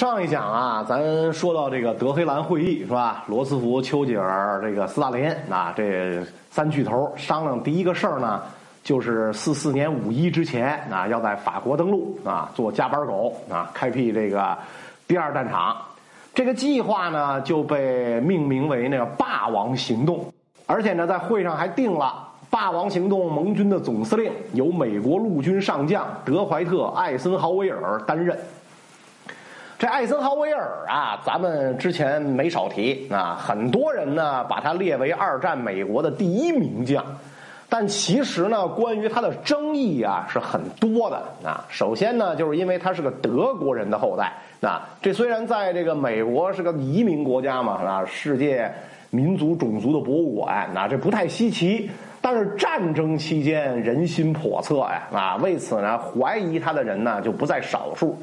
[0.00, 3.22] 上一讲啊，咱说到这个德黑兰会议是吧？
[3.26, 8.40] 罗斯福、丘吉尔、这个斯大林啊，这三巨头商量第一个事儿呢，
[8.82, 14.56] 就是四四年五一之前啊，要在法国登陆啊，做加班狗啊，开辟这个
[15.06, 15.76] 第二战场。
[16.32, 20.24] 这个计划呢，就被命名为那个“霸王行动”，
[20.64, 28.34] 而且呢，在会上还定了“霸王行动”盟军的总司令由美国陆军上将德怀特·艾森豪威尔担任。
[29.80, 37.02] 这艾森豪威尔啊，咱们之前没少提啊，很多人呢把他列为二战美国的第一名将，
[37.66, 41.64] 但其实呢，关于他的争议啊是很多的啊。
[41.70, 48.70] 首先呢，就是因为他是个德国人的后代啊，这虽然在这个美国是个移民国家嘛啊，世界
[49.08, 51.90] 民族种族的博物馆啊，这不太稀奇。
[52.20, 58.14] 但是战争期间人心叵测呀啊，为此呢，怀疑他的人呢就不在少数。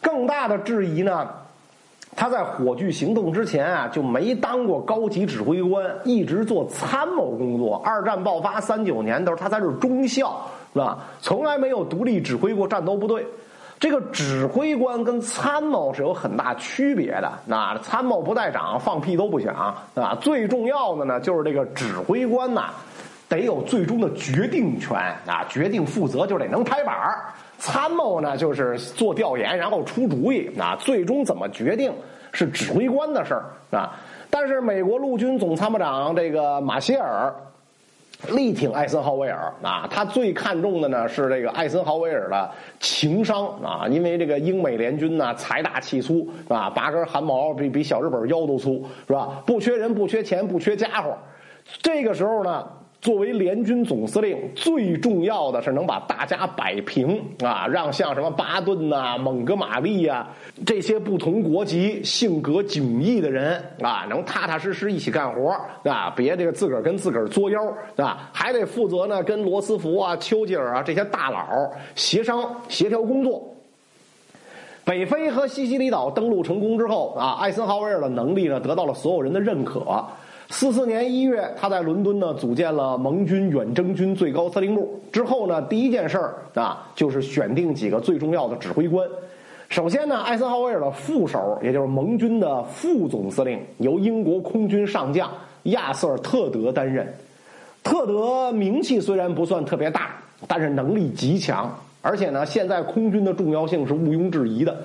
[0.00, 1.28] 更大的质疑呢，
[2.16, 7.80] 他在火炬行动之前啊就没当过高级指挥官，一直做参谋工作。
[7.84, 10.98] 二战爆发三九年的时候，他在这中校是吧？
[11.20, 13.26] 从来没有独立指挥过战斗部队。
[13.78, 17.32] 这个指挥官跟参谋是有很大区别的。
[17.46, 19.54] 那参谋不在长，放屁都不响
[19.94, 20.14] 啊。
[20.20, 22.70] 最重要的呢，就是这个指挥官呐，
[23.26, 27.32] 得有最终的决定权啊，决定负责就得能拍板儿。
[27.60, 30.50] 参谋呢，就是做调研，然后出主意。
[30.58, 31.92] 啊，最终怎么决定
[32.32, 34.00] 是指挥官的事儿啊。
[34.30, 37.32] 但是美国陆军总参谋长这个马歇尔
[38.28, 42.50] 力挺艾森豪威尔啊，他最看重的呢是这个艾森豪威尔的
[42.80, 46.70] 情商啊，因为这个英美联军呢财大气粗是吧？
[46.70, 49.42] 八根汗毛比比小日本腰都粗是吧？
[49.44, 51.14] 不缺人，不缺钱，不缺家伙。
[51.82, 52.66] 这个时候呢。
[53.00, 60.28] 作为联军总司令，最重要的是能把大家摆平啊，让像什么巴顿呐、蒙哥马利呀
[60.66, 65.56] 这些不同国籍、性格迥异的人啊，能踏踏实实一起干活
[65.90, 67.58] 啊，别这个自个儿跟自个儿作妖
[67.96, 73.42] 啊，还得负责呢，跟罗斯福啊、丘吉尔啊这些大佬协商协调工作。
[74.84, 80.04] 北非和西西里岛登陆成功之后啊，艾森豪威尔的能力呢得到了所有人的认可。
[80.52, 85.00] 四四年一月，他在伦敦呢组建了盟军远征军最高司令部。
[85.12, 89.08] 之后呢，第一件事儿啊，就是选定几个最重要的指挥官。
[89.68, 95.30] 首先呢，艾森豪威尔的副手，也就是盟军的副总司令，由英国空军上将
[95.62, 97.06] 亚瑟·特德担任。
[97.84, 100.16] 特德名气虽然不算特别大，
[100.48, 101.72] 但是能力极强，
[102.02, 104.76] 而且呢，现在空军的重要性是毋庸置疑的。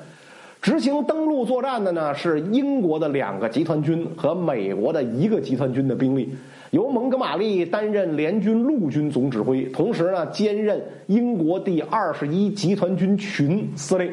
[0.65, 6.27] 执行登陆作战的呢是英国的两个集团军和美国的一个集团军的兵力，
[6.71, 14.11] 由蒙哥马利担任联军陆军总指挥，同时呢兼任英国第二十一集团军群司令。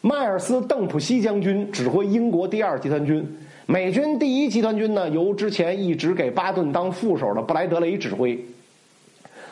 [0.00, 3.22] 迈尔斯·邓普西将军指挥英国第二集团军，
[3.66, 8.42] 美军第一集团军呢由之前一直给巴顿当副手的布莱德雷指挥。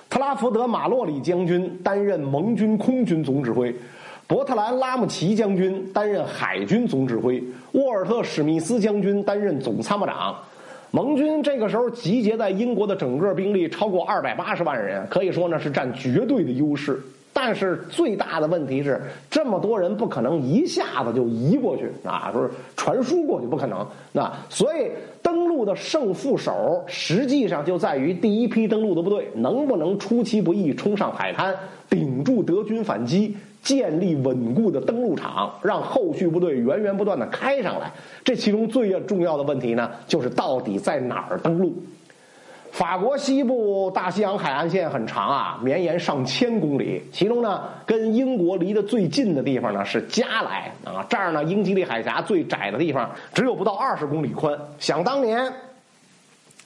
[0.09, 3.75] 特拉福德·马洛里将军担任盟军空军总指挥。
[4.29, 7.41] 伯特兰·拉姆齐将军担任海军总指挥，
[7.73, 10.37] 沃尔特·史密斯将军担任总参谋长。
[10.91, 17.01] 盟军这个时候集结在英国的整个兵力超过二百八十万人，可以说呢是占绝对的优势。
[17.33, 19.01] 但是最大的问题是，
[19.31, 23.87] 这么多人不可能一下子就移过去啊，不是传输过去不可能。
[24.11, 24.91] 那所以
[25.23, 31.55] 登陆的胜负手实际上就在于第一批登陆的部队能不能出其不意冲上海滩，
[31.89, 33.37] 顶住德军反击。
[33.67, 37.91] 建立稳固的登陆场，让后续部队源源不断的开上来。
[38.23, 41.75] 这其中最重要的问题呢，就是到底在哪儿登陆？
[42.71, 47.03] 法国西部大西洋海岸线很长啊，绵延上千公里。
[47.11, 54.57] 其中呢，跟英国离得最近的地方呢是加莱啊，这儿呢英吉利海峡最窄的地方只有不到二十公里宽。
[54.79, 55.53] 想当年。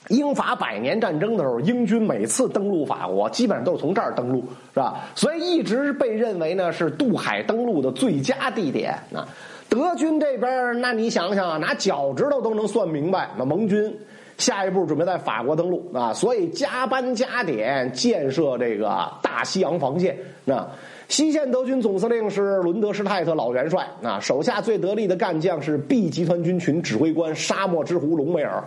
[0.07, 4.39] 英法百年战争的时候，英军每次登陆法国，基本上都是从这儿登陆，
[4.73, 5.01] 是吧？
[5.15, 8.91] 所以一直被认为呢是渡海登陆的最佳地点。
[9.13, 9.27] 啊，
[9.69, 13.29] 德军这边，那你想想啊，拿脚趾头都能算明白。
[13.37, 13.95] 那盟军
[14.37, 20.17] 下一步准备在法国登陆啊，所以加班加点建设这个大西洋防线。
[20.43, 20.67] 那
[21.07, 28.63] 西线德军总司令是伦德施泰特老元帅，啊，手下最得力的干将是 B 集团军群指挥官沙漠之狐隆美尔。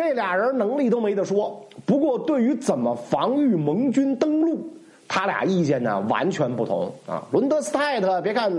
[0.00, 4.66] 这俩人能力都没得说，不过对于怎么防御盟军登陆，
[5.06, 7.22] 他俩意见呢完全不同啊。
[7.30, 8.50] 伦德斯泰特别看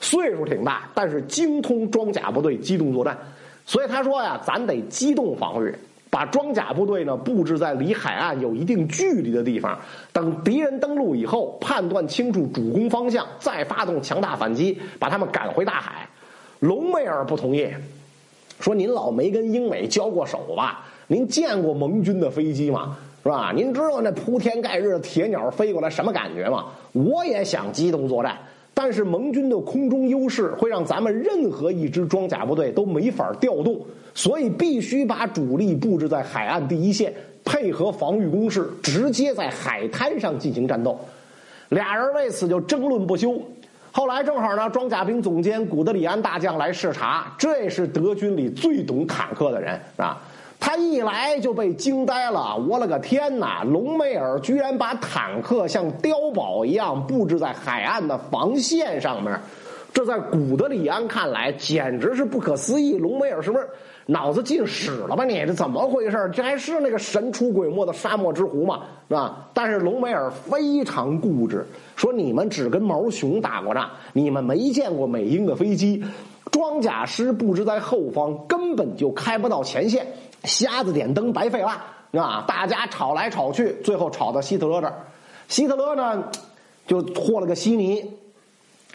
[0.00, 3.14] 岁数挺大，但是精通装甲部队机动作战，
[3.66, 5.70] 所以他说呀，咱得机动防御，
[6.08, 9.78] 把装甲部队呢布置在离海岸有一定距离的地方，
[10.14, 16.08] 等敌人登陆以后，判断清楚主攻方向，再发动强大反击，把他们赶回大海。
[16.60, 17.68] 隆美尔不同意，
[18.60, 20.84] 说您老没跟英美交过手吧？
[21.06, 22.96] 您见过盟军的飞机吗？
[23.22, 23.52] 是吧？
[23.54, 26.66] 您知道那铺天盖日的铁鸟飞过来什么感觉吗？
[26.92, 28.38] 我也想机动作战，
[28.72, 33.80] 但是盟军的空中优势会让咱们任何一支装甲部队都没法调动，
[34.14, 37.12] 所以必须把主力布置在海岸第一线，
[37.44, 40.96] 配合防御工事，直接在海滩上进行战斗。
[41.70, 43.40] 俩人为此就争论不休。
[43.96, 50.18] 后来正好呢，装甲兵总监古德里安大将来视察，这是德军里最懂坦克的人，啊？
[50.60, 53.64] 他一来就被惊呆了，我了个天哪！
[53.64, 59.34] 隆美尔居然把坦克像碉堡一样布置在海岸的防线上面，
[59.94, 62.98] 这在古德里安看来简直是不可思议。
[62.98, 63.66] 隆美尔是不是
[64.06, 65.24] 脑子进屎了吧？
[65.24, 66.30] 你这怎么回事？
[66.32, 68.82] 这还是那个神出鬼没的沙漠之狐吗？
[69.08, 69.48] 是吧？
[69.52, 71.66] 但是隆美尔非常固执，
[71.96, 76.04] 说你们只跟毛熊打过仗，你们没见过美英的飞机，
[76.52, 80.06] 装甲师布置在后方，根本就开不到前线。
[80.44, 81.82] 瞎子点灯，白费了
[82.12, 82.44] 啊！
[82.46, 84.94] 大家吵来吵去，最后吵到希特勒这儿。
[85.48, 86.30] 希特勒呢，
[86.86, 88.08] 就和了个稀泥，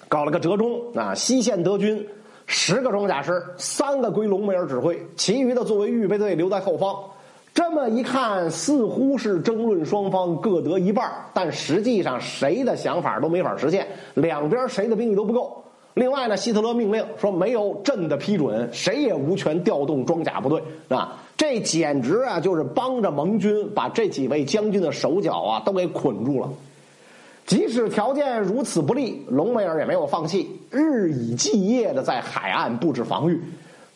[0.07, 1.14] 搞了个折中啊。
[1.14, 2.07] 西线德军
[2.53, 6.94] 十个装甲师，三个归隆美尔指挥，其余的作为预备队留在后方。
[7.53, 15.63] 这么一看，似乎是争论双方各得一半，但实际上谁的想法都没法实现，两边谁的兵力都不够。
[15.94, 21.18] 另外呢，希特勒命令说，没有朕的批准，谁也无权调动装甲部队啊。
[21.38, 26.50] 这简直啊，就是帮着盟军把这几位将军的手脚啊都给捆住了。
[27.51, 33.38] 即使条件如此不利，隆美尔也没有放弃，日以继夜的在海岸布置防御。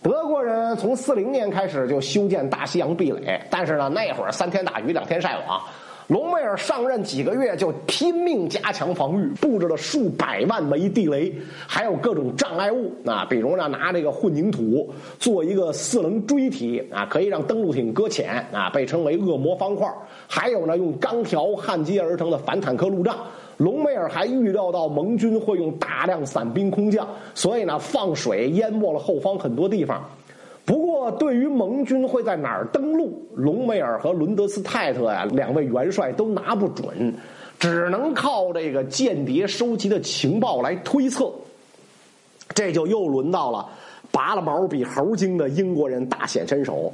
[0.02, 5.62] 德国人从四零年开始就修建大西洋壁垒，但是呢，那会儿三天打鱼两天晒网。
[6.08, 11.34] 隆美尔上任几个月就拼命加强防御，布置了数百万枚地雷，
[11.66, 19.90] 还有各种障碍物啊，比如呢拿这个混凝土做一个四棱锥体啊，可以让登陆艇搁浅啊，被称为恶魔方块。
[20.28, 23.16] 还有呢用钢条焊接而成的反坦克路障。
[23.58, 30.04] 隆美尔还预料到盟军会用大量伞兵空降，所以呢放水淹没了后方很多地方。
[30.66, 37.14] 不过，对于盟军会在哪儿登陆，隆美尔和伦德斯泰特呀两位元帅都拿不准，
[37.60, 41.32] 只能靠这个间谍收集的情报来推测。
[42.56, 43.68] 这就又轮到了
[44.12, 46.92] 拔了毛比猴精的英国人大显身手。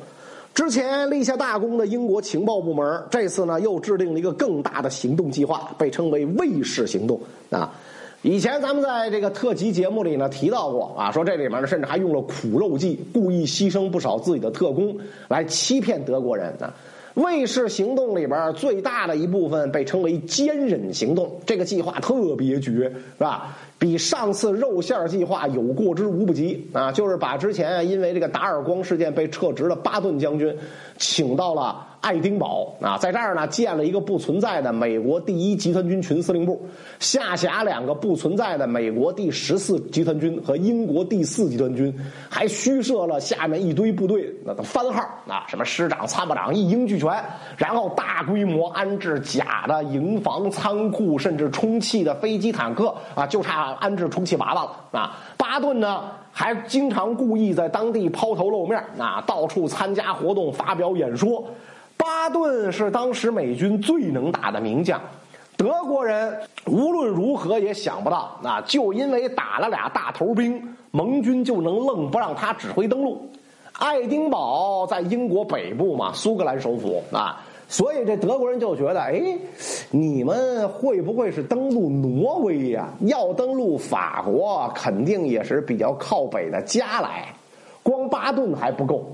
[0.54, 7.20] 之前立下大功的英国情报部门，这次呢又制定了一个更大的行动计划，被称为“卫士行动”
[7.50, 7.74] 啊。
[8.22, 14.96] 以前咱们在这个特辑节目里呢提到过啊，说这里面呢甚至还用了苦肉计，故意牺牲不少自己的特工
[15.28, 16.74] 来欺骗德国人啊。
[17.16, 23.58] 卫士行动里边最大的一部分被称为坚忍行动，这个计划特别绝，是吧？
[23.82, 26.92] 比上次肉馅计划有过之无不及啊！
[26.92, 30.56] 就是把之前因为这个达尔光事件被撤职的巴顿将军
[31.00, 31.88] 请到了。
[32.02, 36.60] 爱丁堡啊，在这儿呢建了一个不存在的美国第一集团军群司令部，
[37.00, 41.96] 下辖两个不存在的美国第十四集团军和英国第四集团军，
[42.28, 47.24] 还虚设了下面一堆部队那个番号啊，什么师长、参谋长一应俱全，
[47.56, 55.20] 然后大规模安置假的营房、仓库，甚至充气的飞机、坦克啊，就差安置充气娃娃了啊。
[55.38, 61.46] 巴顿呢还经常故意在当地抛头露面啊，到处参加活动、发表演说。
[62.02, 65.00] 巴顿是当时美军最能打的名将，
[65.56, 73.30] 德国人无论如何也想不到，啊，就因为打了俩大头兵，盟军就能愣不让他指挥登陆。
[73.74, 77.40] 爱丁堡在英国北部嘛，苏格兰首府啊，
[77.70, 79.22] 所以这德国人就觉得，哎，
[79.92, 82.90] 你们会不会是登陆挪威呀？
[83.02, 87.28] 要登陆法国，肯定也是比较靠北的加来，
[87.84, 89.06] 光巴顿还不够。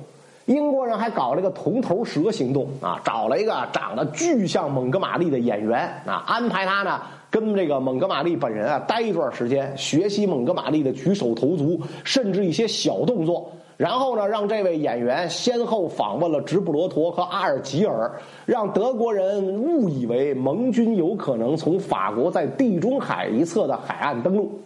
[0.48, 13.52] 英国人还搞了个铜头蛇行动啊，找了一个长得巨像蒙哥马利的演员啊，安排他呢跟这个蒙哥马利本人啊待一段时间，学习蒙哥马利的举手投足，甚至一些小动作。
[13.76, 18.10] 然后呢，让这位演员先后访问了直布罗陀和阿尔及尔，
[18.46, 24.58] 让德国人误以为盟军有可能从法国在地中海一侧的海岸登陆。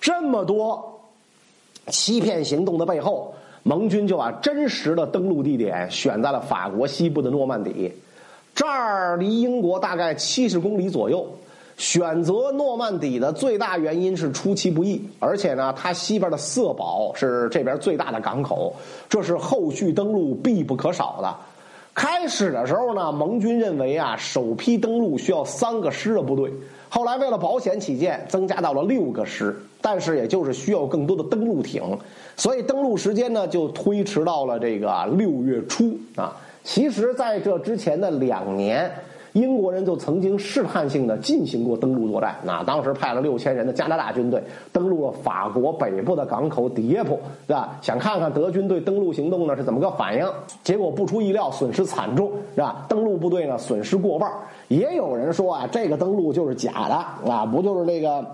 [0.00, 1.00] 这么多
[1.86, 3.32] 欺骗行动的背后。
[3.64, 7.90] 盟军就把真实的登陆地点选在了法国西部的诺曼底，
[8.54, 11.26] 这儿离英国大概七十公里左右。
[11.76, 18.72] 选择诺曼底的最大原因是出其不意，而且呢，它西边的色堡是这边最大的港口，
[19.08, 21.34] 这是后续登陆必不可少的。
[21.92, 26.52] 开始的时候呢，盟军认为啊，首批登陆需要三个师的部队，
[26.88, 29.56] 后来为了保险起见，增加到了六个师。
[29.80, 31.82] 但是也就是需要更多的登陆艇，
[32.36, 36.34] 所以登陆时间呢就推迟到了这个六月初啊。
[36.62, 38.90] 其实，在这之前的两年。
[39.34, 44.40] 英国人就曾经试探性的进行过登陆作战，那当时派了六千人的加拿大军队
[44.72, 47.76] 登陆了法国北部的港口迪耶普，是吧？
[47.82, 50.24] 想看看德军对登陆行动呢是怎么个反应？
[50.62, 52.86] 结果不出意料，损失惨重，是吧？
[52.88, 54.30] 登陆部队呢损失过半。
[54.68, 58.24] 也有人说啊，这个登陆就是假的，啊，不就是那个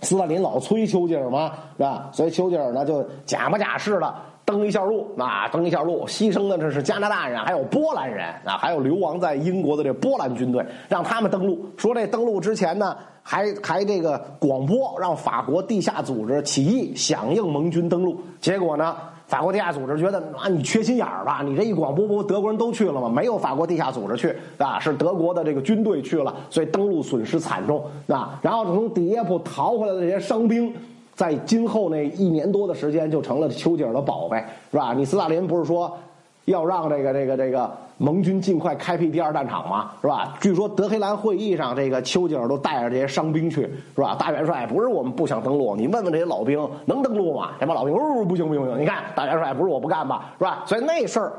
[0.00, 1.52] 斯大林老催丘吉尔吗？
[1.76, 2.10] 是吧？
[2.12, 4.12] 所以丘吉尔呢就假模假式的。
[4.48, 11.66] 登一下路啊，登一下路，牺牲的这是加拿大人，还有波兰人啊，还有流亡在英国的这波兰军队，让他们登陆。
[11.76, 18.18] 说这登陆之前呢，还还这个广播，让法国地下组织起义响应盟军登陆。
[18.40, 21.42] 结果呢，法国地下组织觉得啊，你缺心眼儿吧？
[21.44, 23.06] 你这一广播，不德国人都去了吗？
[23.06, 28.40] 没有法国地下组织去啊，是德国的这个军队去了，所以登陆损失惨重啊。
[28.40, 30.74] 然后从底耶普逃回来的这些伤兵。
[31.18, 34.38] 在今后那一年多的时间，就成了丘吉尔的宝贝，
[34.70, 34.94] 是吧？
[34.94, 35.98] 你斯大林不是说
[36.44, 39.90] 要让这个这个这个盟军尽快开辟第二战场吗？
[40.00, 40.36] 是吧？
[40.40, 43.62] 据说德黑兰会议上，这个丘吉尔都带着这些伤兵去，
[43.96, 44.14] 是吧？
[44.16, 47.50] 大元帅不是我们不想登陆，你问问这些老兵能登陆吗？
[47.58, 48.80] 这帮老兵哦，不行不行不行！
[48.80, 50.62] 你看大元帅不是我不干吧，是吧？
[50.66, 51.32] 所以那事儿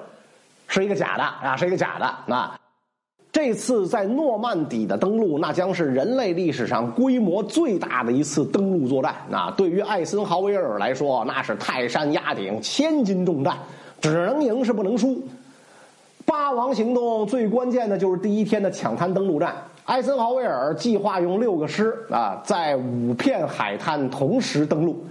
[0.68, 2.59] 是一个假的啊，是一个假的啊。
[3.42, 9.16] 这次在诺曼底的登陆，那将是人类历史上规模最大的一次登陆作战。
[9.30, 13.56] 那对于艾森豪威尔来说，那是泰山压顶、千斤重担，
[14.02, 15.24] 只能赢是不能输。
[16.26, 19.56] 八王行动最关键的就是第一天的抢滩登陆战。
[19.86, 25.02] 艾森豪威尔计划用六个师啊，在五片海滩同时登陆。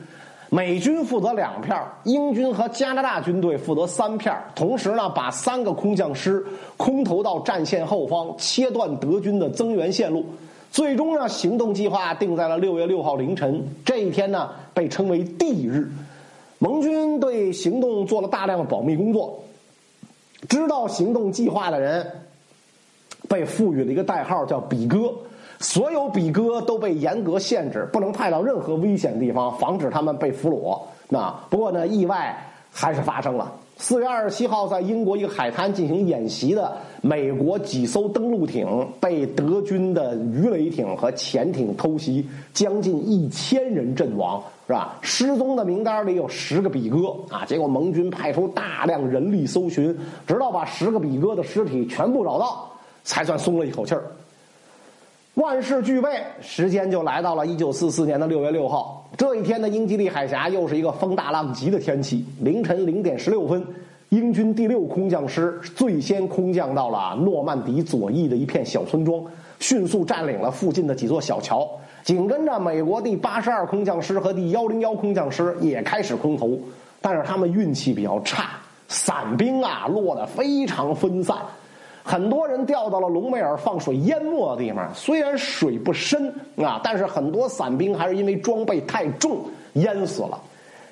[0.51, 6.43] 美军负责两片英军和加拿大军队负责三片同时呢，把三个空降师
[6.79, 10.25] 空投到战线后方，切断德军的增援线路。
[10.71, 13.63] 最终呢，行动计划定在了六月六号凌晨。
[13.85, 15.91] 这一天呢，被称为 D 日。
[16.59, 19.45] 盟军对行动做了大量的保密工作，
[20.49, 22.07] 知道行动计划的人
[23.29, 25.13] 被赋予了一个代号，叫“比哥”。
[25.61, 30.79] 所有比哥都被严格限制，不能派到任何危险地方，防止他们被俘虏。
[31.09, 32.37] 那不过呢，意外
[32.71, 33.53] 还是发生了。
[33.81, 38.67] 四月二十七号，在英国一个海滩进行演习的美国几艘登陆艇
[39.01, 44.99] 被德军的鱼雷艇和潜艇偷袭，将近一千人阵亡，是吧？
[45.01, 47.45] 失踪的名单里有十个比哥啊！
[47.47, 49.97] 结果盟军派出大量人力搜寻，
[50.27, 52.69] 直到把十个比哥的尸体全部找到，
[53.05, 54.03] 才算松了一口气儿。
[55.39, 59.09] 万事俱备，时间就来到了一九四四年的六月六号。
[59.17, 62.27] 这一天的英吉利海峡又是一个风大浪急的天气。
[62.41, 63.65] 凌晨零点十六分，
[64.09, 69.23] 英军第六空降师最先空降到了诺曼底左翼的一片小村庄，
[69.61, 71.71] 迅速占领了附近的几座小桥。
[72.03, 76.59] 紧跟着，美国第八十二空降师和第幺零幺空降师也开始空投，
[77.01, 81.37] 但是他们运气比较差，伞兵啊落得非常分散。
[82.09, 89.41] 很多人掉到了隆美尔放水淹没的地方，虽然水不深啊，但是很多伞兵还是因为装备太重
[89.75, 90.41] 淹死了。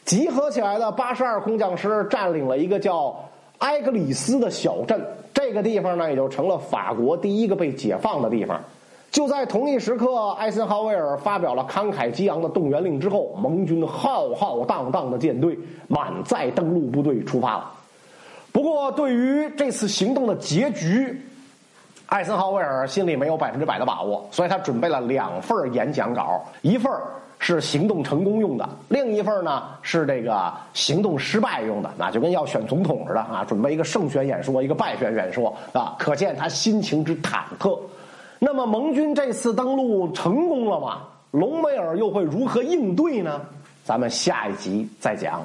[0.05, 3.19] 集合起来的八十二空降师占领了一个叫
[3.61, 8.61] 埃格里斯的小镇，这个地方呢也就成了法国第一个被解放的地方。
[9.11, 15.59] 就在同一时刻，艾森豪威尔发表了慷慨激昂的动员令之后，盟军浩浩荡荡的舰队
[15.89, 17.73] 满载登陆部队出发了。
[18.57, 21.21] 不过，对于这次行动的结局，
[22.07, 26.91] 艾森豪威尔心里没有百分之百的把握，所以他准备了两份演讲稿，一份
[27.39, 37.79] 是行动成功用的，另一份呢是这个行动失败用的，那就跟要选总统似的啊，准备一个胜选演说，一个败选演说啊，可见他心情之忐忑。
[38.39, 41.03] 那么，盟军这次登陆成功了吗？
[41.33, 43.39] 隆美尔又会如何应对呢？
[43.85, 45.45] 咱们下一集再讲。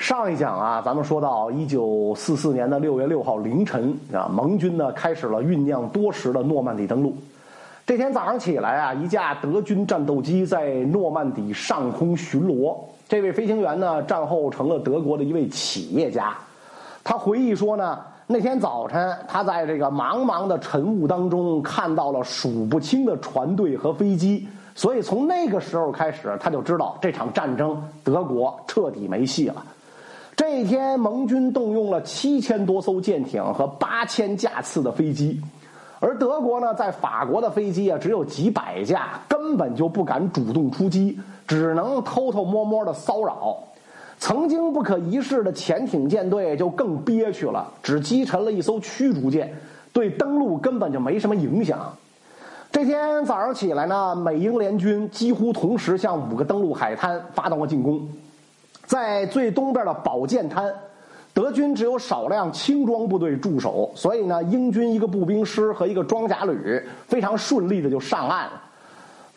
[0.00, 7.14] 上一讲啊，咱们说到一九四四年的六月六号凌晨啊，盟军呢开始了酝酿多时的诺曼底登陆。
[7.84, 12.74] 这天早上起来啊，一架德军战斗机在诺曼底上空巡逻。
[13.10, 16.34] 这位飞行员呢，战后成了德国的一位企业家。
[17.04, 29.62] 他回忆说呢，那天早晨他在这个茫茫的晨雾当中看到了数不清的船队和飞机，所以从那个时候开始，他就知道这场战争德国彻底没戏了。
[30.36, 35.40] 这一天，盟军动用了七千多艘舰艇和八千架次的飞机，
[35.98, 43.58] 而德国呢，在法国的飞机啊只有几百架，根本就不敢主动出击，只能偷偷摸摸的骚扰。
[44.18, 49.52] 曾经不可一世的潜艇舰队就更憋屈了，只击沉了一艘驱逐舰，
[49.92, 51.78] 对登陆根本就没什么影响。
[52.72, 58.08] 这天早上起来呢，美英联军几乎同时向五个登陆海滩发动了进攻。
[58.90, 60.68] 在最东边的宝剑滩，
[61.32, 68.60] 德军只有少量轻装部队驻守，所以呢，英军一个步兵师和一个装甲旅非常顺利的就上岸了。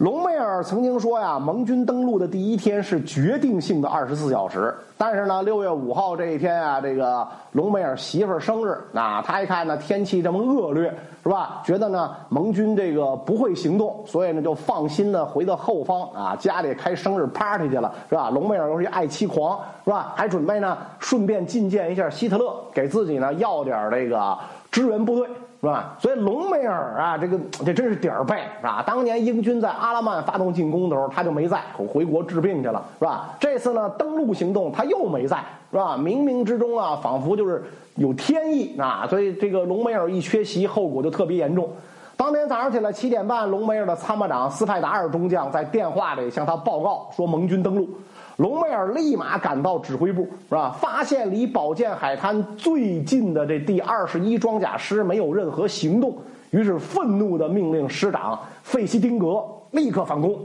[0.03, 4.75] 隆美尔曾经说呀，盟军登陆的第一天是决定性的二十四小时。
[4.97, 10.93] 但是呢，六月五号这一天啊，这个隆美尔媳妇儿生日啊，他一看呢天气这么恶劣，
[11.23, 11.61] 是吧？
[11.63, 18.29] 觉得呢盟军这个不会行动，所以呢就放心的回到后方啊，家里开生日 party 去了，是吧？
[18.29, 20.11] 隆美尔又是一爱妻狂，是吧？
[20.17, 24.37] 还准备呢顺便觐见一下希特勒，给自己呢要点这个
[24.69, 25.29] 支援部队。
[25.63, 25.95] 是吧？
[25.97, 28.83] 所以隆美尔啊，这个这真是点儿背，是吧？
[28.85, 33.33] 当年英军在阿拉曼发动进攻的时候，他就没在，回国治病去了，是吧？
[33.39, 35.37] 这次呢，登陆行动他又没在，
[35.71, 35.95] 是吧？
[35.97, 37.63] 冥冥之中啊，仿佛就是
[37.95, 41.69] 有天意啊，所以这个隆美尔一缺席，后果就特别严重。
[42.17, 47.87] 当天早上起来七点半，隆美尔的参谋长斯派达尔中将在电话里向他报告说，盟军登陆。
[48.37, 50.75] 隆美尔立马赶到指挥部，是吧？
[50.81, 56.17] 发现离宝剑海滩最近的这第二十一装甲师没有任何行动，
[56.49, 60.39] 于是愤怒的命令师长费希丁格立刻反攻。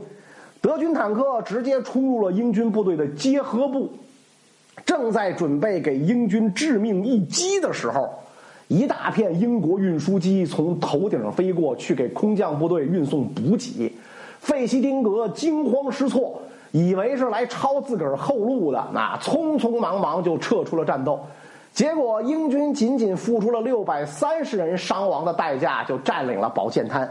[0.61, 3.89] 德军坦克直接冲入了英军部队的结合部，
[4.85, 8.11] 正在准备给英军致命一击的时候，
[8.67, 13.91] 一大片英国运输机从头顶飞过去，给空降部队运送补给。
[14.41, 16.43] 费希丁格惊慌失措。
[16.71, 21.21] 以为是来抄自个儿后路的，那匆匆忙忙就撤出了战斗，
[21.73, 27.09] 结果英军仅仅付出了六百三十人伤亡的代价，就占领了宝剑滩。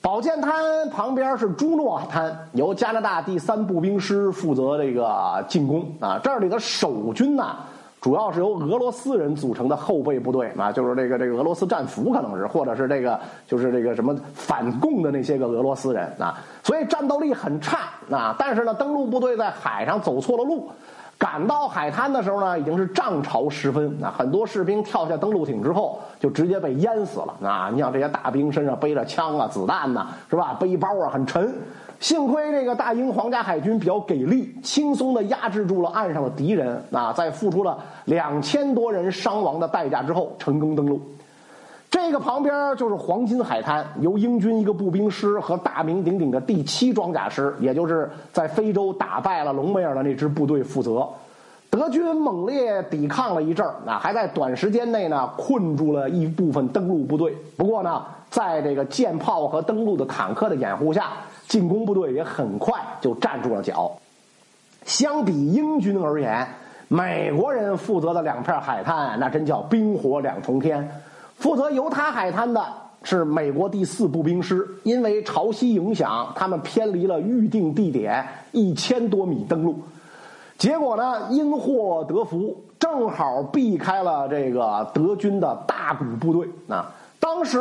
[0.00, 6.20] 宝剑滩旁边是朱诺滩，由加拿大第三步兵师负责这个进攻啊。
[6.22, 7.56] 这里的守军呢？
[8.04, 17.78] 主要是由俄罗斯人组成的后备部队啊，就是这个这个俄罗斯战俘可能是，或者是这个就是这个什么反共的那些个俄罗斯人啊，所以战斗力很差
[18.10, 18.36] 啊。
[18.38, 20.68] 但是呢，登陆部队在海上走错了路，
[21.16, 27.70] 赶到海滩的时候呢，已经是涨潮时分啊，很多士兵跳下登陆艇之后就直接被淹死了啊。
[27.72, 30.54] 你像这些大兵身上背着枪啊、子弹呐，是吧？
[30.60, 31.50] 背包啊很沉。
[32.04, 41.00] 幸亏这个大英皇家海军比较给力，轻松的压制住了岸上的敌人啊，在付出了两千多人伤亡的代价之后，成功登陆。
[41.90, 51.08] 这个旁边就是黄金海滩，由英军一个步兵师和大名鼎鼎的第七装甲师，也就是在非洲打败了隆美尔的那支部队负责。
[51.70, 57.34] 德军猛烈抵抗了一阵儿，啊，还在短时间内呢困住了一部分登陆部队。
[57.56, 61.12] 不过呢，在这个舰炮和登陆的坦克的掩护下。
[61.46, 63.92] 进攻部队也很快就站住了脚。
[64.86, 66.48] 相比英军而言，
[66.88, 71.02] 美国人负责的两片海滩那真叫冰火两重天。
[71.36, 72.66] 负责犹他海滩的
[73.02, 79.78] 是美国第四步兵师，因为潮汐影响，他们偏离了预定地点一千多米登陆，
[80.56, 86.90] 结果呢因祸得福，正好避开了这个德军的大股部队啊。
[87.24, 87.58] 当时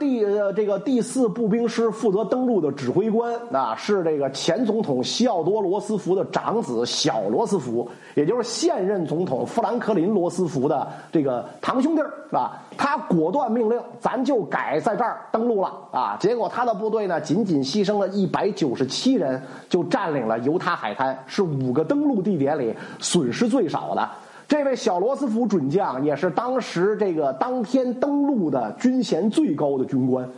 [0.00, 12.60] 第呃这个第四步兵师负责登陆的指挥官啊，是这个前总统西奥多·罗斯福的长子小罗斯福，也就是现任总统富兰克林·罗斯福的这个堂兄弟是吧？
[12.76, 16.16] 他果断命令，咱就改在这儿登陆了啊！
[16.18, 24.08] 结果他的部队呢，仅仅牺牲了一百九十七人，就占领了犹他海滩，是五个登陆地点里损失最少的。
[24.48, 30.28] 这位小罗斯福准将也是当时这个当天登陆的军衔最高的军官。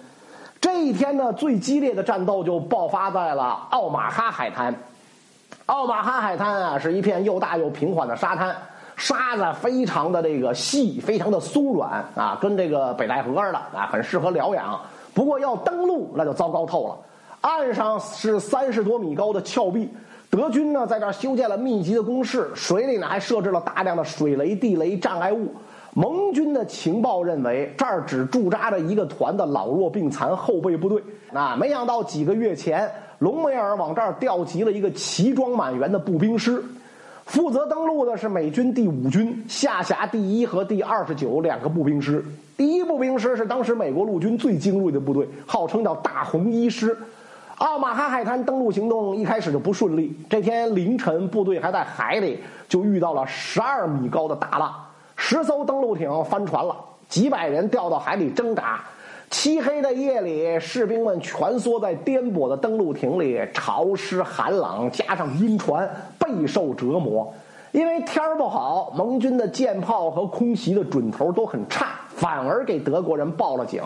[0.61, 4.75] 这一天呢，最激烈的战斗就爆发在了奥马哈海滩。
[5.67, 8.57] 奥马哈海滩啊，是一片又大又平缓的沙滩，
[8.97, 14.81] 沙子非常的这个细，非常的松软啊，跟这个北戴河似的啊，很适合疗养。
[15.13, 16.97] 不过要登陆那就糟糕透了，
[17.43, 19.89] 岸上是三十多米高的峭壁。
[20.31, 25.49] 德军呢，在这儿修建了密集的工事，水里呢还设置了大量的水雷、地雷障碍物。
[25.95, 31.03] 盟军的情报认为，这儿只驻扎着一个团的老弱病残后备部队。
[31.33, 32.89] 啊，没想到几个月前，
[33.19, 36.63] 隆美尔往这儿调集了一个齐装满员的步兵师，
[37.25, 42.23] 负责登陆的是美军第五军下辖第一和第二十九两个步兵师。
[42.57, 46.97] 第一步兵师是当时美国陆军最精锐的部队，号称叫大红一师。
[47.59, 50.17] 奥马哈海滩登陆行动一开始就不顺利。
[50.31, 54.73] 这天凌晨，部队还在海里，就遇到了十二米高的大浪，
[55.17, 56.77] 十艘登陆艇翻船了，
[57.09, 58.81] 几百人掉到海里挣扎。
[59.29, 67.35] 漆黑的夜里，士兵们蜷缩在颠簸的登陆艇里，潮湿寒冷，加上晕船，备受折磨。
[67.73, 73.83] 因为天儿不好，盟军的舰炮和空袭的准头都很差，反而给德国人报了警。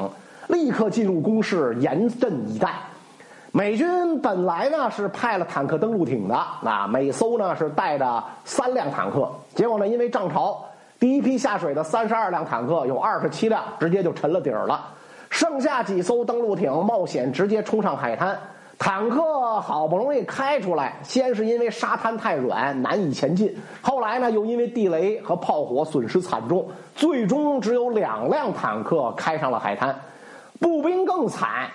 [0.48, 2.74] 立刻进入攻势，严阵以待。
[3.54, 9.30] 美军本来呢是派了坦克登陆艇的，啊，每艘呢是带着三辆坦克。
[9.54, 10.64] 结果呢，因为涨潮，
[10.98, 14.82] 第一批下水的三十二辆坦克有二十七辆直接就沉了底儿了，
[15.28, 18.38] 剩下几艘登陆艇冒险直接冲上海滩。
[18.78, 29.94] 坦克好不容易开出来，先是因为沙滩太软难以前进，后来呢又因为地雷和炮火损失惨重，最终只有两辆坦克开上了海滩。
[30.58, 31.68] 步兵更惨。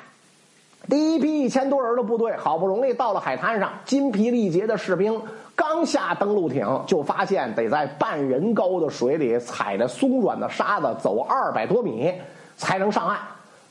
[0.89, 5.21] 第一批一千多人的部队好不容易到了海滩上，筋疲力竭的士兵
[5.53, 12.13] 刚下登陆艇，就发现得在半人高的水里踩着松软的沙子走二百多米
[12.55, 13.17] 才能上岸。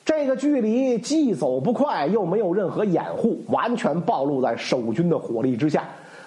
[0.05, 5.85] 这个距离既走不快，又没有任何掩护，完全暴露在守军的火力之下。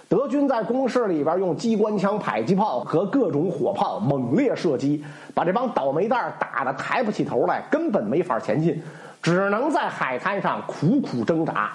[0.09, 5.03] 德军在工事里边用机关枪、迫击炮和各种火炮猛烈射击，
[5.35, 8.81] 把这帮倒霉蛋打得抬不起头来，根本没法前进。
[9.21, 11.71] 只能在海滩上苦苦挣扎，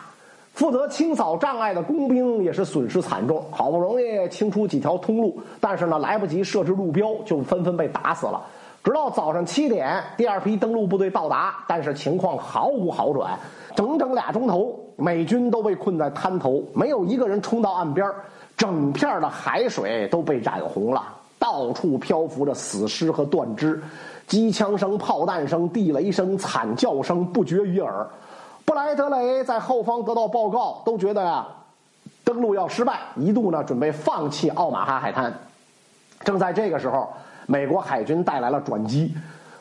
[0.54, 3.44] 负责清扫障碍的工兵也是损失惨重。
[3.50, 8.40] 好不容易清出几条通路，但是呢，来不及设置路标，就纷纷被打死了。
[8.82, 13.38] 直到早上七点，第二批登陆部队到达，但是情况毫无好转。
[13.74, 18.10] 整整俩钟头，美军都被困在滩头，没有一个人冲到岸边，
[18.56, 21.02] 整片的海水都被染红了，
[21.38, 23.82] 到处漂浮着死尸和断肢。
[24.26, 28.06] 机枪声、炮弹声、地雷声、惨叫声不绝于耳。
[28.64, 31.46] 布莱德雷在后方得到报告，都觉得呀，
[32.24, 35.32] 登陆要失败，一度呢准备放弃奥马哈海滩。
[36.20, 37.08] 正在这个时候，
[37.46, 39.14] 美国海军带来了转机。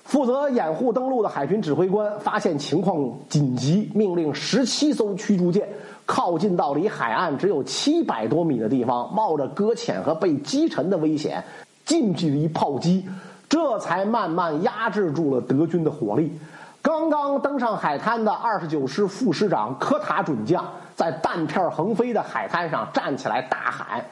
[0.05, 5.67] 负责掩护登陆的海军指挥官发现情况紧急，命令十七艘驱逐舰
[6.05, 11.41] 靠近到离海岸只有七百多米的地方，冒着搁浅和被击沉的危险，
[11.85, 13.05] 近距离炮击。
[13.53, 16.35] 这才慢慢压制住了德军的火力。
[16.81, 24.03] 刚刚登上海滩的二十九师副师长科塔准将，在弹片横飞的海滩上站起来大喊：“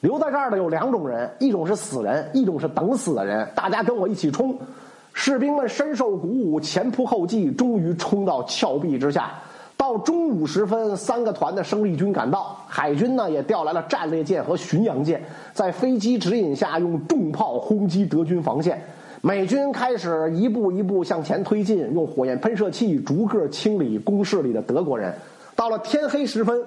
[0.00, 3.50] 留在这儿的有两种人，一种是死人，一种是等死的人。
[3.54, 4.54] 大家跟我一起冲！”
[5.14, 9.30] 士兵们深受鼓舞，前仆后继，终于冲到峭壁之下。
[9.90, 15.20] 到中午时分，三个团的生力军赶到，海军呢也调来了战列舰和巡洋舰，
[15.52, 18.80] 在飞机指引下用重炮轰击德军防线。
[19.20, 25.12] 美军开始一步一步向前推进，用火焰喷射器逐个清理工事里的德国人。
[25.56, 26.62] 到了天黑时分，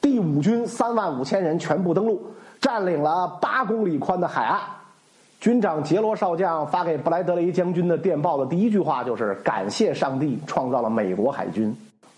[0.00, 2.20] 第五军三万五千人全部登陆，
[2.60, 4.58] 占领了八公里宽的海岸。
[5.38, 11.72] 军长杰罗少将发给布莱德雷将军的电报的第一句话就是：“感谢上帝创造了美国海军。”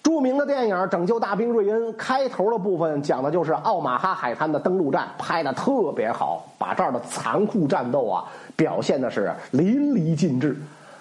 [0.07, 10.57] 著名的电影《拯救大兵瑞恩》开头的部分讲的就是奥马哈海滩的登陆战，拍的特别好，把这儿的残酷战斗啊表现的是淋漓尽致。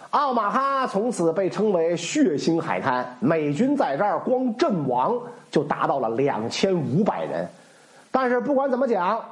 [0.10, 5.16] 奥马哈从此被称为血腥海滩，美军在这儿光阵亡
[5.52, 7.48] 就达到了两千五百人。
[8.10, 9.24] 但是不管怎么讲，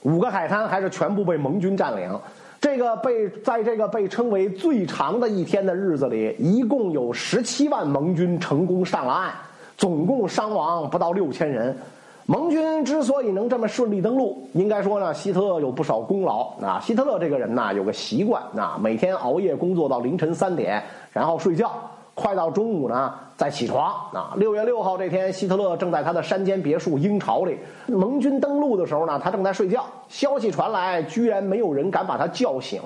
[0.00, 2.18] 五个海滩还是全部被盟军占领。
[2.62, 9.32] 这个被在这个被称为最长的一天的日子里，一共有十七万盟军成功上了岸，
[9.76, 11.76] 总共伤亡不到六千人。
[12.24, 16.78] 盟军之所以能这么顺利登陆，应该说呢，希特勒有不少功劳啊。
[16.80, 21.72] 希特勒这个人呢，有个习惯啊，每天熬夜工作到凌晨三点，然后睡觉。
[22.14, 24.34] 快到中午呢，再起床啊！
[24.36, 27.58] 六月六号这天，希特勒正在他的山间别墅鹰巢里。
[27.88, 29.84] 盟军登陆的时候呢，他正在睡觉。
[30.08, 32.80] 消息传来，居然没有人敢把他叫醒，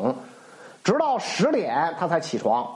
[0.82, 2.66] 直到十点他才起床。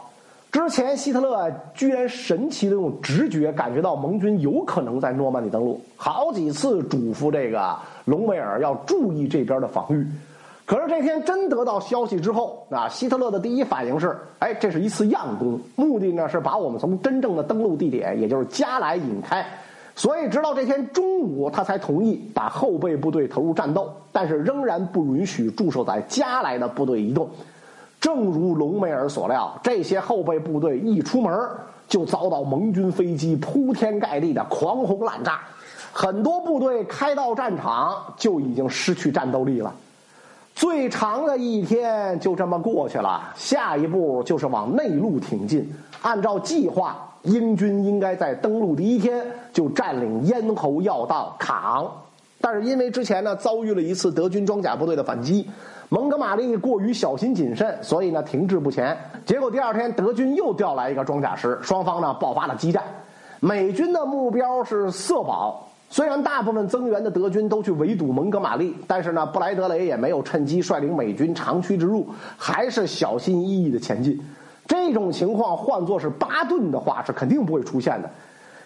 [0.53, 10.07] 之前，希特勒居然神奇的用直觉感觉到盟军有可能在诺曼底登陆，好几次嘱咐这个隆美尔要注意这边的防御。
[10.71, 19.45] 可是这天真得到消息之后，啊，希特勒的第一反应是，哎，这是一次佯攻，目的呢是把我们从真正的登陆地点，也就是加莱引开。
[19.97, 27.29] 所以直到这天中午，他才同意把后备部队投入战斗，但是仍然不允许驻守在加莱的部队移动。
[28.01, 31.37] 正如隆美尔所料，这些后备部队一出门
[31.89, 35.41] 就遭到盟军飞机铺天盖地的狂轰滥炸，
[35.93, 39.75] 很多部队开到战场就已经失去战斗力了。
[40.61, 45.67] 最长的一天就这么过去了，下一步就是往内陆挺进。
[46.03, 51.91] 按照计划，英军应该在登陆第一天就占领咽喉要道卡昂，
[52.43, 55.49] 但是因为之前呢遭遇了一次德军装甲部队的反击，
[55.89, 58.95] 蒙哥马利过于小心谨慎，所以呢停滞不前。
[59.25, 62.85] 结果第二天德军又调来一个装甲师，双方呢爆发了激战。
[63.41, 65.70] 美军的目标是色保。
[65.93, 72.07] 虽然大部分增援的德军都去围堵蒙哥马利，但是呢，布莱德雷也没有趁机率领美军长驱直入，
[72.39, 74.19] 还是小心翼翼的前进。
[74.69, 78.09] 这种情况换作是巴顿的话，是肯定不会出现的。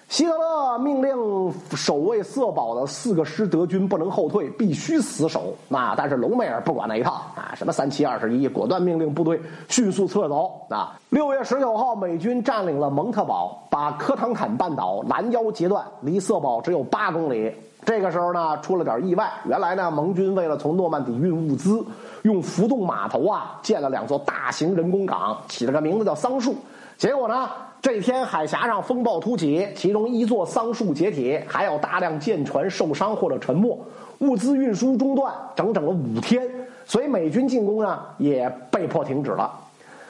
[0.09, 5.55] 希特勒命令守卫色堡的四个师德军不能后退，必须死守。
[5.69, 10.67] 那但是隆美尔不管那一套啊，什么三七二十一，果断命令部队迅速撤走。
[10.69, 17.53] 啊，六月十九号，美军占领了蒙特堡，把科唐坦半岛拦腰截断，离色堡只有八公里。
[17.85, 19.29] 这个时候呢，出了点意外。
[19.47, 21.85] 原来呢，盟军为了从诺曼底运物资，
[22.23, 26.55] 用浮动码头啊建了两座大型人工港，起了个名字叫桑树。
[26.97, 27.49] 结果呢？
[27.85, 33.79] 这天海峡上风暴突起，其中一座桑树解体，还有大量舰船受伤或者沉没，
[34.21, 36.49] 物资运输中断，整整了五天。
[36.87, 39.53] 所以美军进攻呢也被迫停止了。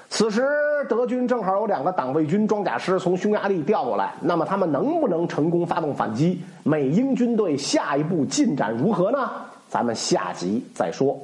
[0.08, 0.46] 此时
[0.88, 6.40] 德军正好有两个党卫军装甲师从匈牙利调过来，那么他们能不能成功发动反击？
[6.62, 9.28] 美英军队下一步进展如何呢？
[9.68, 11.18] 咱们下集再说。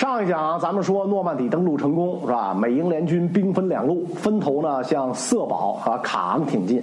[0.00, 2.54] 上一讲咱们说诺曼底登陆成功是吧？
[2.54, 6.82] 美英联军兵分两路，分头呢向色堡和卡昂挺进。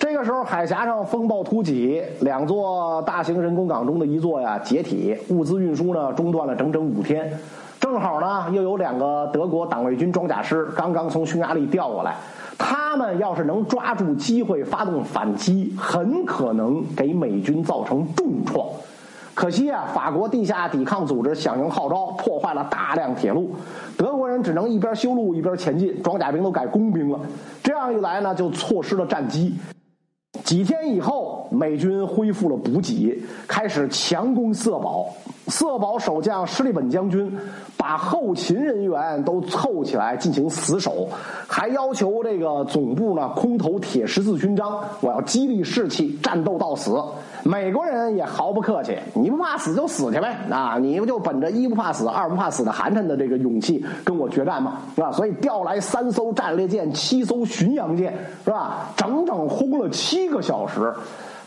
[0.00, 7.30] 这个时候海峡上风暴突起，两座大型人工港中的一座呀解体，物资运输呢中断了整整五天。
[7.78, 12.16] 正好呢又有两个德国党卫军装甲师刚刚从匈牙利调过来，
[12.56, 18.66] 他们要是能抓住机会发动反击，很可能给美军造成重创。
[19.36, 23.50] 可惜啊，法国地下抵抗组织响应号召，破坏了大量铁路，
[23.94, 27.20] 德国人只能一边修路一边前进，装甲兵都改工兵了。
[27.62, 29.54] 这样一来呢，就错失了战机。
[30.42, 35.06] 几天以后，美军恢复了补给，开始强攻色堡。
[35.48, 37.30] 色堡守将施利本将军
[37.76, 41.08] 把后勤人员都凑起来进行死守，
[41.46, 47.00] 还要求这个总部呢空投铁十字勋章，我要激励士气，战斗到死。
[47.46, 54.78] 美国人也毫不客气，你不怕死就死去呗，啊，你不就本着一不怕死二不怕死的寒碜的这个勇气跟我决战吗？
[54.96, 55.12] 是吧？
[55.12, 58.12] 所以调来三艘战列舰、七艘巡洋舰，
[58.44, 58.88] 是吧？
[58.96, 60.92] 整整轰了七个小时。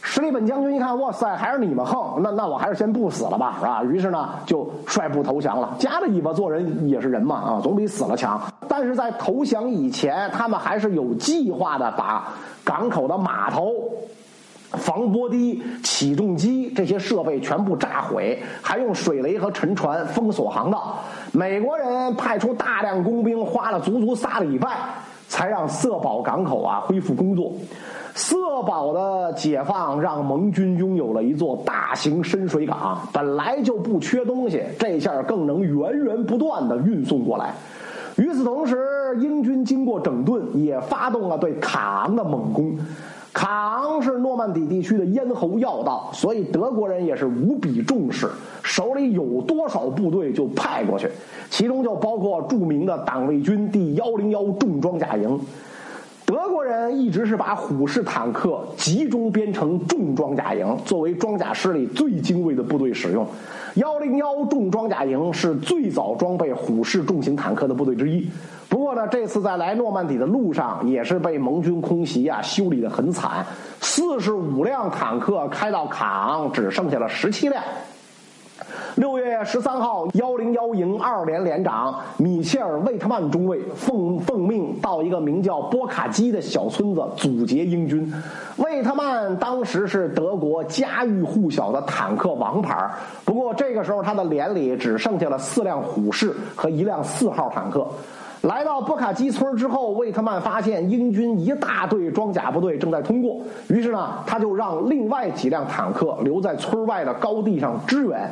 [0.02, 3.84] 史利本将军一看，哇塞，还是你们横，那那我还是先不死了吧，是吧？
[3.84, 5.76] 于是呢，就率部投降了。
[5.78, 8.42] 夹着尾巴做人也是人嘛，啊，总比死了强。
[8.70, 12.30] 但是在投降以前，他们还是有计划的把
[12.64, 13.74] 港口的码头。
[14.74, 21.00] 防波堤、起重机这些设备全部炸毁，还用水雷和沉船封锁航道。
[21.32, 24.78] 美国人派出大量工兵，花了足足仨礼拜，
[25.28, 27.52] 才让色保港口啊恢复工作。
[28.16, 37.54] 色保的解放让盟军拥有了一座大型深水港，本来就不缺东西，这下更能源源不断的运送过来。
[38.18, 38.78] 与此同时，
[39.22, 42.78] 英军经过整顿，也发动了对卡昂的猛攻。
[43.32, 48.28] 卡昂是诺曼底地区的咽喉要道，所以德国人也是无比重视，
[48.64, 51.10] 手里有多少部队就派过去，
[51.50, 55.40] 其中就包括著名的党卫军第幺零幺重装甲营。
[56.26, 63.26] 德国人一直是把虎式坦克集中编成重装甲营，作为装甲师里最精锐的部队使用。
[63.80, 68.30] 幺零幺重装甲营是最早装备虎式重型坦克的部队之一。
[68.68, 73.46] 不过呢，这次在来诺曼底的路上，也是被盟军空袭啊，修理的很惨。
[73.80, 77.64] 四十五辆坦克开到卡昂，只剩下了十七辆。
[78.96, 88.12] 六月十三号，幺零幺营二连连长米切尔·魏特曼中尉奉奉命到一个名叫波卡基的小村子阻截英军。
[88.58, 92.90] 魏特曼当时是德国家喻户晓的坦克王牌，
[93.24, 97.88] 不过这个时候他的连里只剩下了四辆虎式和一辆四号坦克。
[98.42, 108.32] 来到波卡基村之后，魏特曼发现英军一大队装甲部队正在通过，于是呢，他就让另外几辆坦克留在村外的高地上支援，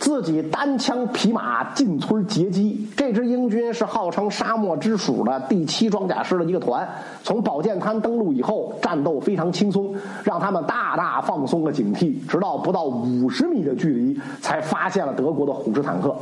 [0.00, 2.88] 自己单枪匹马进村截击。
[2.96, 6.88] 这支英军是号称“沙漠之鼠”的第七装甲师的一个团，
[7.22, 16.16] 从保剑滩登陆以后，战斗非常轻松，让他们大大放松了警惕，直到不到五十米的距离才发现了德国的虎式坦克。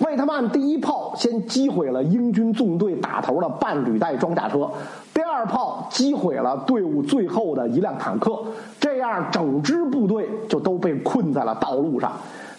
[0.00, 4.68] 魏特曼第一炮先击毁了英军纵队打头的半履带装甲车，
[5.12, 8.38] 第二炮击毁了队伍最后的一辆坦克，
[8.80, 12.12] 这样整支部队就都被困在了道路上。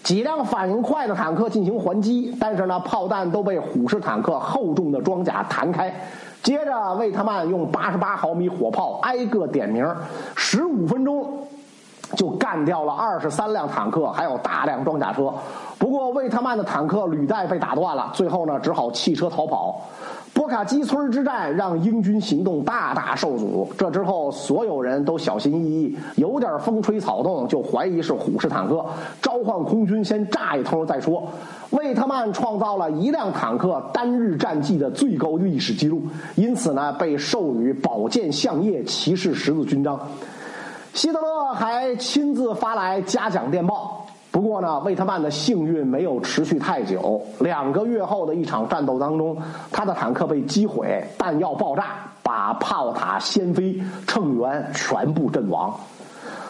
[0.04, 5.94] 几辆反应快的坦克进行还击，但是呢，炮弹都被虎式坦克厚重的装甲弹开。
[6.44, 9.84] 接着，魏特曼用八十八毫米火炮挨个点名，
[10.36, 11.48] 十五分钟。
[12.16, 15.34] 就干掉了二十三辆坦克，还有大量装甲车。
[15.78, 19.82] 不过魏特曼的坦克履带被打断了，最后呢只好弃车逃跑。
[20.34, 23.70] 波卡基村之战让英军行动大大受阻。
[23.78, 28.86] 这之后，所有人都小心翼翼，有点风吹草动就怀疑是虎式坦克，
[29.22, 31.24] 召唤空军先炸一通再说。
[31.70, 36.02] 魏特曼创造了一辆坦克单日战绩的最高历史记录，
[36.36, 39.98] 因此呢，被授予“宝剑相叶骑士十字勋章”。
[40.96, 44.08] 希特勒还亲自发来嘉奖电报。
[44.32, 47.22] 不过呢，魏特曼的幸运没有持续太久。
[47.40, 49.38] 两个月后的一场战斗当中，
[49.74, 51.84] 他的坦克被击毁，弹药爆炸，
[52.24, 53.78] 把炮塔掀飞，
[54.08, 55.78] 乘员全部阵亡。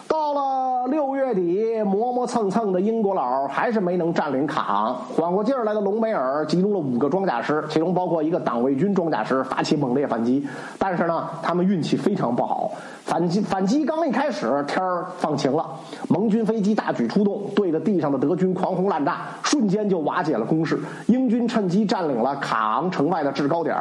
[0.08, 4.96] 到了六月底，磨磨蹭蹭的英国佬还是没能占领卡昂。
[5.16, 10.48] 缓过劲儿来的隆美尔集中了五个装甲师，其中包括一个党卫军装甲师，发起猛烈反击。
[10.78, 12.70] 但是呢，他们运气非常不好。
[13.06, 15.70] 反击反击刚一开始，天儿放晴了，
[16.10, 20.80] 盟军飞机大举出动，对着地上的德军狂轰滥炸，瞬间就瓦解了攻势。
[21.06, 23.78] 英军趁机占领了卡昂城外的制高点。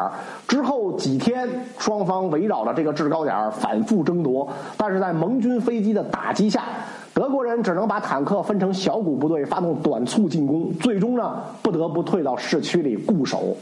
[0.46, 6.62] 之后几天，双方围绕着这个制高点反复争夺，但是在盟军飞机的打击下，
[7.14, 13.56] 德国人只能把坦克分成小股部队发动短促进攻，最终呢不得不退到市区里固守。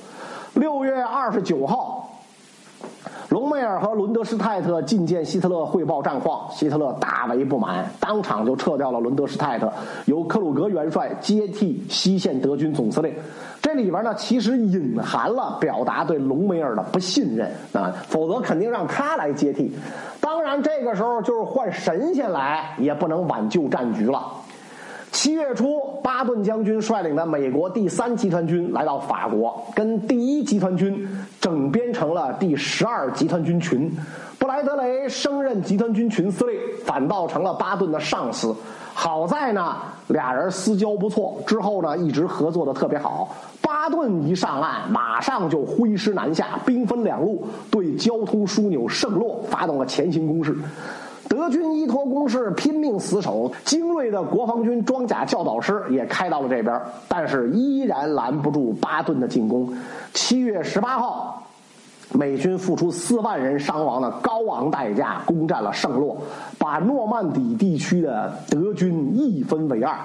[0.54, 2.01] 六月二十九号。
[3.32, 9.72] 隆美尔和伦德施泰特觐见希特勒汇报战况，希特勒大为不满，当场就撤掉了伦德施泰特，
[10.04, 13.10] 由克鲁格元帅接替西线德军总司令。
[13.62, 19.74] 这里边呢，其实隐含了表达对隆美尔的不信任啊，否则肯定让他来接替。
[20.20, 24.20] 当然，这个时候就是换神仙来也不能挽救战局了。
[25.12, 31.06] 七月初，巴顿将军率领的美国第三集团军来到法国，跟第一集团军
[31.38, 33.92] 整编成了第十二集团军群。
[34.38, 38.56] 布莱德雷升任集团军群司令，反倒成了巴顿的上司。
[38.94, 39.76] 好在呢，
[40.08, 43.36] 俩人私交不错，之后呢一直合作的特别好。
[43.60, 50.56] 巴顿一上岸，马上就挥师南下，兵分两路，对交通枢纽圣洛发动了前行攻势。
[51.32, 59.74] 德军依托攻势拼命死守，精锐的国防军装甲教导师也开到了这边，但是依然拦不住巴顿的进攻。
[60.12, 61.42] 七月十八号，
[62.12, 66.18] 美军付出四万人伤亡的高昂代价攻占了圣洛，
[66.58, 69.96] 把诺曼底地区的德军一分为二。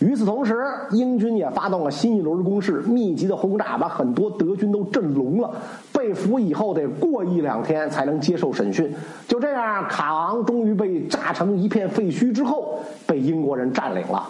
[0.00, 5.50] 与此同时，英军也发动了新一轮攻势，密集的轰炸把很多德军都震聋了。
[5.96, 8.94] 被俘以后得过一两天才能接受审讯。
[9.26, 14.28] 就这样，卡昂终于被炸成一片废墟之后，被英国人占领了。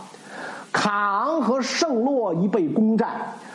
[0.72, 3.08] 卡昂和圣洛一被攻占。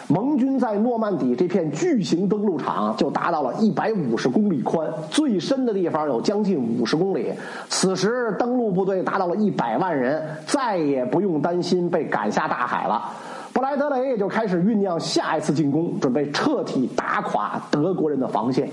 [0.08, 7.32] 盟军在诺曼底这片巨型登陆场就达到了一百五十公里宽，最深的地方有将近五十公里。
[7.70, 13.10] 此时登陆部队达到了一百万人，再也不用担心被赶下大海了。
[13.54, 18.70] 布莱德雷也就开始酝酿下一次进攻，准备彻底打垮德国人的防线。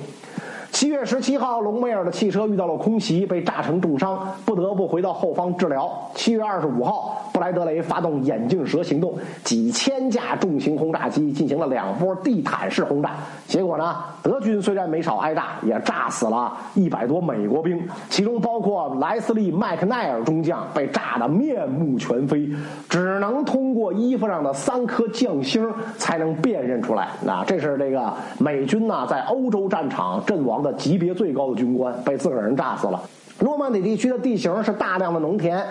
[0.79, 5.91] 七月十七号，隆美尔的汽车遇到了空袭，被炸成重伤，不得不回到后方治疗。
[6.15, 7.17] 七月二十五号。
[7.31, 9.15] 布莱德雷发动眼镜蛇行动，
[9.45, 13.11] 几千架重型轰炸机进行了两波地毯式轰炸。
[13.47, 22.49] 结果呢，德军虽然没少挨炸，也炸死了一百多美国兵，其中包括莱斯利·麦克奈尔中将，被炸得面目全非，
[22.89, 27.11] 只能通过衣服上的三颗将星才能辨认出来。
[27.25, 33.01] 那这是这个美军呢，在欧洲战场阵亡的级别最高的军官，被自个儿人炸死了。
[33.41, 35.65] 诺曼底地区的地形是大量的农田，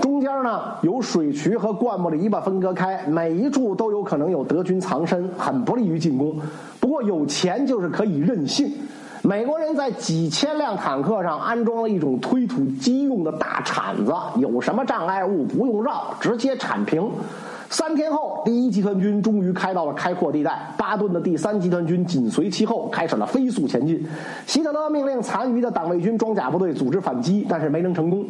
[0.00, 6.40] 中间呢有水渠和灌木篱笆分割开，每一处都有可能有德军藏身，很不利于进攻。
[6.78, 8.72] 不过有钱就是可以任性，
[9.22, 17.10] 美国人在几千辆坦克上安装了一种推土机用的大铲子，有什么障碍物不用绕，直接铲平。
[17.70, 24.02] 三天后，第一集团军终于开到了开阔地带，巴顿的第三集团军紧随其后，开始了飞速前进。
[24.46, 28.24] 希特勒命令残余的党卫军装甲部队组织反击，但是没能成功。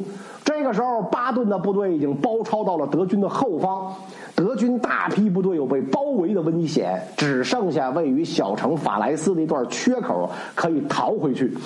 [0.44, 3.94] 这个时候，巴顿的部队已经包抄到了德军的后方，
[4.34, 11.56] 德军大批部队有被包围的危险，只剩下位于小城法莱斯的一段缺口可以逃回去，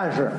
[0.00, 0.30] 但是。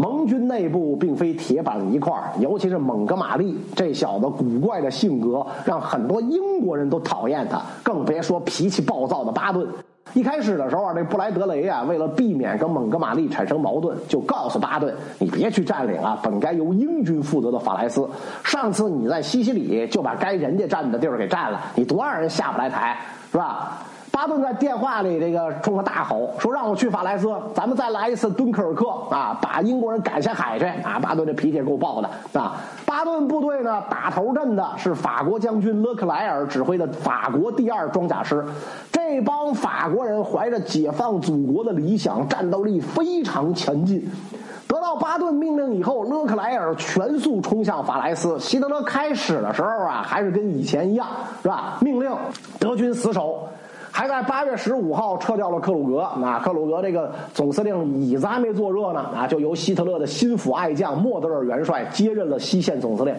[0.00, 9.66] 盟军内部并非铁板一块尤其是蒙哥马利这小子古怪的性格，让很多英国人都讨厌他，更别说脾气暴躁的巴顿。
[10.14, 18.08] 一开始的时候，这布莱德雷啊，为了避免跟蒙哥马利产生矛盾，就告诉巴顿：“你别去占领啊，本该由英军负责的法莱斯。
[18.44, 22.96] 上次你在西西里就把该人家占的地儿给占了，你多让人下不来台，
[23.32, 23.82] 是吧？”
[24.18, 32.10] 巴顿在电话里这个冲他大吼说：“让我去法莱斯，咱们再来一次敦刻尔克啊，把英国人赶下海去啊！”巴顿这脾气够爆的
[32.40, 32.56] 啊！
[32.84, 38.44] 巴顿部队呢，打头阵的是法国将军勒克莱尔指挥的法国第二装甲师，
[38.90, 44.04] 这帮法国人怀着解放祖国的理想，战斗力非常强劲。
[44.66, 48.36] 得到巴顿命令以后，勒克莱尔全速冲向法莱斯。
[48.40, 51.06] 希特勒开始的时候啊，还是跟以前一样，
[51.40, 51.78] 是吧？
[51.80, 52.10] 命令
[52.58, 53.48] 德军死守。
[53.98, 63.12] 还在八月十五号撤掉了克鲁格，那克鲁格这个总司令椅子还没坐热呢，啊，就由希特勒的心腹爱将莫德尔元帅接任了西线总司令。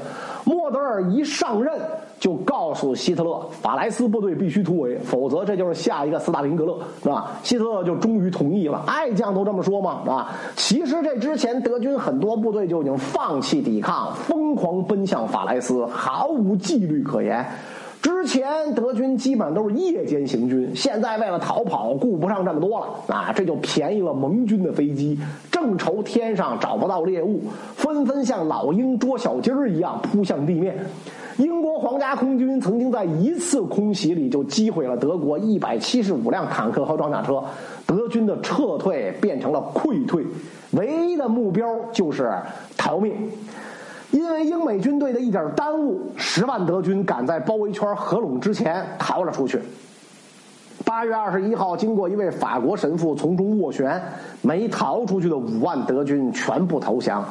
[0.46, 1.78] 莫德尔一上任
[2.18, 7.32] 就告诉希特勒，法莱斯部队必须突围，否则这就是下一个斯大林格勒，是吧？
[7.44, 8.82] 希特勒就终于同意了。
[8.88, 17.46] 爱将都这么说嘛，啊，其实这之前德军很多部队就已经放弃抵抗，疯狂奔向法莱斯，毫无纪律可言。
[18.02, 23.34] 之前德军基本上都是夜间行军，现在为了逃跑，顾不上这么多了啊！
[23.34, 25.20] 这就便宜了盟军的飞机，
[25.52, 27.42] 正愁天上找不到猎物，
[27.76, 30.78] 纷纷像老鹰捉小鸡儿一样扑向地面。
[31.38, 37.44] 英国皇家空军曾经在一次空袭里就击毁了德国一百七十五辆坦克和装甲车，
[37.86, 40.26] 德军的撤退变成了溃退，
[40.72, 42.32] 唯一的目标就是
[42.78, 43.14] 逃命。
[44.12, 49.60] 因为英美军队的一点耽误，十万德军赶在包围圈合拢之前逃了出去。
[50.84, 54.02] 八月二十一号，经过一位法国神父从中斡旋，
[54.42, 57.24] 没逃出去的五万德军全部投降。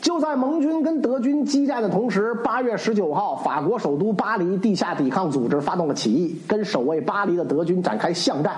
[0.00, 8.54] 就在盟军跟德军激战的同时，八月十九号，法国首都巴黎地下抵抗组织发动了起义，跟守卫巴黎的德军展开巷战。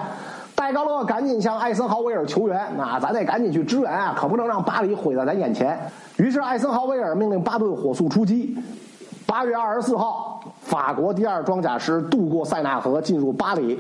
[0.58, 5.78] 戴高乐赶紧向艾森豪威尔求援，那咱得赶紧去支援啊，可不能让巴黎毁在咱眼前。
[6.16, 8.58] 于是艾森豪威尔命令巴顿火速出击。
[9.24, 13.78] 八月二十四号，法国第二装甲师渡过塞纳河，进入巴黎。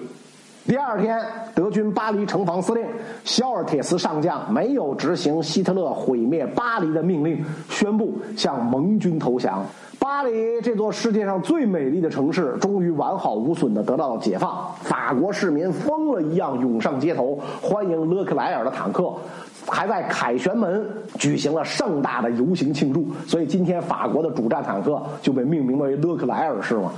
[0.68, 1.18] 第二天，
[1.54, 2.84] 德军巴黎城防司令
[3.24, 9.64] 肖尔铁斯上将没有执行希特勒毁灭巴黎的命令，宣布向盟军投降。
[9.98, 14.70] 巴黎这座世界上最美丽的城市，终于完好无损地得到了解放。
[14.82, 19.10] 法国市民疯了一样涌上街头，欢迎勒克莱尔的坦克，
[19.66, 23.06] 还在凯旋门举行了盛大的游行庆祝。
[23.26, 26.92] 所以今天法国的主战坦克就被命名为勒克莱尔，是吗？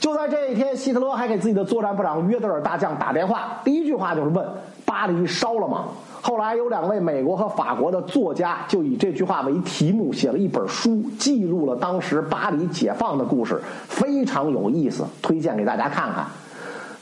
[0.00, 4.44] 就在这一天，希特勒还给自己的作战部长约德尔大将打电话，第一句话就是问
[4.86, 5.84] ：“巴黎烧了吗？”
[6.22, 16.24] 后来有两位美国和法国的作家就以这句话为题目写了一本书，记录了当时巴黎解放的故事，非常有意思，推荐给大家看看。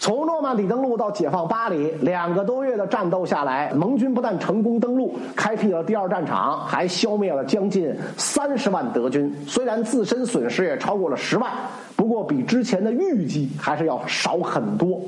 [0.00, 9.32] 从诺曼底登陆到解放巴黎，两个多月的战斗下来，盟军不但成功登陆，开辟了第二战场，还消灭了将近三十万德军。
[9.46, 11.50] 虽然自身损失也超过了十万，
[11.98, 15.00] 不过比之前的预计还是要少很多。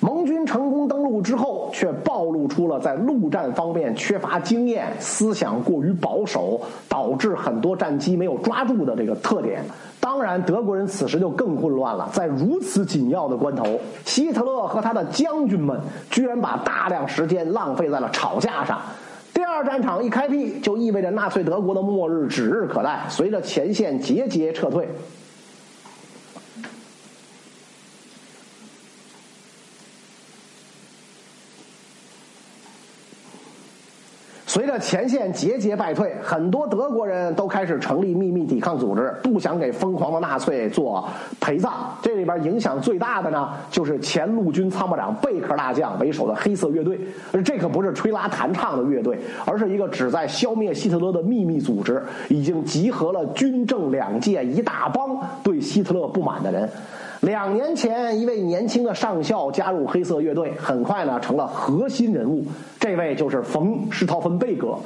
[0.00, 9.60] 盟军成功登陆之后，却暴露出了在陆战方面缺乏经验、思想过于保守，导致很多战机没有抓住的这个特点。
[9.98, 12.08] 当然，德国人此时就更混乱了。
[12.12, 15.76] 在如此紧要的关头，希特勒和他的将军们
[16.12, 18.80] 居然把大量时间浪费在了吵架上。
[19.34, 23.04] 第二战场一开辟，就意味着纳粹德国的末日指日可待。
[23.08, 24.88] 随着前线节节撤退。
[34.56, 41.06] 随着前线节节败退，很多德国人都开始成立秘密抵抗组织，不想给疯狂的纳粹做
[41.38, 41.94] 陪葬。
[42.00, 46.98] 这里边影响最大的呢，就是前陆军参谋长贝克大将为首的黑色乐队。
[47.34, 56.66] 而这可不是吹拉弹唱的乐队，而是一个旨在消灭希特勒的秘密组织，已经集合了军政两界一大帮对希特勒不满的人。
[57.20, 62.44] 两年前，一位年轻的上校加入黑色乐队，很快呢成了核心人物。
[62.78, 64.76] 这位就是冯施陶芬贝格。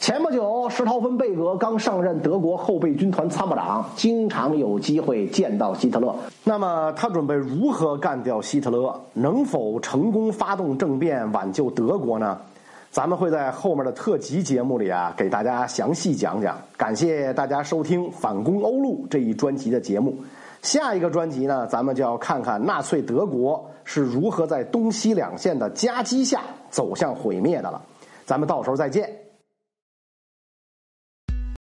[0.00, 6.14] 前不久，施陶芬贝格刚上任德国后备军团参谋长，经常有机会见到希特勒。
[6.44, 8.94] 那么，他准备如何干掉希特勒？
[9.14, 12.38] 能否成功发动政变挽救德国呢？
[12.90, 16.56] 咱们会在后面的特辑节目里啊，给大家详细讲讲。
[16.76, 20.16] 感谢大家收听《反攻欧陆》这一专辑的节目。
[20.68, 27.82] 下一个专辑呢，咱们就要看看纳粹德国是如何在东西两线的夹击下走向毁灭的了。
[28.26, 29.10] 咱们到时候再见。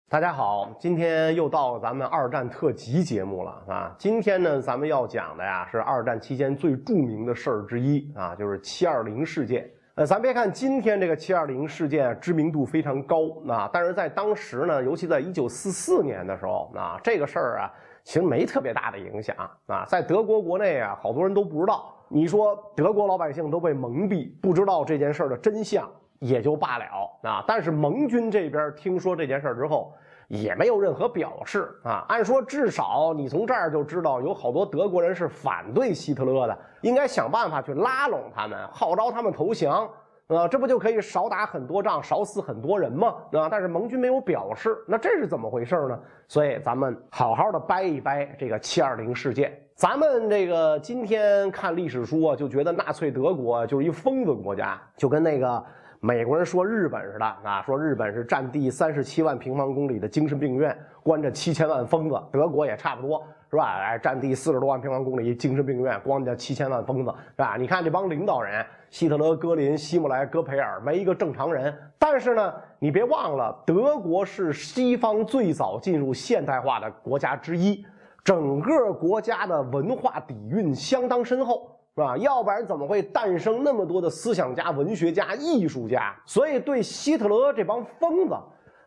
[0.08, 3.94] 大家好，今天又到咱们二战特辑节目了啊！
[3.96, 9.70] 今天呢，咱们要讲的呀是二战期间最著名的事儿之一啊，就是七二零事件。
[9.94, 13.18] 呃，咱别看今天这个七二零事件知名度非常高
[13.48, 17.70] 啊，但是在当时呢，尤其在一九四四年的时候啊，这个事儿啊。
[18.04, 19.36] 其实没特别大的影响
[19.66, 19.84] 啊。
[19.86, 21.94] 在德国国内啊，好多人都不知道。
[22.08, 25.88] 你说德国老百姓都被蒙蔽，不知道这件事的真相
[26.18, 26.84] 也就罢了
[27.22, 27.44] 啊。
[27.46, 29.92] 但是盟军这边听说这件事之后。
[30.30, 32.04] 也没有任何表示啊！
[32.08, 39.90] 按说至少你从这儿就知道，有好多德国人是反对希特勒的，应该想办法去拉拢他们，号召他们投降
[40.36, 40.48] 啊！
[40.48, 43.14] 这不就可以少打很多仗，少死很多人吗？
[43.32, 43.48] 啊！
[43.50, 45.98] 但是盟军没有表示，那这是怎么回事呢？
[46.28, 49.52] 所以咱们好好的掰一掰这个七二零事件。
[49.74, 55.62] 咱们这个今天看历史书啊，就觉得纳粹德国就是一疯子国家，就跟那个。
[56.02, 62.18] 美国人说日本似的啊，说日本是占地三十七万平方公里的精神病院，关着七千万疯子。
[62.32, 63.80] 德国也差不多是吧？
[63.82, 67.56] 哎，占地四十多万平方公里精神病院，光着七千万疯子是吧？
[67.58, 71.76] 你看这帮领导人，希特勒、戈林、希姆莱、戈培尔，没一个正常人。
[71.98, 77.84] 但是呢，你别忘了，德国是西方最早进入现代化的国家之一，
[78.22, 81.76] 整个国家的文化底蕴相当深厚。
[81.96, 82.16] 是吧？
[82.18, 86.14] 要不然怎么会诞生那么多的思想家、文学家、艺术家？
[86.24, 88.34] 所以对希特勒这帮疯子，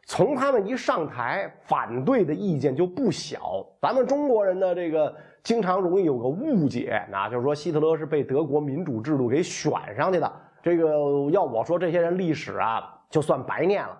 [0.06, 3.66] 从他们一上台，反对的意见就不小。
[3.82, 10.32] 咱们中国人呢，这个经常容易有个误解，那就是说希特勒是被德国民主制度给选上去的。
[10.62, 10.88] 这个
[11.32, 13.98] 要我说，这些人历史啊，就算白念了。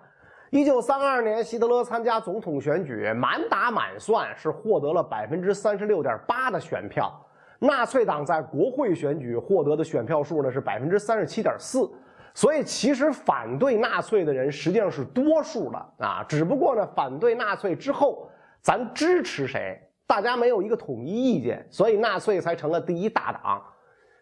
[0.50, 7.12] 一九三二年，希特勒参加总统选举，满打满算是获得了百分之三十六点八的选票。
[7.58, 11.90] 纳粹党在国会选举获得的选票数呢是百分之三十七点四，
[12.34, 18.28] 所以其实反对纳粹的人实际上是多数的啊，只不过呢反对纳粹之后，
[18.60, 23.62] 咱支持谁，大家没有一个统一意见，所以纳粹才成了第一大党。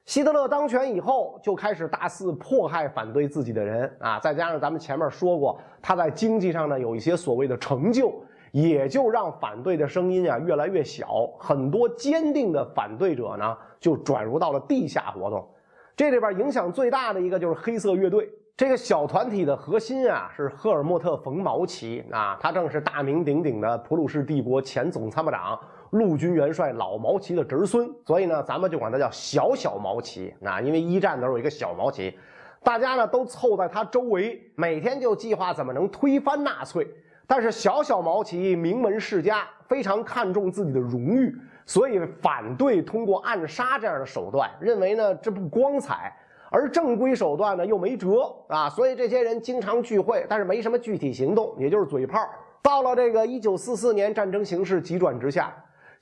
[0.04, 8.12] 希特勒当权以后就开始大肆迫害反对自己的人啊，再加上咱们前面说过，他在经济上呢有一些所谓的成就。
[8.50, 15.48] 也就让反对的声音啊越来越小，很多坚定的反对者呢就转入到了地下活动。
[15.96, 18.30] 这里边影响最大的一个就是黑色乐队。
[18.56, 25.58] 这个小团体的核心啊是赫尔墨特·冯·毛奇啊，他正是大名鼎鼎的普鲁士帝国前总参谋长、
[25.90, 30.60] 陆军元帅老毛奇的侄孙，所以呢，咱们就管他叫小小毛奇啊。
[30.60, 32.16] 因为一战的时候有一个小毛奇，
[32.62, 36.86] 大家呢都凑在他周围，每天就计划怎么能推翻纳粹。
[37.26, 41.34] 但是小小毛奇名门世家，非常看重自己的荣誉，
[41.66, 46.14] 所以反对通过暗杀这样的手段，认为呢这不光彩。
[46.50, 52.18] 而正规手段呢又没辙啊，所以这些人经常聚会，但是没什么具体行动，也就是嘴炮。
[52.60, 55.50] 到了这个一九四四年，战争形势急转直下，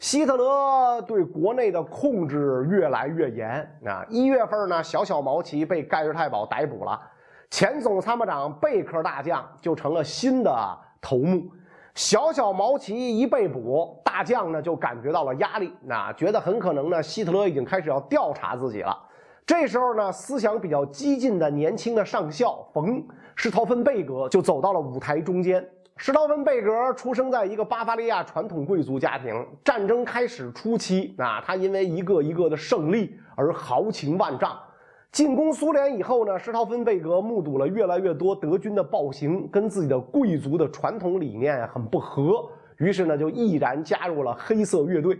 [0.00, 4.04] 希特勒对国内的控制越来越严啊。
[4.08, 7.00] 一月份呢，小小毛奇被盖世太保逮捕了，
[7.48, 10.78] 前总参谋长贝克大将就成了新的。
[11.02, 11.50] 头目
[11.94, 18.96] 小小毛奇一被捕，大将呢就感觉到了压力，那觉得很可能呢，希特勒已经开始要调查自己了。
[19.44, 25.66] 这时候呢，思想比较激进的年轻的上校冯施陶芬贝格就走到了舞台中间。
[25.96, 34.58] 施陶芬贝格出生在一个巴伐利亚传统贵族家庭，战争开始初期，啊，他因为一个一个的胜利而豪情万丈。
[35.12, 45.18] 进攻苏联以后呢，施陶芬贝格目睹了越来越多德军的暴行，跟自己的贵族的传统理念很不合，于是呢就毅然加入了黑色乐队。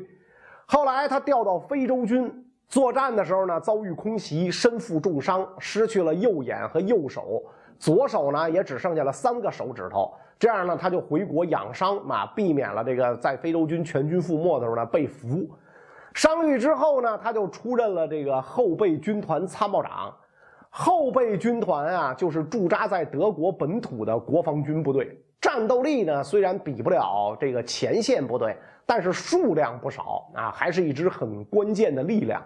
[0.67, 2.33] 后来他调到非洲军
[2.69, 7.43] 作战的时候呢，遭遇空袭，身负重伤，失去了右眼和右手，
[7.77, 10.13] 左手呢也只剩下了三个手指头。
[10.39, 15.51] 这样呢，他就回国养伤嘛，避免了这个在非洲军全军覆没的时候呢被俘。
[16.15, 20.15] 伤愈之后呢，他就出任了这个后备军团参谋长。
[20.73, 28.57] 后备军团啊，就是驻扎在德国本土的国防军部队，战斗力呢虽然比不了这个前线部队，
[28.87, 32.41] 但是数量不少啊，还是一支很关键的力量。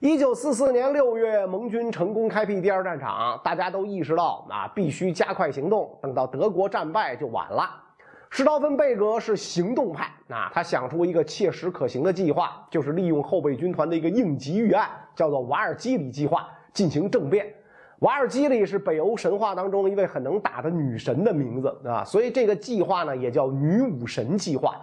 [0.00, 7.85] 一九四四年六月，盟军成功开辟第二战场，大家都意识到啊，必须加快行动，等到德国战败就晚了。
[8.30, 17.46] 施陶芬贝格是行动派啊，他想出一个切实可行的计划，就是利用后备军团的一个应急预案，叫做瓦尔基里计划进行政变。
[18.00, 24.76] 瓦尔基里是北欧神话当中一位很能打的女神的名字啊，所以这个计划呢也叫女武神计划。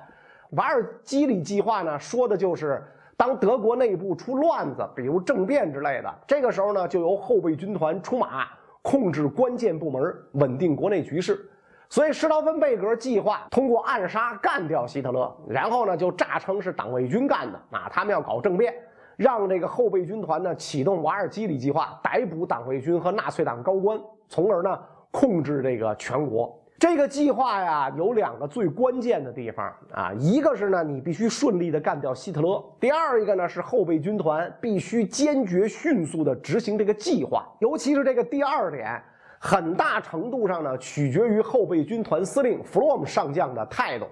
[0.51, 2.83] 瓦尔基里计划呢说的就是
[3.15, 8.47] 当德国内部出乱子，比如政变之类的，这个时候呢就由后备军团出马，
[8.81, 11.47] 控制关键部门，稳定国内局势。
[11.93, 18.73] 所以施陶芬贝格计划通过暗杀干掉希特勒，然后呢就诈称是党卫军干的啊，他们要搞政变，
[19.15, 24.75] 让这个后备军团呢启动瓦尔基里计划，逮捕党卫军和纳粹党高官，从而呢
[25.11, 26.59] 控制这个全国。
[26.79, 37.45] 这个计划呀，有两个最关键的地方啊，一个是呢，你必须顺利的干掉希特勒；第二一个呢，是后备军团必须坚决、迅速的执行这个计划。
[37.59, 38.99] 尤其是这个第二点，
[39.45, 44.05] 很大程度上呢，取决于后备军团司令弗洛姆上将的态度。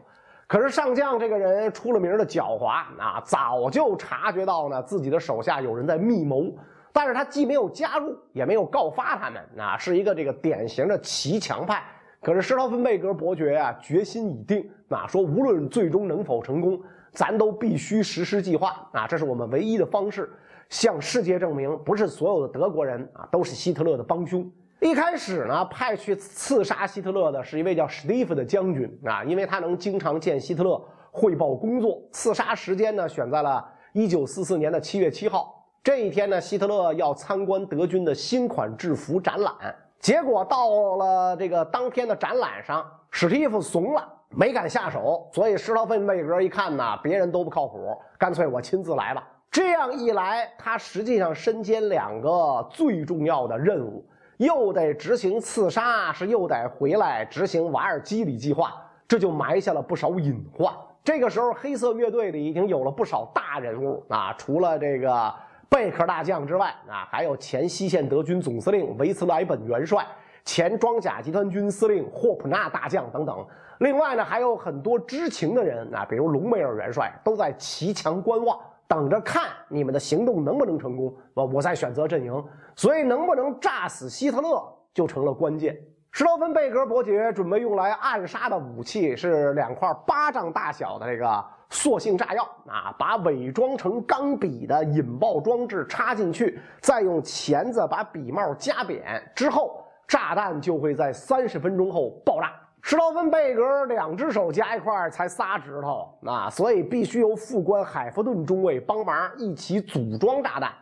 [0.45, 2.65] 可是上将这个人出了名的狡猾
[2.99, 6.53] 啊，早就察觉到呢自己的手下有人在密谋，
[6.91, 11.81] 但是他既没有加入，也没有告发他们啊，是一个这个典型的骑墙派。
[12.21, 16.77] 可是施陶芬贝格伯爵啊，决心已定，啊，说无论最终能否成功，
[17.13, 20.29] 咱都必须实施计划啊，这是我们唯一的方式，
[20.67, 24.45] 向世界证明，不是所有的德国人啊都是希特勒的帮凶。
[24.81, 32.01] 一开始呢，派去刺杀希特勒的是一位叫史蒂夫的将军啊，因为他能经常见希特勒汇报工作。
[32.11, 33.63] 刺杀时间呢，选在了
[33.93, 39.53] 一九四四年的七月七号，这一天呢，希特勒要参观德军的新款制服展览。
[39.99, 45.29] 结果到了这个当天的展览上，史蒂夫怂了，没敢下手。
[45.31, 49.27] 所以施陶芬贝格一看呐，别人都不靠谱，干脆我亲自来吧。
[49.51, 54.03] 这样一来，他实际上身兼两个最重要的任务，
[54.41, 58.73] 又得执行刺杀，是又得回来执行瓦尔基里计划，
[59.07, 60.73] 这就埋下了不少隐患。
[61.03, 65.33] 这个时候，黑色乐队里已经有了不少大人物啊，除了这个。
[65.69, 70.05] 贝克大将之外啊，还有前西线德军总司令维茨莱本元帅、
[70.43, 73.47] 前装甲集团军司令霍普纳大将等等。
[73.79, 81.15] 另外呢，还有很多知情的人啊，比如隆美尔元帅，都在骑墙观望，等着看你们的行动能不能成功。
[81.33, 82.43] 我我再选择阵营，
[82.75, 84.61] 所以能不能炸死希特勒
[84.93, 85.77] 就成了关键。
[86.11, 91.45] 施罗芬贝格伯爵准备用来暗杀的武器是两块巴掌大小的这个。
[91.73, 102.51] 塑性炸药啊，把伪装成钢笔的引爆装置插进去，再用钳子把笔帽夹扁之后，炸弹就会在三十分钟后爆炸。
[102.81, 110.73] 施罗芬贝格两只手加一块才仨指头啊，所以必须由副官海弗顿中尉帮忙一起组装炸弹。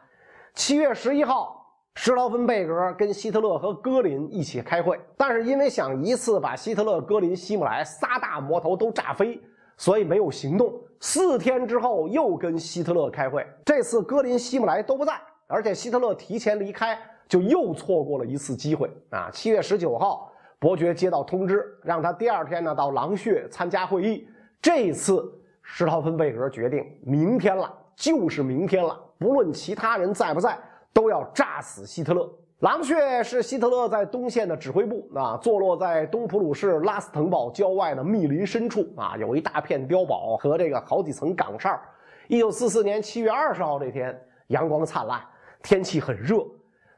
[0.55, 1.58] 七月十一号，
[2.01, 9.37] 施陶芬贝格跟希特勒和戈林一起开会，但是因为想一次把希特勒、戈林、希姆莱仨大魔头都炸飞。
[9.75, 10.73] 所以没有行动。
[11.01, 15.13] 四天之后又跟希特勒开会，这次戈林、希姆莱都不在，
[15.45, 16.97] 而且希特勒提前离开，
[17.27, 19.29] 就又错过了一次机会啊！
[19.31, 24.25] 七月十九号，伯爵接到通知，让他第二天呢到狼穴参加会议。
[24.61, 25.29] 这次
[25.61, 30.57] 施陶芬贝格决定，明天了，就是明天了，不论其他人在不在，
[30.93, 32.29] 都要炸死希特勒。
[32.59, 41.79] 狼穴是希特勒在东线的指挥部啊，坐落在东普鲁士拉斯滕堡郊外的密林深处啊，有一大片碉堡和这个好几层岗哨。
[42.27, 44.13] 一九四四年七月二十号这天，
[44.47, 45.21] 阳光灿烂，
[45.63, 46.43] 天气很热。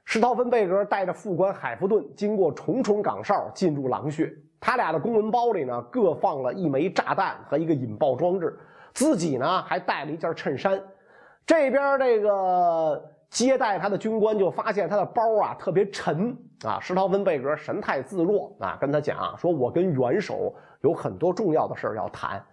[0.04, 8.58] 施陶芬贝格带着副官海弗顿经过重重岗哨进入狼穴，他俩的公文包里呢各放了一枚炸弹和一个引爆装置，
[8.94, 10.82] 自己呢还带了一件衬衫。
[11.46, 13.11] 这边这个。
[13.32, 22.44] 接待他的军官就发现他的包啊特别沉啊，施陶芬贝格神态自若啊，跟他讲说：“我跟元首有很多重要的事要谈。”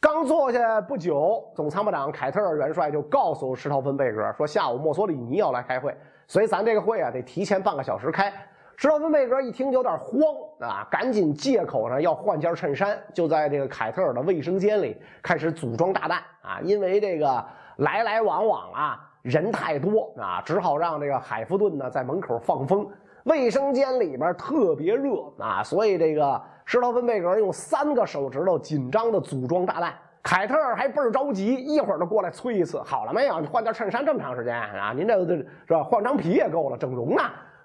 [0.00, 5.96] 刚坐下不久，总参谋长凯特尔元帅就告诉施陶芬贝格说：“下午墨索里尼要来开会，
[6.26, 8.32] 所以咱这个会啊得提前半个小时开。”
[8.74, 10.20] 施陶芬贝格一听有点慌
[10.60, 17.44] 啊，赶紧借口呢要换件衬衫，就在这个凯特尔的卫生间里开始组装炸弹啊，因为这个
[17.76, 19.04] 来来往往啊。
[19.22, 22.86] 人太多啊，只好让这个海夫顿呢在门口放风。
[23.24, 29.94] 卫生间里边特别热啊，所以这个施陶芬贝格用三个手指头紧张的组装炸弹。
[30.22, 32.80] 凯特还倍儿着急，一会儿就过来催一次。
[32.82, 33.40] 好了没有？
[33.40, 34.92] 你换件衬衫这么长时间啊？
[34.92, 35.82] 您这这是吧？
[35.82, 37.22] 换张皮也够了，整容呢。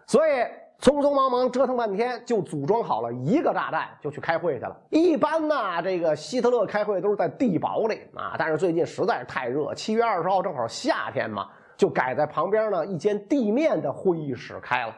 [0.08, 0.32] 所以。
[0.82, 4.76] 匆匆忙忙折腾半天，就组装好了一个炸弹，就去开会去了。
[4.90, 11.48] 一般呢，这个希特勒开会都是在地堡里啊，但是最近实在是太热，七月二十号正好夏天嘛，
[11.78, 14.94] 就改在旁边呢一间地面的会议室开了。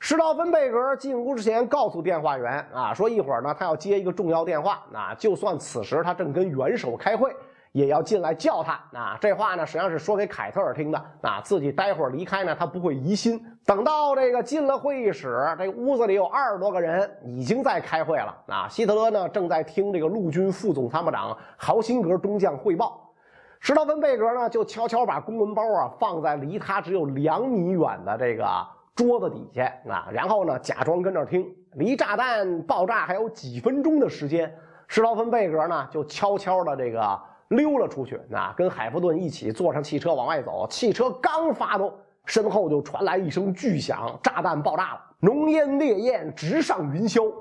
[0.00, 7.34] 施道芬贝格进屋之前告诉电话员啊，说一会儿呢他要接一个重要电话，啊，就算此时他正跟元首开会。
[7.72, 9.18] 也要进来叫他啊！
[9.20, 11.40] 这话呢，实际上是说给凯特尔听的啊。
[11.44, 13.40] 自己待会儿离开呢，他不会疑心。
[13.66, 18.66] 等到这个进了会议室，这屋子里有二十多个人已经在开会了啊。
[18.68, 23.12] 希特勒呢，正在听这个陆军副总参谋长豪辛格中将汇报。
[23.60, 28.46] 施陶芬贝格呢，就悄悄把公文包啊放在离他只有两米远的这个
[28.94, 31.46] 桌子底下啊，然后呢，假装跟那听。
[31.74, 34.52] 离炸弹爆炸还有几分钟的时间，
[34.86, 37.20] 施陶芬贝格呢，就悄悄的这个。
[37.48, 40.66] 溜了出去，那跟海弗顿一起坐上汽车往外走。
[40.68, 41.92] 汽车刚发动，
[42.24, 47.32] 身后就传来一声巨响，炸弹爆炸了，浓烟烈焰直上云霄。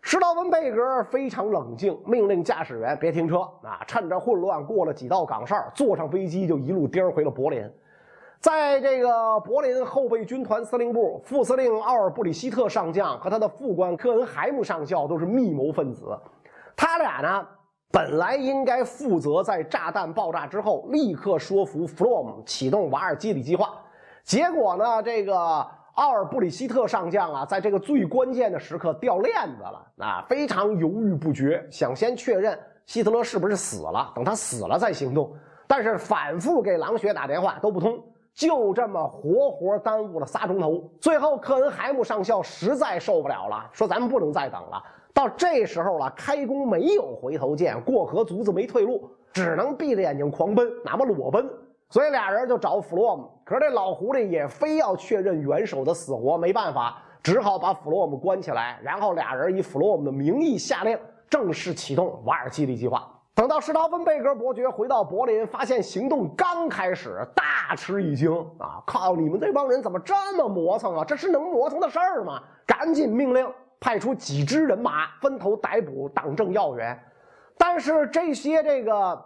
[0.00, 3.82] 施道芬贝格非常冷静，命令驾驶员别停车啊！
[3.86, 7.68] 趁着混乱过了几道岗哨，坐上飞机就一路颠回了柏林。
[8.40, 16.16] 在这个柏林后备军团司令部，副司令奥尔布里希特上将和他的副官科恩海姆上校都是密谋分子。
[16.76, 17.46] 他俩呢，
[17.90, 23.70] 本来应该负责在炸弹爆炸之后立刻说服弗洛姆启动瓦尔基里计划。
[24.22, 25.34] 结果呢，这个
[25.94, 35.34] 奥尔布里希特上将啊，在这个最关键的时刻掉链子了啊，非常犹豫不决，想先确认希特勒是不是死了，等他死了再行动。
[35.66, 37.98] 但是反复给狼穴打电话都不通。
[38.34, 44.80] 就这么活活耽误了仨钟头，最后克恩海姆上校实在受不了了，说：“咱们不能再等了，
[45.18, 51.44] 到这时候了，开弓没有回头箭，过河卒子没退路，只能闭着眼睛狂奔，哪怕裸奔。”
[51.90, 60.96] 所以俩人就找弗洛姆，可是这老狐狸也非要确认元首的死活，没办法，只好把弗洛姆关起来，然后俩人以弗洛姆的名义下令
[61.28, 63.12] 正式启动瓦尔基里计划。
[63.34, 68.80] 等到施陶芬贝格伯爵回到柏林，发现行动刚开始，大吃一惊啊！
[68.86, 71.04] 靠，你们这帮人怎么这么磨蹭啊？
[71.04, 72.40] 这是能磨蹭的事儿吗？
[72.64, 73.44] 赶紧命令
[73.80, 76.98] 派出几支人马，分头逮捕党政要员。
[77.56, 79.24] 但是这些这个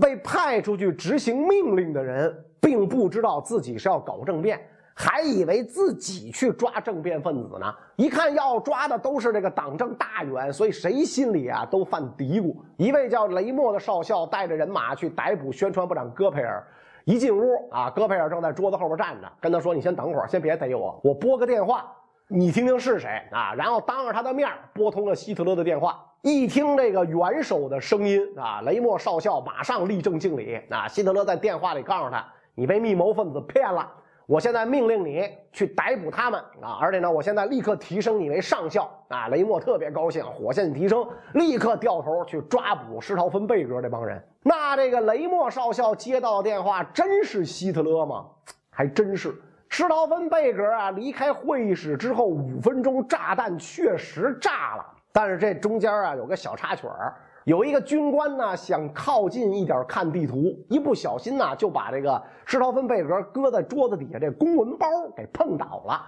[0.00, 4.60] 被派出去执行命令的人，并不知道自己是要搞政变。
[5.00, 12.56] 还以为自己去抓政变分子呢，一看要抓的都是这个党政大员，所以谁心里啊都犯嘀咕。
[12.76, 16.66] 一位叫雷默的少校带着人马去逮捕宣传部长戈培尔，
[17.04, 21.88] 一进屋啊，戈培尔正在桌子后边站着，跟他说：“你先等会儿，先别逮我，我拨个电话，
[22.28, 30.86] 你听听是谁啊？”然后当着他的面拨通了希特勒的电话，一听这个元首的声音啊，雷默少校马上立正敬礼啊。
[30.86, 33.90] 希特勒在电话里告诉他：“你被密谋分子骗了。”
[34.28, 36.76] 我现在命令你去逮捕他们啊！
[36.78, 39.28] 而且呢，我现在立刻提升你为上校啊！
[39.28, 44.22] 雷默特别高兴，火线提升，立刻掉头去抓捕施陶芬贝格这帮人。
[44.42, 48.26] 那这个雷默少校接到电话，真是希特勒吗？
[48.68, 49.34] 还真是。
[49.70, 57.14] 施陶芬贝格啊，离开会议室之后五分钟，炸弹确实炸了，但是这中间啊有个小插曲儿。
[57.44, 66.02] 有一个军官呢，想靠近一点看地图，一不小心呢，就把这个施陶芬贝格搁在桌子底下这公文包给碰倒了。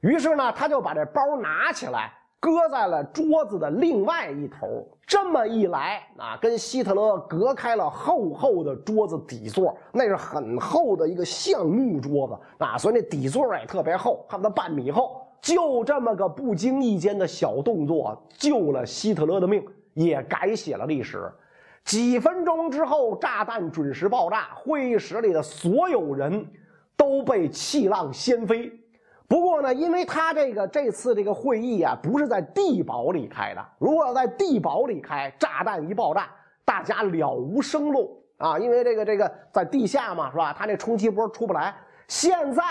[0.00, 2.12] 于是呢，他就把这包拿起来，
[2.42, 4.84] 搁在了桌子的另外一头。
[5.06, 15.24] 这么一来啊，跟希特勒隔开了厚厚的桌子底座，那是很厚的一个橡木桌子啊，所以那底座也特别厚，差不多半米厚。
[15.40, 19.64] 就这么个不经意间的小动作，救了希特勒的命。
[19.94, 21.30] 也改写了历史。
[21.84, 26.46] 几分钟之后，炸弹准时爆炸，会议室里的所有人
[26.96, 28.72] 都被气浪掀飞。
[29.32, 33.66] 不过呢，因为他这个这次这个会议啊，不是在地堡里开的。
[33.78, 36.28] 如果要在地堡里开，炸弹一爆炸，
[36.66, 38.58] 大家了无生路啊！
[38.58, 40.52] 因为这个这个在地下嘛，是吧？
[40.52, 41.74] 他这冲击波出不来。
[42.08, 42.62] 现在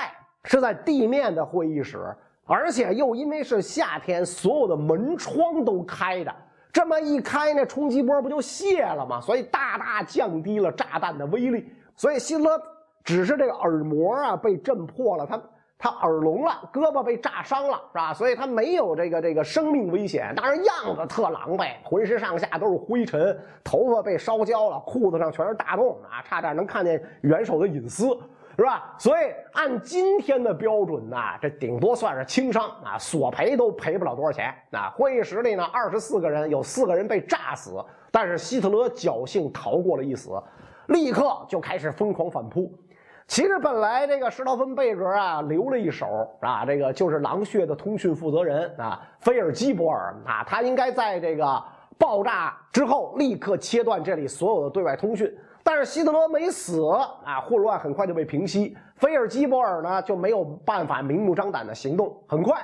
[0.43, 6.31] 是在地面的会议室，而且又因为是夏天，所有的门窗都开着。
[6.71, 9.19] 这么一开，那冲击波不就泄了吗？
[9.19, 11.73] 所以大大降低了炸弹的威力。
[11.95, 12.63] 所以希特勒
[13.03, 15.41] 只是这个耳膜啊被震破了，他
[15.81, 18.13] 他耳聋了，胳膊被炸伤了，是吧？
[18.13, 28.17] 所以他没有这个这个生命危险，当然样子特狼狈，浑身上下都是灰尘，头发被烧焦了，裤子上全是大洞啊，差点能看见元首的隐私。
[28.57, 28.93] 是吧？
[28.99, 34.53] 所以按今天的标准呢，这顶多算是轻伤啊，索赔都赔不了多少钱。
[34.69, 40.31] 那会议室里呢，二十四个人，有四个人被炸死，但是希特勒侥幸逃过了一死，
[40.87, 42.71] 立刻就开始疯狂反扑。
[43.31, 51.63] 其实本来这个施陶芬贝格啊留了一手啊，这个就是狼穴的通讯负责人啊，菲尔基博尔啊，他应该在这个
[51.97, 55.33] 爆炸之后立刻切断这里所有的对外通讯。
[55.63, 56.85] 但是希特勒没死
[57.23, 58.75] 啊，混乱很快就被平息。
[58.97, 62.13] 菲尔基博尔呢就没有办法明目张胆的行动。
[62.27, 62.61] 很快，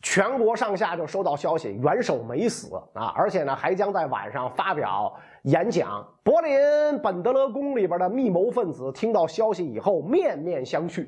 [0.00, 6.06] 全国上下就收到消息，元首没死啊，而且呢还将在晚上发表演讲。
[6.22, 11.06] 柏林本德勒宫里边的密谋分子听到消息以后，面面相觑。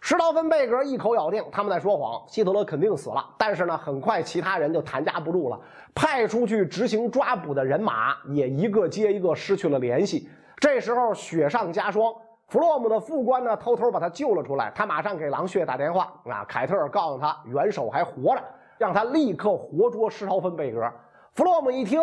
[0.00, 3.24] 施陶芬贝格一口咬定他们在说谎，希特勒肯定死了。
[3.38, 5.60] 但是呢，很快其他人就谈夹不住了，
[5.94, 10.28] 派出去执行抓捕的人马也一个接一个失去了联系。
[10.58, 12.12] 这时候雪上加霜，
[12.52, 14.70] 弗洛姆的副官呢偷偷把他救了出来。
[14.74, 18.42] 他马上给狼穴打电话啊，凯特尔告诉他元首还活着，
[18.76, 20.86] 让他立刻活捉施陶芬贝格。
[21.32, 21.98] 弗洛姆一听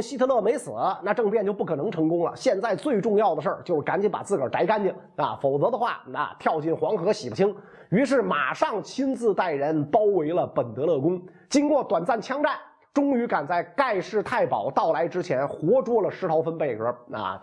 [0.00, 0.70] 希特勒没死，
[1.02, 2.30] 那政变就不可能成功了。
[2.36, 7.52] 现在最重要的事儿就是赶紧把自个儿摘干净啊，否则的话，那跳进黄河洗不清。
[7.90, 11.20] 于是马上亲自带人包围了本德勒宫。
[11.48, 12.54] 经过短暂枪战。
[12.94, 17.40] 终于赶在盖世太保到来之前活捉了施陶芬贝格啊！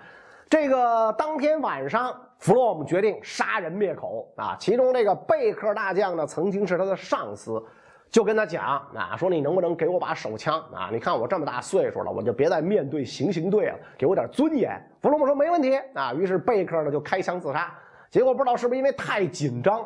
[0.48, 4.56] 这个当天晚上，弗洛姆决定杀人灭口啊！
[4.60, 7.62] 其中这个贝克大将呢，曾经是他的上司，
[8.10, 8.64] 就跟他讲
[8.96, 10.90] 啊，说你能不能给我把手枪啊？
[10.92, 14.82] 你看我这么大岁数了，我就别再面对行刑队了，给我点尊严。
[15.02, 17.74] 弗洛姆说没问题啊，于是贝克呢就开枪自杀。
[18.10, 19.86] 结果不知道是不是因为太紧张，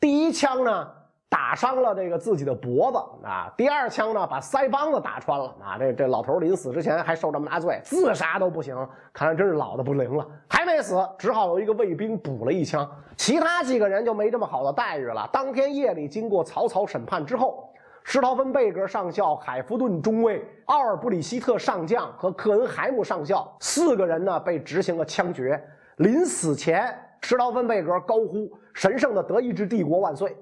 [0.00, 0.88] 第一枪呢。
[1.32, 8.76] 打伤了这个自己的脖子啊，第二枪呢把腮帮子打穿了啊，这这老头临死之前还受这么大罪，自杀都不行，
[9.14, 15.26] 看来真是老的不灵了，还没死，只好由一个卫兵补了一枪，其他几个人就没这么好的待遇了。
[15.32, 17.66] 当天夜里经过草草审判之后，
[18.04, 25.58] 施陶芬贝格上校、海弗顿中尉、奥尔布里希特上将和克恩海姆上校四个人呢被执行了枪决。
[25.96, 30.36] 临死前，施陶芬贝格高呼：“神圣的德意志帝国万岁！”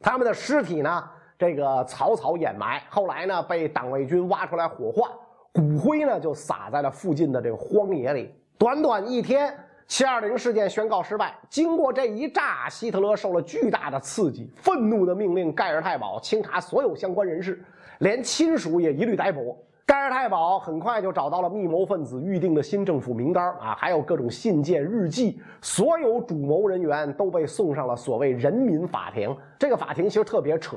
[0.00, 1.04] 他们的尸体呢，
[1.38, 5.10] 这个草草掩埋，后来呢被党卫军挖出来火化，
[5.52, 8.32] 骨灰呢就撒在了附近的这个荒野里。
[8.56, 9.52] 短短一天
[9.88, 11.36] ，，720事件宣告失败。
[11.48, 17.64] 经过这一炸，希特勒受了巨大的刺激，愤怒的命令盖尔太保清查所有相关人士，
[17.98, 19.64] 连亲属也一律逮捕。
[19.88, 29.34] 盖尔太保很快就找到了密谋分子预定的新政府名单啊，还有各种信件、日记，所有主谋人员都被送上了所谓人民法庭。
[29.58, 30.76] 这个法庭其实特别扯，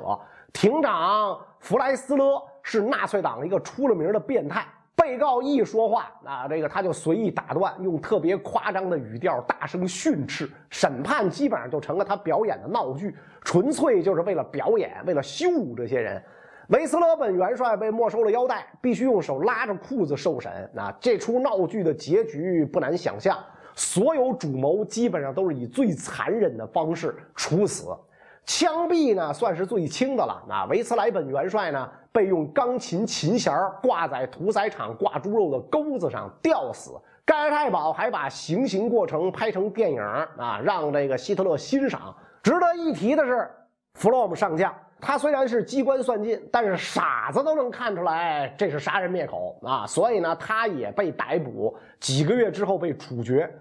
[0.54, 4.66] 庭长弗莱斯勒是纳粹党一个出了名的变态。
[4.96, 10.50] 被告一说话啊，这个他就随意打断，用特别夸张的语调大声训斥。
[10.70, 16.24] 审判基本上就成了他表演的闹剧，纯粹就是为了表演，为了羞辱这些人。
[16.72, 20.50] 维斯勒本元帅被没收了腰带，必须用手拉着裤子受审。
[20.74, 23.38] 那这出闹剧的结局不难想象，
[23.76, 27.88] 所有主谋基本上都是以最残忍的方式处死，
[28.46, 30.42] 枪毙呢算是最轻的了。
[30.48, 33.54] 那维斯莱本元帅呢被用钢琴琴弦
[33.84, 36.94] 挂在屠宰场挂猪肉的钩子上吊死。
[37.26, 42.16] 盖尔太保还把行刑过程拍成电影啊，让这个希特勒欣赏。
[42.42, 43.52] 值得一提的是，
[43.96, 44.74] 弗洛姆上将。
[45.02, 49.86] 他虽然是机关算尽，但是傻子都能看出来这是杀人灭口啊！
[49.88, 53.52] 所以呢，他也被逮捕，几个月之后被处决。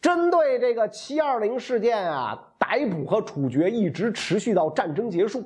[0.00, 5.44] 针对这个七二零事件啊，逮捕和处决一直持续到战争结束，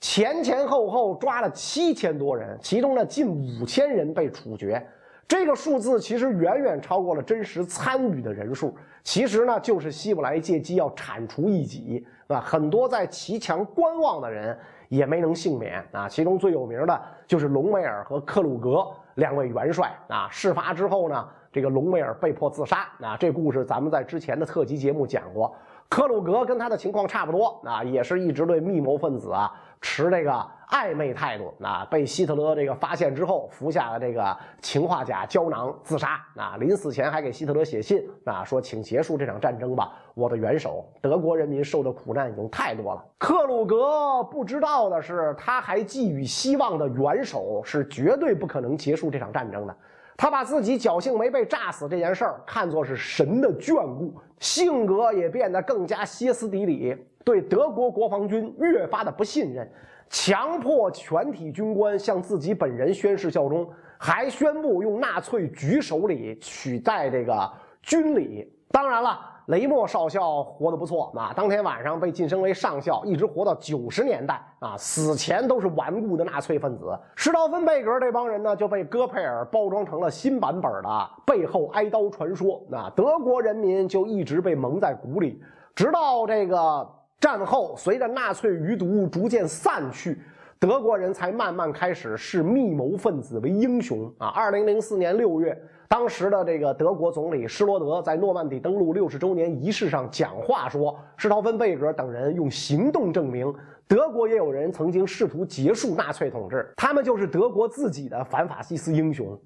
[0.00, 4.84] 前前后后抓了七千多人，其中呢近五千人被处决。
[5.28, 8.74] 这个数字其实远远超过了真实参与的人数。
[9.02, 14.56] 其实呢，就是希伯来借机要铲除异己，啊，很多在骑墙观望的人。
[14.88, 16.08] 也没能幸免啊！
[16.08, 20.28] 其中最有名的就是隆美尔和克鲁格两位元帅啊。
[20.30, 23.16] 事发之后呢，这个隆美尔被迫自杀啊。
[23.16, 25.54] 这故事咱们在之前的特辑节目讲过。
[25.88, 29.52] 克鲁格跟他的情况差不多啊，也是一直对密谋分子啊。
[29.80, 30.32] 持这个
[30.70, 36.56] 暧昧态度啊，被希特勒这个发现之后，服下了这个氰化钾胶囊自杀啊。
[36.58, 43.04] 临死前还给希特勒写信啊，说请结束这场战争吧，我的元首，德国人民受的苦难已经太多了。
[43.18, 49.76] 克鲁格不知道的是，他还寄予希望的元首是绝对不可能结束这场战争的。
[50.16, 56.96] 他把自己侥幸没被炸死这件事儿看作是神的眷顾，性格也变得更加歇斯底里。
[57.22, 59.68] 对德国国防军越发的不信任，
[60.08, 67.52] 强迫全体军官向自己本人宣誓效忠，还宣布用纳粹举手礼取代这个
[67.82, 68.50] 军礼。
[68.70, 76.98] 当然了，雷默少校活得不错啊，当天晚上被晋升为上校，一直活到九十年代啊，死前都是顽固的纳粹分子。
[77.14, 85.42] 施道芬贝格这帮人呢，就被戈佩尔包装成了新版本的背后挨刀传说，那德国人民就一直被蒙在鼓里，
[85.74, 86.88] 直到这个。
[87.18, 90.20] 战后，随着纳粹余毒逐渐散去，
[90.58, 94.28] 德国人才慢慢开始视密谋分子为英雄啊！
[94.28, 95.58] 二零零四年六月，
[95.88, 103.54] 当时的这个德国总理施罗德在诺曼底登陆六十周年仪式上讲话说：“施陶芬贝格等人用行动证明，
[103.86, 109.38] 德国也有人曾经试图结束纳粹统治，他们就是德国自己的反法西斯英雄。”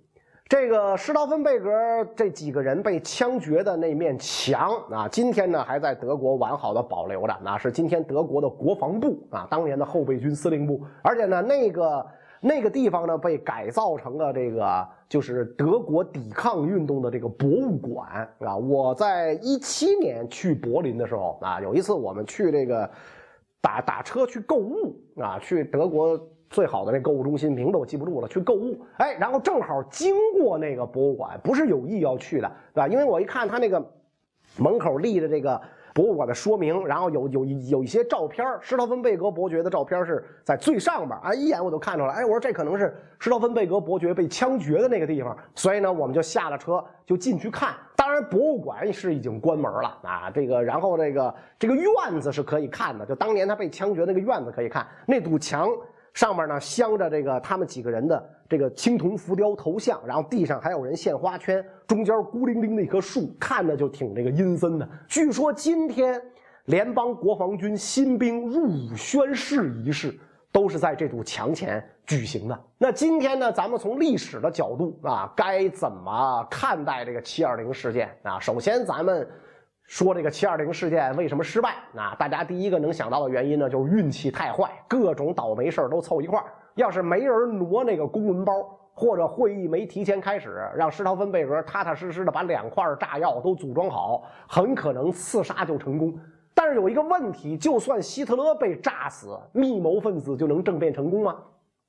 [0.48, 1.70] 这个施陶芬贝格
[2.16, 10.82] 这几个人被枪决的那面墙啊，今天呢还在德国完好的保留着，那是今天德国的国防部啊，当年的后备军司令部。
[11.02, 12.04] 而且呢，那个
[12.40, 18.56] 那个地方呢被改造成了这个就是德国抵抗运动的这个博物馆啊。
[18.56, 22.90] 我在一七年去柏林的时候啊，有一次我们去这个
[23.60, 26.20] 打打车去购物啊，去德国。
[26.48, 32.88] 最好的那购物中心名字我记不住了，去购物，哎，然后正好经过那个博物馆，不是有意要去的，对吧？
[32.88, 33.80] 因为我一看他那个
[34.56, 35.60] 门口立的这个。
[36.00, 47.74] 博物馆的说明，然后有有有一些照片，施陶芬贝格伯爵的照片是在最上边啊，一眼我就看出来，哎，我说这可能是施陶芬贝格伯爵被枪决的那个地方，所以呢，我们就下了车就进去看。
[47.94, 55.68] 当然，博物馆是已经关门了啊，这个然后这个这个院子是可以看的，就当年他被枪决那个院子可以看，那堵墙。
[56.12, 58.20] 上面呢镶着这个他们几个人的
[58.50, 64.88] 这个青铜浮雕头像，然后地上还有人献花圈，中间孤零零的一棵树，看着就挺这个阴森的。
[65.06, 66.20] 据说今天
[66.64, 70.18] 联邦国防军新兵入伍宣誓仪式
[70.50, 72.60] 都是在这堵墙前举行的。
[72.76, 78.40] 那今天呢，咱们从历史的角度啊，该怎么看待这个七二零事件啊？
[78.40, 79.24] 首先，咱们。
[79.86, 81.74] 说这个七二零事件为什么失败？
[81.92, 86.44] 那大家第一个能想到的原因呢，就是运气太坏，各种倒霉事都凑一块儿。
[86.74, 88.52] 要是没人挪那个公文包，
[88.94, 96.18] 或者会议没提前开始，让施陶芬贝格踏踏实实的把两块炸药都组装好，很可能刺杀就成功。
[96.54, 101.36] 但是有一个问题，就算希特勒被炸死，密谋分子就能政变成功吗？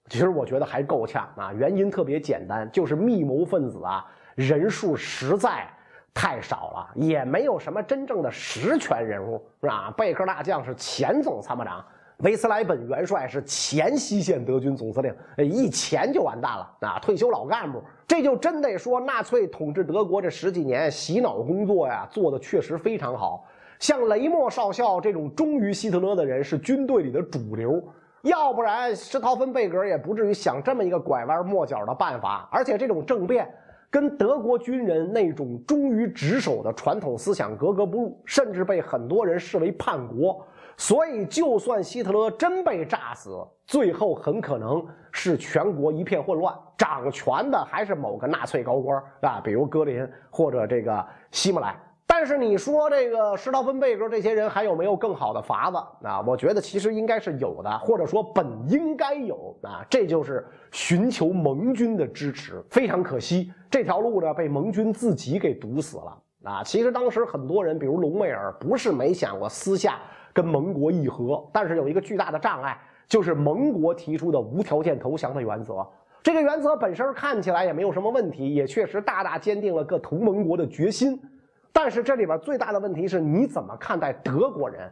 [0.10, 1.54] 其实我觉得还够呛啊。
[1.54, 4.06] 原因特别简单，就是密谋分子啊
[4.36, 5.68] 人数实在。
[6.14, 9.94] 太少了，也没有什么真正的实权人物，是吧？
[9.96, 11.82] 贝克大将是前总参谋长，
[12.24, 17.00] 维斯莱本元帅是前西线德军总司令，一前就完蛋了啊！
[17.00, 23.44] 退休老干部，这就真得说，纳粹统治德国这十几年洗脑工作呀，做的确实非常好。
[23.80, 27.82] 像雷默少校这种忠于希特勒的人是军队里的主流，
[28.22, 33.52] 要不然施陶芬贝格也不至于想这么一个拐弯抹角的办法，而且这种政变。
[33.90, 40.46] 跟德国军人那种忠于职守的传统思想格格不入，甚至被很多人视为叛国。
[40.78, 51.76] 所以，就算希特勒真被炸死，最后很可能是全国一片混乱，掌权的还是某个纳粹高官啊，比如戈林或者这个希姆莱。
[52.08, 56.22] 但是你说这个施陶芬贝格这些人还有没有更好的法子啊？
[56.28, 59.86] 我觉得其实应该是有的，或者说本应该有啊。
[59.90, 62.62] 这就是寻求盟军的支持。
[62.70, 66.62] 非常可惜，这条路呢被盟军自己给堵死了啊。
[66.64, 69.98] 其实当时很多人，比如隆美尔，不是没想过私下
[70.34, 72.78] 跟盟国议和，但是有一个巨大的障碍，
[73.08, 75.88] 就是盟国提出的无条件投降的原则。
[76.24, 81.20] 这个原则本身看起来也没有什么问题，也确实大大坚定了各同盟国的决心。
[81.74, 84.92] 但是这里边最大的问题是，你怎么看待德国人？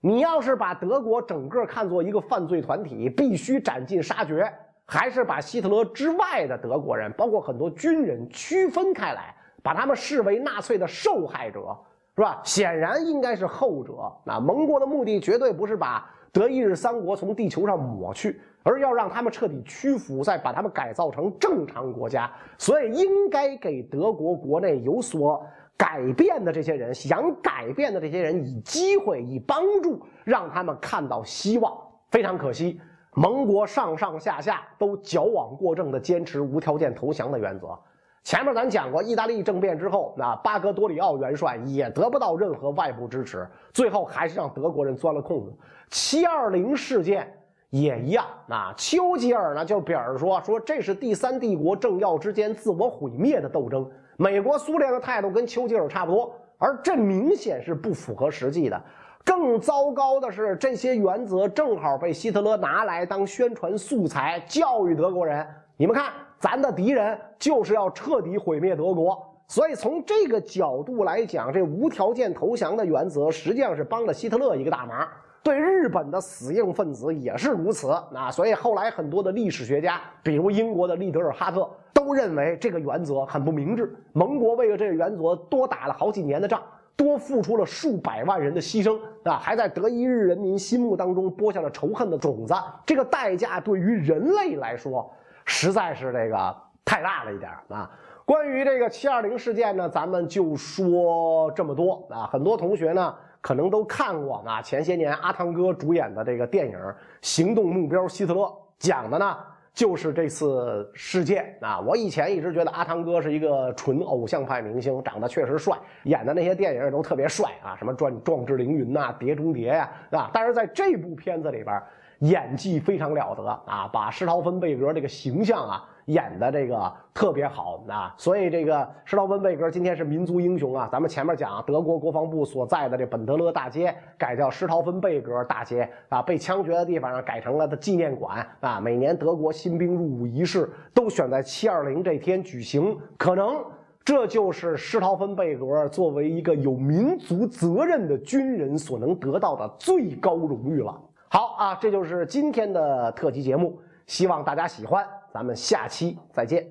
[0.00, 4.52] 你要是把德国整个看作一个犯罪团体，必须斩尽杀绝，
[4.84, 11.74] 还是把希特勒之外的德国人，包括很多军人区分开来，把他们视为纳粹的受害者，
[12.16, 12.40] 是吧？
[12.44, 13.94] 显然应该是后者。
[14.24, 22.30] 那盟国的目的绝对不是把德意日三国从地球上抹去，而要让他们彻底屈服，再把他们改造成正常国家。
[22.58, 25.44] 所以应该给德国国内有所。
[25.76, 31.76] 改变的这些人，想改变的这些人，以机会、以帮助，让他们看到希望。
[32.12, 32.80] 非常可惜，
[33.14, 37.76] 盟国上上下下都矫枉过正地坚持无条件投降的原则。
[38.24, 45.52] 前面咱讲过，意大利政变之后，那巴格多里奥元帅也得不到任何外部支持，最后还是让德国人钻了空子。
[45.90, 47.30] 七二零事件
[47.68, 53.86] 也一样，啊，丘吉尔呢就表示说，说这是第三帝国政要之间自我毁灭的斗争。
[54.16, 58.82] 美国、苏联的态度跟丘吉尔差不多，而这明显是不符合实际的。
[59.22, 65.46] 更糟糕的是，这些原则正好被希特勒拿来当宣传素材，教育德国人。
[65.76, 69.22] 你们看，咱的敌人就是要彻底毁灭德国。
[69.46, 75.06] 所以从这个角度来讲，这无条件投降的原则实际上是帮了希特勒一个大忙。
[75.42, 77.90] 对日本的死硬分子也是如此。
[77.90, 81.68] 啊所以后来很多的历史学家，比如英国的利德尔哈特。
[81.94, 86.60] 都认为这个原则很不明智，盟国为了这个原则多打了好几年的仗，
[86.96, 92.52] 多付出了数百万人的牺牲啊，还在德意日人民心目当中播下了仇恨的种子。
[92.84, 95.10] 这个代价对于人类来说
[95.44, 97.90] 实在是这个太大了一点啊。
[98.24, 102.26] 关于这个七二零事件呢，咱们就说这么多啊。
[102.32, 106.78] 很多同学呢可能都看过啊，前些年阿汤哥主演的这个电影
[107.22, 108.40] 《行动目标希特勒》，
[108.78, 109.36] 讲的呢。
[109.74, 111.80] 就是这次事件啊！
[111.80, 120.30] 我以前一直觉得阿汤哥是一个纯偶像派明星，长得确实帅，演的那些电影都特别帅啊，什么《壮壮志凌云》呐，《碟中谍》呀，啊！
[120.32, 121.82] 但是在这部片子里边，
[122.24, 125.84] 演技非常了得啊，把施陶芬贝格这个形象啊。
[126.08, 130.86] 演的这个特别好啊，所以这个施陶芬贝格今天是民族英雄啊。
[130.92, 138.78] 咱们前面讲德国国防部所在的这本德勒大街改叫施陶芬贝格大街啊，被枪决的地方上改成了的纪念馆啊。
[138.78, 143.56] 每年德国新兵入伍仪式都选在七二零这天举行，可能
[144.04, 151.00] 这就是施陶芬贝格作为一个有民族责任的军人所能得到的最高荣誉了。
[151.34, 153.76] 好啊，这就是今天的特辑节目，
[154.06, 155.04] 希望大家喜欢。
[155.32, 156.64] 咱们下期再见。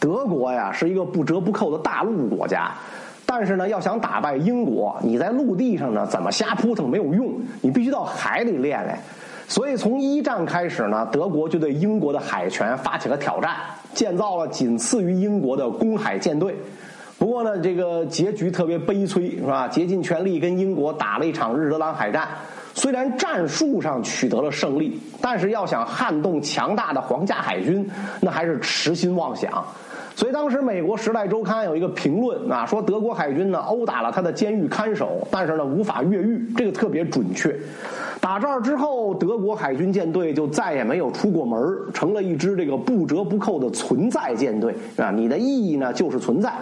[0.00, 2.72] 德国呀是一个不折不扣的大陆国家，
[3.24, 8.98] 但是呢，要想打败英国，你在陆地上呢怎么瞎扑腾没有用，你必须到海里练练。
[9.46, 13.58] 所以从一战开始呢，德国就对英国的海权发起了挑战，
[13.94, 16.56] 建造了仅次于英国的公海舰队。
[17.16, 19.68] 不过呢，这个结局特别悲催，是吧？
[19.68, 22.26] 竭尽全力跟英国打了一场日德兰海战。
[22.76, 27.88] 虽然战术上取得了胜利，但是要想撼动强大的皇家海军，
[28.20, 29.64] 那还是痴心妄想。
[30.14, 37.54] 所以当时美国《时代周刊》有一个评论啊，说德国海军呢殴打了他的监狱看守，但是呢无法越狱，这个特别准确。
[38.20, 41.58] 打这儿之后，德国海军舰队就再也没有出过门
[41.94, 45.10] 成了一支这个不折不扣的存在舰队啊。
[45.10, 46.52] 你的意义呢就是存在。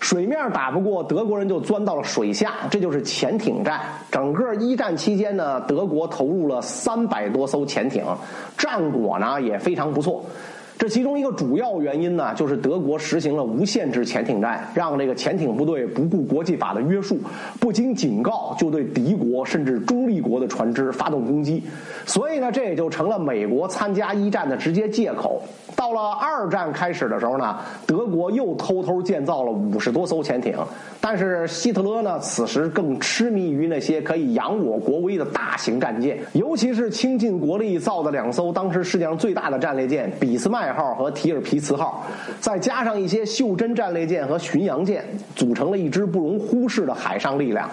[0.00, 3.80] 水面打不过德国人，就钻到了水下，这就是潜艇战。
[4.10, 8.04] 整个一战期间呢，德国投入了三百多艘潜艇，
[8.56, 10.24] 战果呢也非常不错。
[10.78, 17.18] 这其中一个主要原因呢，就是德国实行了无限制潜艇战，让这个潜艇部队不顾国际法的约束，
[17.58, 21.60] 不经警告就对敌国甚至中立国的船只发动攻击。
[22.06, 25.42] 所以呢，这也就成了美国参加一战的直接借口。
[25.74, 27.56] 到了二战开始的时候呢，
[27.86, 30.56] 德国又偷偷建造了五十多艘潜艇，
[31.00, 42.04] 但是希特勒呢，此时更痴迷于那些可以扬我国威的大型战舰，尤其是倾尽国力造的两艘当时世界上最大的战列舰“俾斯麦号”和“提尔皮茨号”，
[42.40, 45.04] 再加上一些袖珍战列舰和巡洋舰，
[45.34, 47.68] 组成了一支不容忽视的海上力量。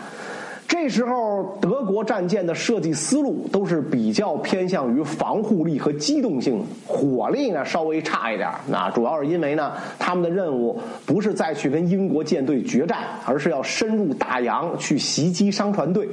[0.68, 8.50] 这时候，德国战舰的设计思路都是比较偏向于防护力和机动性，火力呢稍微差一点。
[8.68, 16.10] 那主要是因为呢，他们的任务不是再去跟英国舰队决战，而是要深入大洋去袭击商船队。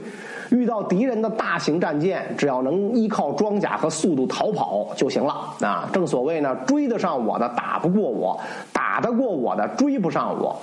[0.52, 5.34] 遇到敌人的大型战舰，只要能依靠装甲和速度逃跑就行了。
[5.60, 8.38] 啊，正所谓呢，追得上我的打不过我，
[8.72, 10.54] 打得过我的追不上我。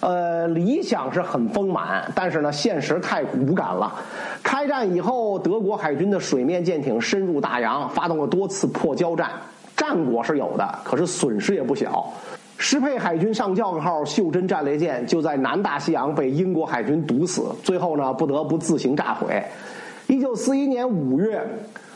[0.00, 3.92] 呃，理想是很丰满，但是呢，现实太骨感了。
[4.42, 9.30] 开战以后，德国海军的水面舰艇深入大洋，发动了多次破交战，
[9.76, 12.10] 战果是有的，可是损失也不小。
[12.58, 19.42] 施佩海军上将号袖珍战列舰就在南大西洋被英国海军堵死，最后呢，不得不自行炸毁。
[20.06, 21.44] 一九四一年五月，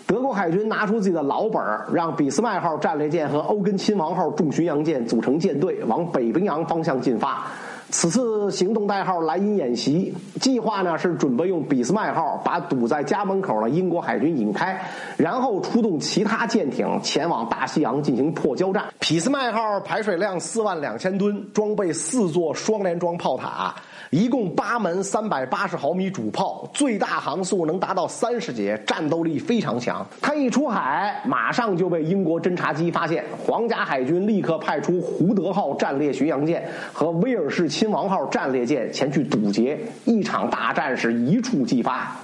[0.06, 7.46] 德国海军拿出自己的老本儿，让俾斯麦号战列舰和欧根亲王号重巡洋舰组成舰队，往北冰洋方向进发。
[7.90, 14.80] 此次行动代号“莱茵演习”，计划呢是准备用俾斯麦号把堵在家门口的英国海军引开，
[15.16, 18.84] 然后出动其他舰艇前往大西洋进行破交战。
[19.00, 23.74] 俾斯麦号排水量四万两千吨，装备四座双联装炮塔。
[24.10, 30.04] 一共八门三百八十毫米主炮，最大航速能达到三十节，战斗力非常强。
[30.20, 33.24] 他一出海，马上就被英国侦察机发现。
[33.46, 42.16] 皇家海军立刻派出胡德号战列巡洋舰和威尔士亲王号战列舰前去堵截，一场大战是一触即发。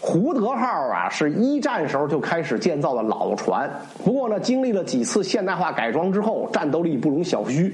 [0.00, 3.70] 胡德号啊，是一战时候就开始建造的老船，
[4.02, 7.70] 不过呢，经历了几次现代化改装之后，战斗力不容小觑。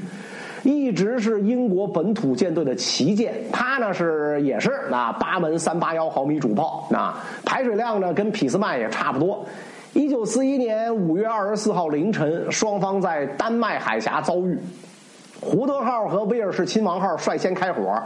[0.63, 9.45] 一直是英国本土舰队的旗舰，它呢是也是啊八门三八幺毫米主炮，啊排水量呢跟匹斯麦也差不多。
[9.95, 14.59] 一九四一年五月二十四号凌晨，双方在丹麦海峡遭遇，
[15.41, 18.01] 胡德号和威尔士亲王号率先开火。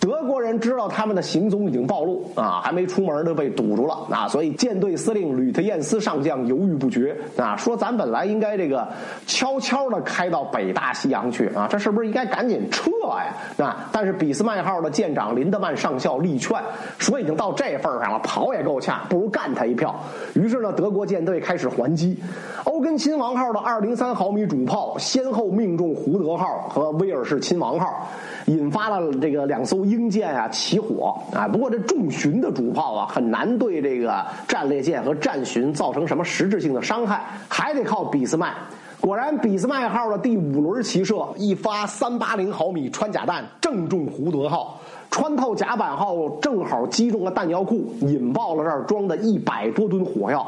[0.00, 8.86] 德国人知道他们的行踪已经暴露啊，还没出门就被堵住了啊，所以舰队司令吕特晏斯上将犹豫不决啊，说咱本来应该这个
[9.26, 13.64] 悄悄的开到北大西洋去啊，这是不是应该赶紧撤呀？
[13.64, 16.56] 啊，但是俾斯麦号的舰长林德曼上校力劝，
[16.98, 19.94] 说已经到这份上了，跑也够呛，不如干他一票。
[20.34, 22.16] 于是呢，德国舰队开始还击，
[22.64, 28.08] 欧根亲王号的二零三毫米主炮先后命中胡德号和威尔士亲王号。
[28.46, 38.54] 引发了这个两艘英舰啊起火啊，不过这重巡的主炮啊很难对这个战列舰和战巡造成什么实质性的伤害，还得靠俾斯麦。
[39.00, 50.44] 果然，俾斯麦号的第五轮齐射，一发三八零毫米穿甲弹正中胡德号，穿透甲板后正好击中了弹药库，引爆了这儿装的一百多吨火药，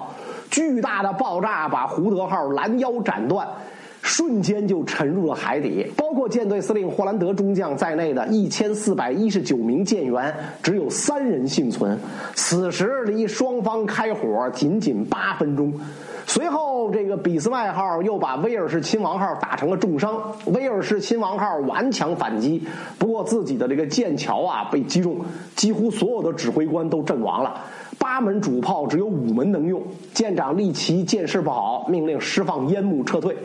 [0.50, 3.46] 巨大的爆炸把胡德号拦腰斩断。
[4.02, 11.98] 瞬间就沉入了海底，包括舰队司令霍兰德中将在内的一千四百一十九名舰员，只有三人幸存。
[12.34, 15.72] 此时离双方开火仅仅八分钟，
[16.26, 20.20] 随后，这个俾斯麦号又把威尔士亲王号打成了重伤。
[20.46, 22.62] 威尔士亲王号顽强反击，
[22.98, 25.18] 不过自己的这个舰桥啊被击中，
[25.54, 27.60] 几乎所有的指挥官都阵亡了。
[27.98, 29.82] 八门主炮只有五门能用，
[30.14, 33.36] 舰长利奇见势不好，命令释放烟幕撤退。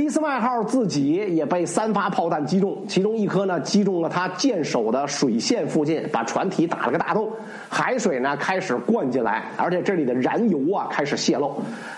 [0.00, 7.30] 俾斯麦号自己也被三发炮弹击中，其中一颗呢击中了他舰首的水线附近，把船体打了个大洞，
[7.68, 11.54] 海水呢开始灌进来，而且这里的燃油啊开始泄漏。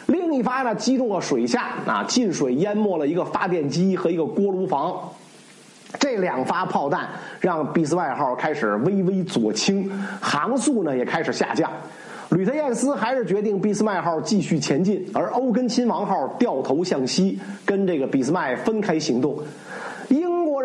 [0.07, 4.99] 另一发呢击中了水下，啊进水淹没了一个发电机和一个锅炉房。
[6.01, 7.09] 这两发炮弹
[7.39, 9.89] 让俾斯麦号开始微微左倾，
[10.21, 11.71] 航速呢也开始下降。
[12.35, 19.37] 吕特晏斯还是决定俾斯麦号继续前进，而欧根亲王号掉头向西，跟这个俾斯麦分开行动。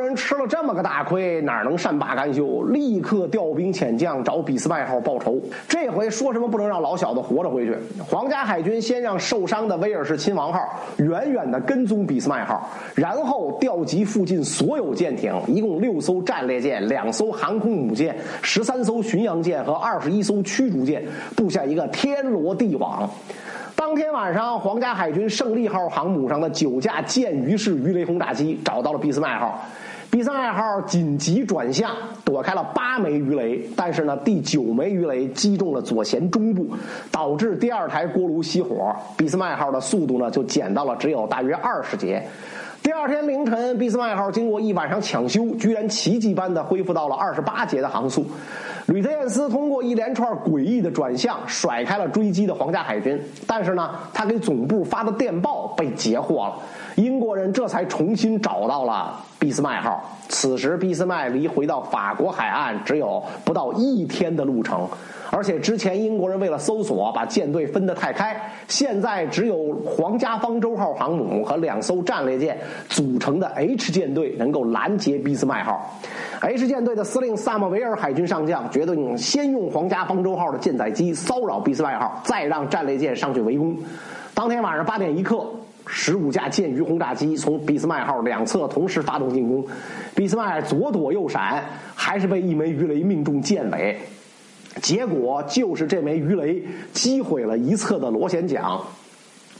[0.07, 2.63] 人吃了这么个大亏，哪能善罢甘休？
[2.63, 5.37] 立刻调兵遣将找俾斯麦号报仇。
[5.67, 7.77] 这回说什么不能让老小子活着回去？
[8.09, 10.59] 皇家海军先让受伤的威尔士亲王号
[10.97, 21.03] 远远地跟踪俾斯麦号，然后调集附近所有舰艇，一共六艘战列舰、两艘航空母舰、十三艘巡洋舰和二十一艘驱逐舰，
[21.35, 23.09] 布下一个天罗地网。
[23.75, 29.61] 当天晚上，皇家海军胜利号航母上的九架舰鱼式鱼雷轰炸机找到了俾斯麦号，
[30.09, 31.91] 俾斯麦号紧急转向，
[32.23, 36.67] 躲开了八枚鱼雷，但是呢，第九枚鱼雷击中了左舷中部，
[37.11, 42.25] 导致第二台锅炉熄火，俾斯麦号的速度呢就减到了只有大约二十节。
[42.81, 48.25] 第二天凌晨，俾斯麦号经过一晚上抢修，居然奇迹般的恢复到了二十八节的航速。
[48.85, 53.21] 吕特晏斯通过一连串诡异的转向，甩开了追击的皇家海军。
[53.45, 56.55] 但是呢，他给总部发的电报被截获了，
[56.97, 60.03] 英国人这才重新找到了俾斯麦号。
[60.29, 64.87] 此时，俾斯麦离回到法国海岸只有不到一天的路程。
[65.29, 68.35] 而且之前英国人为了搜索，把舰队分得太开，
[68.67, 72.57] 现在只有皇家方舟号航母和两艘战列舰
[72.89, 75.93] 组成的 H 舰队能够拦截俾斯麦号。
[76.41, 83.77] H 舰队的司令萨默维尔海军上将决定先用皇家方舟号的舰载机骚扰俾斯麦号，再让战列舰上去围攻。
[84.33, 85.45] 当天晚上八点一刻，
[85.87, 89.65] 十五架舰鱼轰炸机从俾斯麦号两侧同时发动进攻，
[90.13, 91.63] 俾斯麦左躲右闪，
[91.95, 93.97] 还是被一枚鱼雷命中舰尾。
[94.81, 98.79] 结果就是这枚鱼雷击毁了一侧的螺旋桨，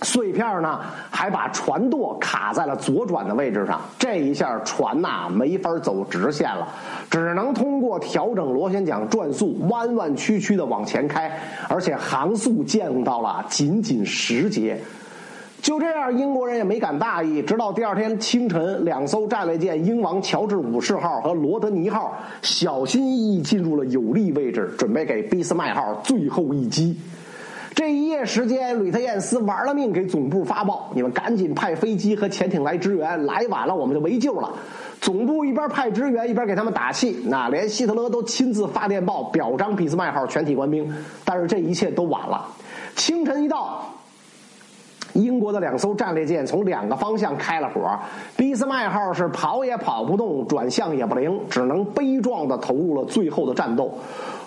[0.04, 0.80] 碎片呢
[1.10, 3.82] 还把船舵卡在了左转的位置上。
[3.98, 6.68] 这一下船呐没法走直线了，
[7.10, 11.32] 只能通过调整螺旋桨转速，弯弯曲曲的往前开，
[11.68, 14.80] 而且航速降到了仅仅十节。
[15.68, 17.42] 就这样，英国人也没敢大意。
[17.42, 26.98] 直到第二天清晨，两艘战列舰“英王乔治五世号”和“罗德尼号”小心翼翼进入了有利位置，准备给俾斯麦号最后一击。
[27.76, 34.54] 这一夜时间，吕特晏斯玩了命给总部发报：“你们赶紧派飞机和潜艇来支援，来晚了我们就没救了。”
[35.02, 37.20] 总部一边派支援，一边给他们打气。
[37.26, 40.90] 那连希特勒都亲自发电报表彰俾斯麦号全体官兵。
[41.26, 42.48] 但是这一切都晚了。
[42.96, 43.84] 清晨一到。
[45.18, 47.82] 英国的两艘战列舰从两个方向开了火，
[48.36, 53.92] 俾斯麦号是跑也跑不动，转向也不灵，只能悲壮地投入了最后的战斗。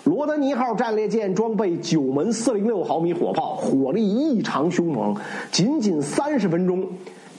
[0.05, 5.15] 罗德尼号战列舰装备九门四零六毫米火炮，火力异常凶猛。
[5.51, 6.87] 仅仅三十分钟，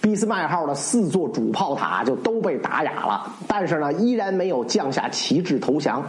[0.01, 6.05] 俾斯麦号的四座主炮塔就都被打哑了，但是呢，依然没有降下旗帜投降。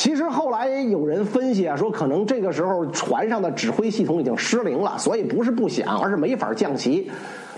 [0.00, 7.10] 其实后来有人分析啊，说可能这个时候船上的指挥系统已经失灵了，所以不是不响，而是没法降旗。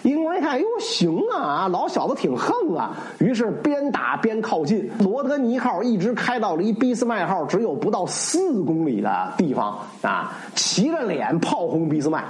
[0.05, 4.91] 英国人一看，哟，行啊，老小子挺横啊，于是边打边靠近。
[5.01, 12.25] 罗德尼号一直开到离俾斯麦号只有不到四公里的地方啊，齐着脸炮轰俾斯麦。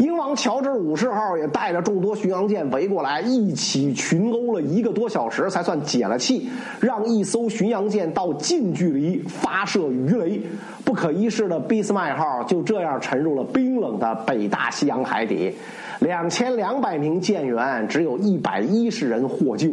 [0.00, 6.48] 英王乔治五世号也带着众多巡洋舰围过来，一起群殴了一个多小时，才算解了气，
[6.80, 10.40] 让一艘巡洋舰到近距离发射鱼雷。
[10.86, 15.54] 不可一世的俾斯麦号就这样沉入了冰冷的北大西洋海底，
[15.98, 19.68] 两千两百名舰员，只有一百一十人获救。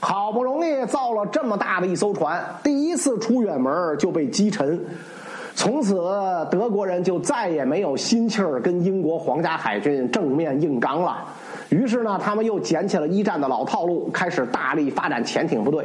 [0.00, 4.82] 好不容易造了这么大的一艘船，第一次出远门就被击沉。
[5.58, 5.96] 从此，
[6.52, 11.24] 德国人就再也没有心气儿跟英国皇家海军正面硬刚了。
[11.70, 15.84] 于是呢，他们又捡起了一战的老套路，开始大力发展潜艇部队。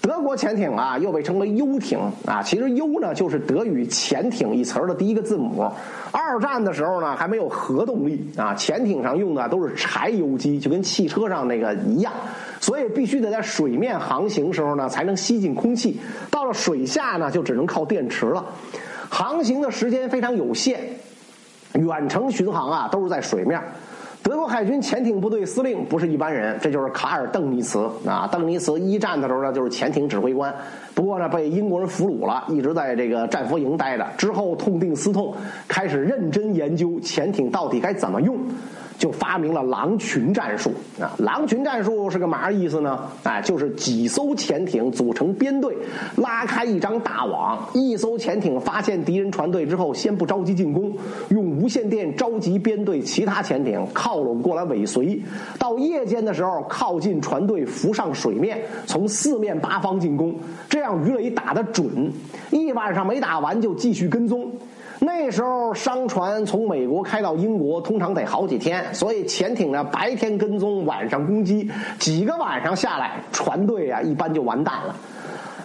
[0.00, 2.40] 德国潜艇啊，又被称为 U 艇啊。
[2.44, 5.68] 其实 U 呢，就是德语潜艇一词儿的第一个字母。
[6.12, 12.12] 二战的时候呢，还没有核动力啊，潜艇上用的都是柴油机，就跟汽车上那个一样，
[12.60, 15.98] 所以必须得在水面航行时候呢，才能吸进空气。
[16.30, 18.46] 到了水下呢，就只能靠电池了。
[19.10, 20.78] 航行的时间非常有限，
[21.74, 23.60] 远程巡航啊都是在水面。
[24.20, 28.28] 德国海军潜艇部队司令不是一般人，这就是卡尔·邓尼茨啊。
[28.30, 30.54] 邓尼茨一战的时候呢，就是潜艇指挥官，
[30.92, 34.06] 不过呢被英国人俘虏了，一直在这个战俘营待着。
[34.18, 35.34] 之后痛定思痛，
[35.66, 38.36] 开始认真研究潜艇到底该怎么用。
[38.98, 41.14] 就发明了狼群战术啊！
[41.18, 43.08] 狼群战术是个嘛意思呢？
[43.22, 45.76] 哎，就是几艘潜艇组成编队，
[46.16, 47.56] 拉开一张大网。
[47.72, 50.92] 一艘潜艇发现敌人船队之后，先不着急进攻，
[51.28, 55.22] 用无线电召集编队其他潜艇靠拢过来尾随。
[55.60, 60.34] 到夜间的时候，靠近船队浮上水面，从四面八方进攻，
[60.68, 62.12] 这样鱼雷打得准。
[62.50, 64.50] 一晚上没打完就继续跟踪。
[65.00, 74.94] 那时候商船从美国开到英国，通常得好几天，所以潜艇呢白天跟踪，晚上攻击，几个晚上下来，船队啊一般就完蛋了。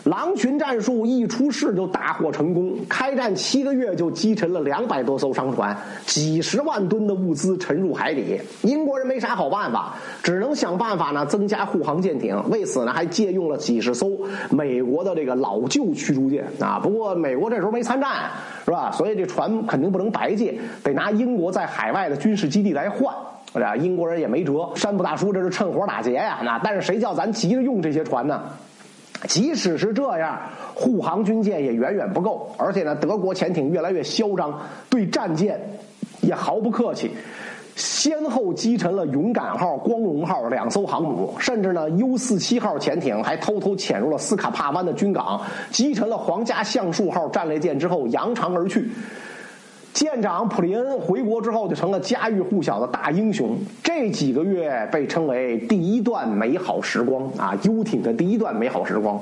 [0.03, 5.75] 狼群战术一出世就大获成功，开战七个月就击沉了两百多艘商船，
[6.05, 8.37] 几十万吨的物资沉入海底。
[8.63, 12.37] 英国人没啥好办法，只能想办法呢增加护航舰艇。
[12.49, 14.09] 为此呢，还借用了几十艘
[14.49, 16.79] 美国的这个老旧驱逐舰啊。
[16.83, 18.29] 不过美国这时候没参战，
[18.65, 18.91] 是吧？
[18.91, 23.13] 所以这船肯定不能白借，得拿英国在海外的军事基地来换。
[23.79, 24.67] 英国人也没辙。
[24.75, 26.39] 山姆大叔这是趁火打劫呀！
[26.43, 28.41] 那但是谁叫咱急着用这些船呢？
[29.27, 30.39] 即使是这样，
[30.75, 34.59] 护航军舰也远远不够，而且呢，德国潜艇越来越嚣张，
[34.89, 35.59] 对战舰
[36.21, 37.11] 也毫不客气，
[37.75, 45.41] 先后击沉了“勇敢号”“光荣号”两艘航母，甚至呢，U 四七号潜艇还偷偷潜入了斯卡帕湾的军港，
[45.71, 48.89] 击沉了“皇家橡树号”战列舰之后扬长而去。
[49.93, 53.55] 舰长普林恩回国之后就成了家喻户晓的大英雄。
[53.83, 59.19] 这几个月被称为第一段美好时光啊，游艇的第一段美好时光。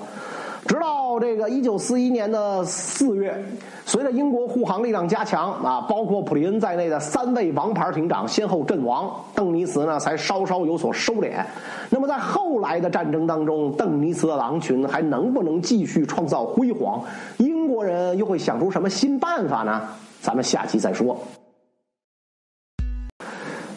[0.66, 3.36] 直到这个一九四一年的四月，
[3.84, 11.44] 随着英国护航力量加强啊，包括普林恩在内的三位王牌艇长先后阵亡，邓尼茨呢才稍稍有所收敛。
[11.90, 17.02] 那么在后来的战争当中，邓尼茨的狼群还能不能继续创造辉煌？
[17.40, 19.82] 英国人又会想出什么新办法呢？
[20.22, 21.18] 咱们下期再说。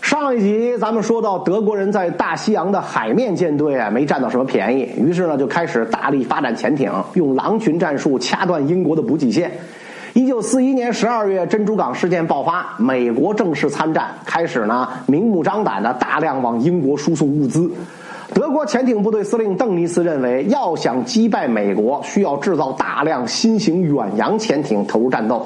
[0.03, 9.51] 上一集咱们说到，德国人在大西洋的海面舰队啊没占到什么便宜，于是呢就开始大力发展潜艇，用狼群战术掐断英国的补给线。
[10.13, 17.69] 一九四一年十二月，珍珠港事件爆发，美国正式参战，开始呢明目张胆的大量往英国输送物资。
[18.33, 25.45] 德国潜艇部队司令邓尼茨认为，要想击败美国，需要制造大量新型远洋潜艇投入战斗。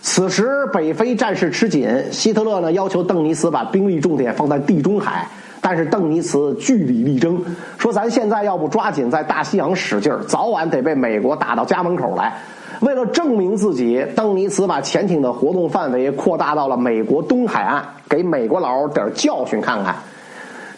[0.00, 5.26] 此时北非战事吃紧，希特勒呢要求邓尼茨把兵力重点放在地中海，
[5.60, 7.42] 但是邓尼茨据理力争，
[7.76, 12.32] 说咱现在要不抓紧在大西洋使劲儿，早晚得被美国打到家门口来。
[12.80, 19.96] 为了证明自己，邓尼茨把潜艇的活动范围扩大到了美国东海岸，给美国佬点教训看看。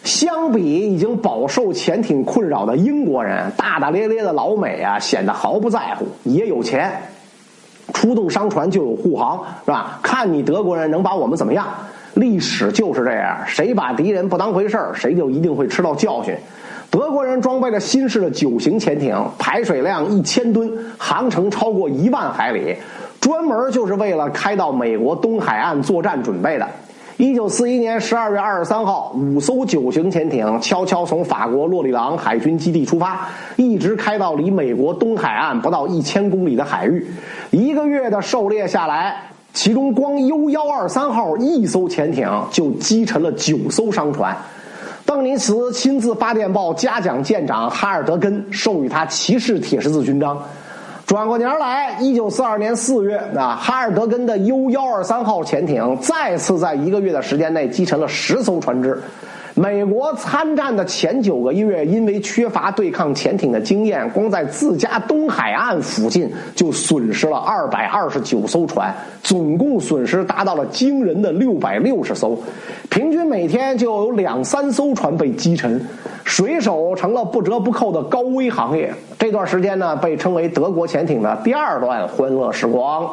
[0.03, 6.91] 相比已经饱受潜艇困扰的英国人，大大咧咧的老美啊显得毫不在乎，也有钱。
[7.93, 9.99] 出动商船就有护航，是吧？
[10.01, 11.67] 看你德国人能把我们怎么样？
[12.15, 16.35] 历史就是这样，谁把敌人不当回事，谁就一定会吃到教训。
[16.89, 22.75] 德国人装备了新式的九型潜艇，排水量一千吨，航程超过一万海里，
[23.21, 26.67] 专门就是为了开到美国东海岸作战准备的。
[27.21, 37.05] 一九四一年十二月二十三号，五艘九型潜艇悄悄从法国洛里昂海军基地出发，一直开到离美国东海岸不到一千公里的海域。
[37.51, 39.21] 一个月的狩猎下来，
[39.53, 44.35] 其中光 U 幺二三号一艘潜艇就击沉了九艘商船。
[45.05, 50.35] 邓尼茨亲自发电报嘉奖舰长哈尔德根，授予他骑士铁十字勋章。
[51.11, 58.97] 转过年来，一九四二年四月，啊，哈尔德根的 U 幺二三号潜艇再次在一个月的时间内击沉了十艘船只。
[59.53, 72.37] 美国参战的前九个月，因为缺乏对抗潜艇的经验，光在自家东海岸附近就损失了二百二十九艘船，总共损失达到了惊人的六百六十艘，
[72.89, 75.85] 平均每天就有两三艘船被击沉，
[76.23, 78.93] 水手成了不折不扣的高危行业。
[79.19, 83.09] 这段时间呢，被称为德国潜艇的第二段欢乐时光。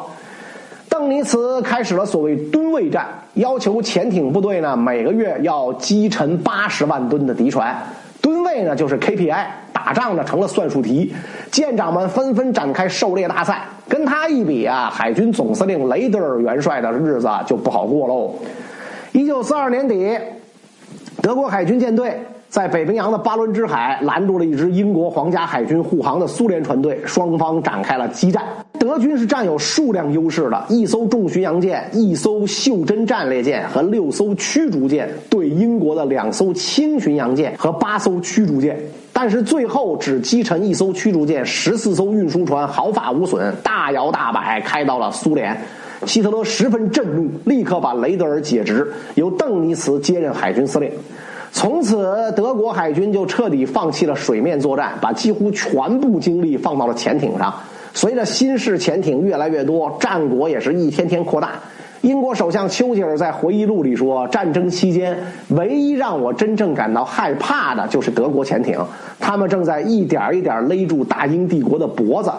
[0.99, 7.73] 邓尼茨开始了所谓吨位战，要求潜艇部队呢每个月要击沉八十万吨的敌船。
[8.21, 11.15] 吨位呢就是 KPI，打仗呢成了算术题。
[11.51, 18.35] 舰长们纷纷展开狩猎大赛，跟他一比啊，海军总司令雷德尔元帅的日子就不好过喽。
[19.13, 20.17] 一九四二年底，
[21.21, 22.19] 德国海军舰队
[22.49, 28.43] 在北冰洋的巴伦支海拦住了一支英国皇家海军护航的苏联船队，双方展开了激战。
[28.79, 38.75] 德军是占有数量优势的，一艘重巡洋舰、一艘袖珍战列舰和六艘驱逐舰对英国的两艘轻巡洋舰和八艘驱逐舰，
[39.13, 45.55] 但是最后只击沉一艘驱逐舰，十四艘运输船毫发无损，大摇大摆开到了苏联。
[46.07, 50.89] 希特勒十分震怒，立刻把雷德尔解职，由邓尼茨接任海军司令。
[51.51, 57.53] 从此，德国海军就彻底放弃了水面作战，把几乎全部精力放到了潜艇上。
[57.93, 61.51] 随着新式潜艇越来越多，战果也是一天天扩大。
[62.01, 65.17] 英国首相丘吉尔在回忆录里说：“战争期间，
[65.49, 68.79] 唯一让我真正感到害怕的就是德国潜艇，
[69.19, 72.31] 他们正在一点一点勒住大英帝国的脖子。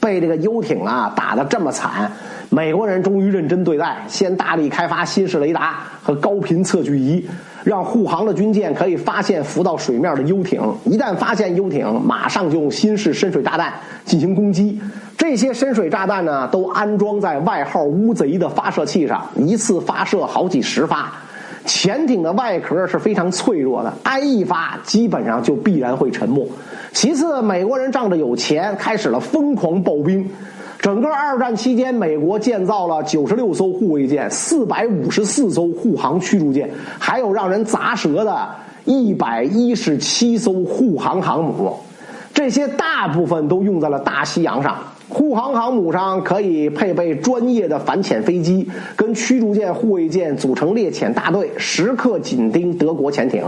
[0.00, 2.10] 被这个游艇啊打得这么惨，
[2.50, 7.24] 美国人终于认真对待，先大力开发新式雷达和高频测距仪。”
[7.66, 13.72] 让护航的军舰可以发现浮到水面的游艇，一旦发现游艇，马上就用新式深水炸弹
[14.04, 14.80] 进行攻击。
[15.18, 21.12] 这些深水炸弹呢，都安装在外号“乌贼”的发射器上，一次发射好几十发。
[21.64, 26.48] 潜艇的外壳是非常脆弱的，挨一发基本上就必然会沉没。
[26.92, 30.30] 其次，美国人仗着有钱，开始了疯狂爆兵。
[30.86, 38.48] 整个二战期间，美国建造了九十六艘护卫舰、四百五十四艘护航驱逐舰，还有让人砸舌的
[38.84, 41.76] 一百一十七艘护航航母。
[42.32, 44.76] 这些大部分都用在了大西洋上。
[45.16, 53.42] 护航航母上可以配备专业的反潜飞机，跟驱逐舰、护卫舰组成猎潜大队，时刻紧盯德国潜艇。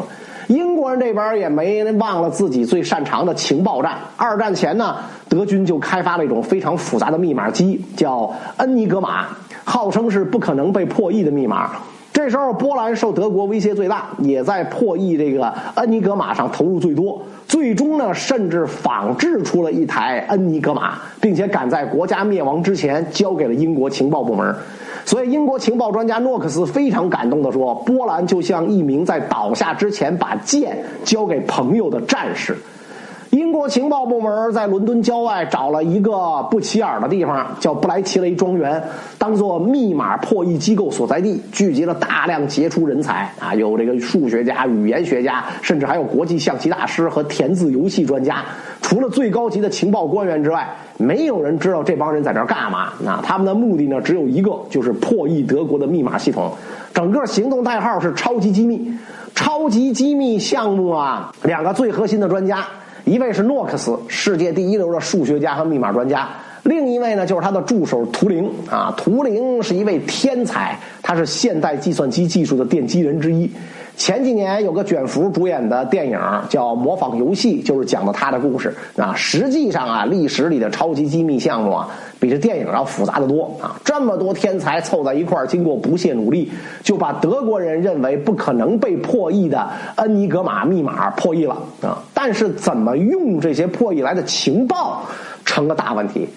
[0.47, 3.99] 英国人这边也没忘了自己最擅长的情报战。
[4.17, 4.97] 二战前呢，
[5.29, 9.27] 德军就开发了一种非常复杂的密码机，叫恩尼格玛，
[9.65, 11.73] 号称是不可能被破译的密码。
[12.19, 17.23] 这时候，波兰受德国威胁最大，也在破译这个恩尼格玛上投入最多。
[17.47, 24.53] 最终呢，甚至仿制出了一台恩尼格玛，并且赶在国家灭亡之前交给了英国情报部门。
[25.05, 32.57] 所以，英国情报专家诺克斯非常感动地说：“波兰就像一名在倒下之前把剑交给朋友的战士。”
[33.31, 38.83] 英国情报部门在伦敦郊外找了一个不起眼的地方，叫布莱奇雷庄园，
[39.19, 48.43] 当做密码破译机构所在地，聚集了大量杰出人才啊，有这个数学家、语言学家，甚至还有国际象棋大师和填字游戏专家。
[48.81, 52.95] 除了最高级的情报官员之外，没有人知道这帮人在这儿干嘛。
[53.05, 56.51] 那他们的目的呢，只有一个，就是破译德国的密码系统。
[56.95, 58.91] 整个行动代号是“超级机密”。
[59.35, 62.65] 超级机密项目啊，两个最核心的专家。
[63.09, 66.29] 一位是诺克斯，世界第一流的数学家和密码专家；
[66.65, 68.95] 另一位呢，就是他的助手图灵啊。
[68.97, 73.51] 图灵是一位天才，他是现代计算机技术的奠基人之一。
[73.99, 76.17] 前几年有个卷福主演的电影
[76.49, 79.13] 叫《模仿游戏》，就是讲的他的故事啊。
[79.17, 83.75] 实际上啊，历史里的超级机密项目啊，比这电影要复杂的多啊。
[83.85, 86.49] 这么多天才凑在一块儿，经过不懈努力，
[86.85, 91.99] 就把德国人认为不可能被破译的恩尼格玛密码破译了啊。
[92.15, 95.03] 但是怎么用这些破译来的情报，
[95.45, 96.29] 成了大问题。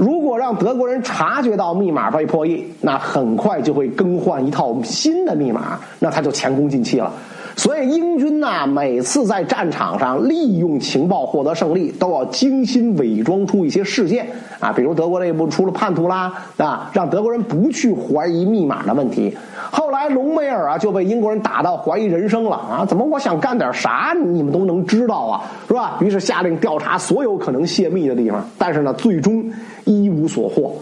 [0.00, 7.12] 如果让德国人察觉到密码被破译，那很快就会更换一套新的密码，那他就前功尽弃了。
[7.60, 14.26] 所以英军呢，每次在战场上利用情报获得胜利，都要精心伪装出一些事件
[14.58, 19.36] 啊，比如德国内部出了叛徒啦啊，让德国人不去怀疑密码的问题。
[19.70, 25.98] 后来隆美尔啊就被英国人打到怀疑人生了啊，怎么我想干点啥你们都能知道啊，是吧？
[26.00, 29.44] 于是下令调查所有可能泄密的地方，但是呢，最终。
[29.86, 30.72] 一无所获，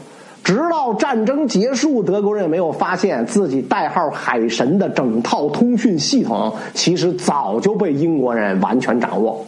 [0.48, 9.44] 直到战争结束，德国人也没有发现自己代号“海神”的整套通讯系统，其实早就被英国人完全掌握。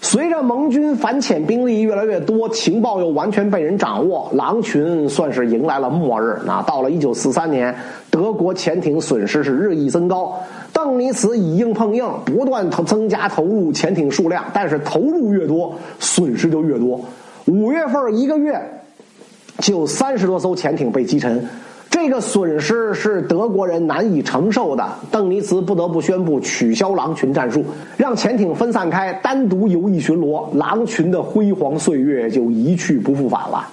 [0.00, 6.40] 随着盟军反潜兵力越来越多，情报又完全被人掌握，狼群算是迎来了末日。
[6.46, 7.74] 那到了一九四三年，
[8.08, 10.40] 德国潜艇损失是日益增高，
[10.72, 16.98] 邓尼茨以硬碰硬，不断投增加投入潜艇数量，但是投入越多，损失就越多。
[17.44, 18.58] 五月份一个月
[19.58, 21.46] 就三十多艘潜艇被击沉，
[21.90, 24.84] 这个损失是德国人难以承受的。
[25.10, 27.64] 邓尼茨不得不宣布取消狼群战术，
[27.96, 30.46] 让潜艇分散开，单独游弋巡逻。
[30.56, 33.66] 狼群的辉煌岁月就一去不复返了。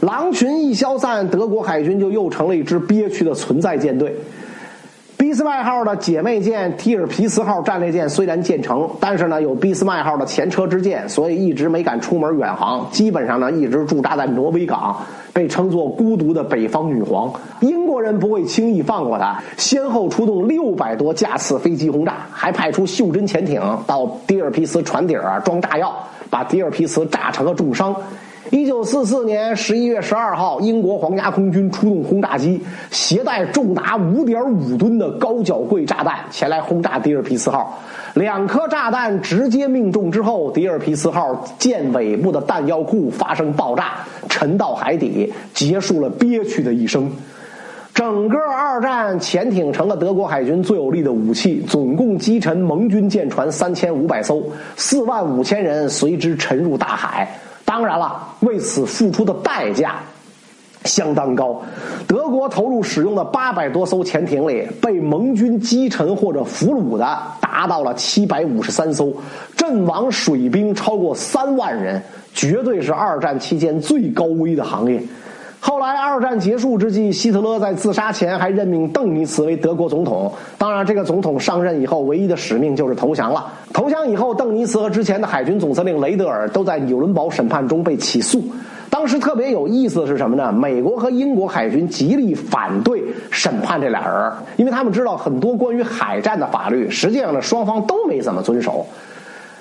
[0.00, 4.14] 狼群一消散，德国海军就又成了一支憋屈的存在舰队。
[5.28, 14.96] 俾斯麦号的姐妹舰提尔皮茨号战列舰虽然建成，但是呢有俾斯麦号的前车之鉴，所以一直没敢出门远航，基本上呢一直驻扎在挪威港，
[15.34, 17.30] 被称作孤独的北方女皇。
[17.60, 25.94] 英国人不会轻易放过她，先后出动六百多架次飞机轰炸，还派出袖珍潜艇到迪尔皮茨船底啊装炸药，
[26.30, 27.94] 把迪尔皮茨炸成了重伤。
[28.50, 32.58] 一九四四年十一月十二号，英国皇家空军出动轰炸机，
[32.90, 37.78] 携带重达五点五吨的高脚柜炸弹前来轰炸迪尔皮斯号。
[38.14, 43.96] 两颗炸弹直接命中之后，迪尔皮斯号舰尾部的弹药库发生爆炸，
[44.30, 47.10] 沉到海底，结束了憋屈的一生。
[47.92, 54.42] 整个二战，潜艇成了德国海军最有力的武器，总共击沉盟军舰船三千五百艘，
[54.76, 57.28] 四万五千人随之沉入大海。
[57.68, 59.96] 当然了，为此付出的代价
[60.86, 61.60] 相当高。
[62.06, 67.04] 德国投入使用的八百多艘潜艇里，被盟军击沉或者俘虏的
[67.42, 69.12] 达到了七百五十三艘，
[69.54, 75.02] 阵亡水兵超过三万人，绝对是二战期间最高危的行业。
[75.60, 80.32] 后来，二战结束之际，希特勒在自杀前还任命邓尼茨为德国总统。
[80.56, 83.52] 当然，这个总统上任以后，唯一的使命就是投降了。
[83.72, 88.42] 投降以后，邓尼茨和之前的海军总司令雷德尔都在纽伦堡审判中被起诉。
[88.88, 90.50] 当时特别有意思的是什么呢？
[90.52, 98.86] 美国和英国海军极力反对审判这俩人，因为他们知道很多关于海战的法律，实际上呢双方都没怎么遵守。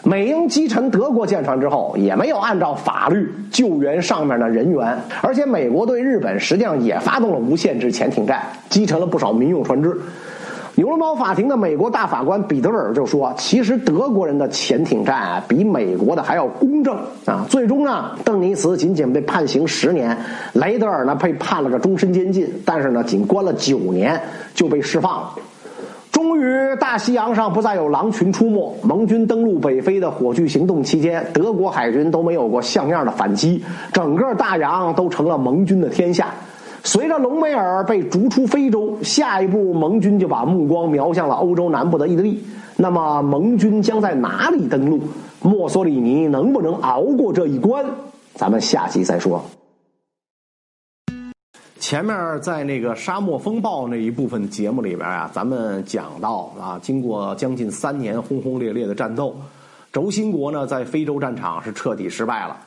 [0.07, 9.93] 美英击沉德国舰船之后，也没有按照法律救援上面的人员，而且美国对日本实际上也发动了无限制潜艇战，击沉了不少民用船只。
[10.75, 20.17] 纽伦堡法庭的美国大法官彼得尔就说：“其实德国人的潜艇战啊，比美国的还要公正啊。”最终呢，邓尼茨仅仅被判刑十年，
[20.53, 24.17] 雷德尔呢被判了个终身监禁，但是呢，仅关了九年
[24.53, 25.33] 就被释放了。
[26.17, 28.75] 终于，大西洋上不再有狼群出没。
[28.81, 33.63] 盟军登陆北非的火炬行动期间，德国海军都没有过像样的反击，
[33.93, 36.29] 整个大洋都成了盟军的天下。
[36.83, 42.43] 随着隆美尔被逐出非洲，下一步盟军就把目光瞄向了欧洲南部的意大利。
[42.77, 44.99] 那么，盟军将在哪里登陆？
[45.43, 47.85] 墨索里尼能不能熬过这一关？
[48.33, 49.39] 咱们下集再说。
[51.87, 59.33] 前面在那个沙漠风暴那一部分节目里边啊，咱们讲到啊，经过将近三年轰轰烈烈的战斗，
[59.93, 62.57] 轴心国呢在非洲战场是彻底失败了。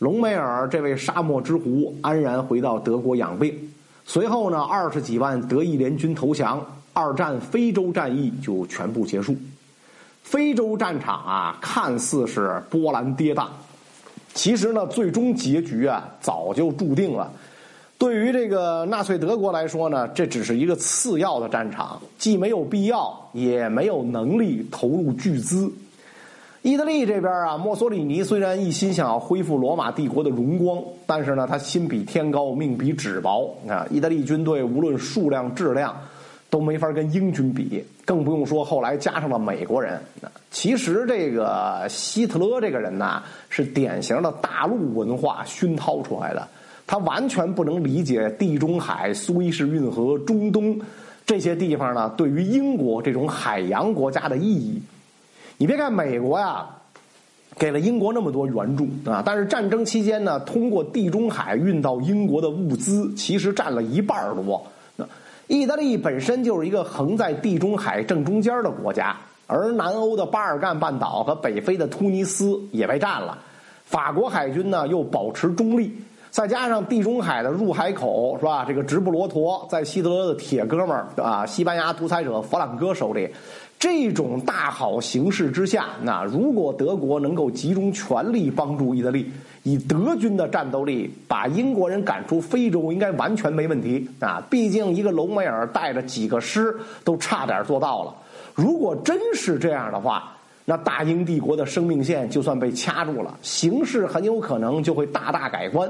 [0.00, 3.56] 隆美尔这位沙漠之狐安然回到德国养病。
[4.04, 6.60] 随后呢，二十几万德意联军投降，
[6.92, 9.36] 二战非洲战役就全部结束。
[10.24, 13.46] 非洲战场啊，看似是波澜跌宕，
[14.34, 17.30] 其实呢，最终结局啊早就注定了。
[18.04, 25.72] 对于这个纳粹德国来说呢，这只是一个次要的战场，既没有必要，也没有能力投入巨资。
[26.60, 33.86] 意大利这边啊，墨索里尼虽然一心想要恢复罗马帝国的荣光，但是呢，他心比天高，命比纸薄啊。
[33.90, 35.96] 意大利军队无论数量、质量，
[36.50, 39.98] 都没法跟英军比，更不用说后来加上了美国人。
[40.50, 46.46] 其实这个希特勒这个人呐，是典型的大陆文化熏陶出来的。
[46.86, 50.78] 他完全不能理解地中海、苏伊士运河、中东
[51.26, 54.82] 这些地方呢，对于英国这种海洋国家的意义。
[55.56, 56.66] 你别看美国呀，
[57.56, 64.62] 给了英国那么多援助啊，但是战争期间呢，通过地中海运到英国的物资其实占了一半多。
[65.46, 69.16] 意大利本身就是一个横在地中海正中间的国家，
[69.46, 73.38] 而南欧的巴尔干半岛和北非的突尼斯也被占了。
[73.84, 75.94] 法国海军呢又保持中立。
[76.34, 78.64] 再加上地中海的入海口是吧？
[78.64, 83.30] 这个直布罗陀在希特勒的铁哥们儿啊，西班牙独裁者弗朗哥手里，
[83.78, 89.30] 这种大好形势之下，那如果德国能够集中全力帮助意大利，
[89.62, 94.42] 以德军的战斗力把英国人赶出非洲，应该完全没问题啊！
[94.50, 98.12] 毕竟一个隆美尔带着几个师都差点做到了。
[98.56, 100.32] 如果真是这样的话，
[100.64, 105.88] 那大英帝国的生命线就算被掐住了，形势很有可能就会大大改观。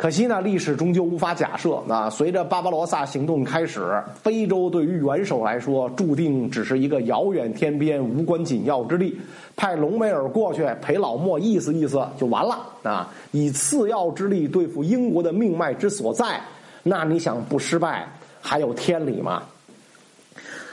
[0.00, 1.74] 可惜呢，历史终究无法假设。
[1.86, 9.14] 啊，随着巴巴罗萨行动开始，非洲对于元首来说，注定只是一个遥远天边、无关紧要之地。
[9.56, 12.60] 派隆美尔过去陪老莫意思意思就完了。
[12.82, 16.40] 啊，以次要之力对付英国的命脉之所在，
[16.82, 18.08] 那你想不失败
[18.40, 19.42] 还有天理吗？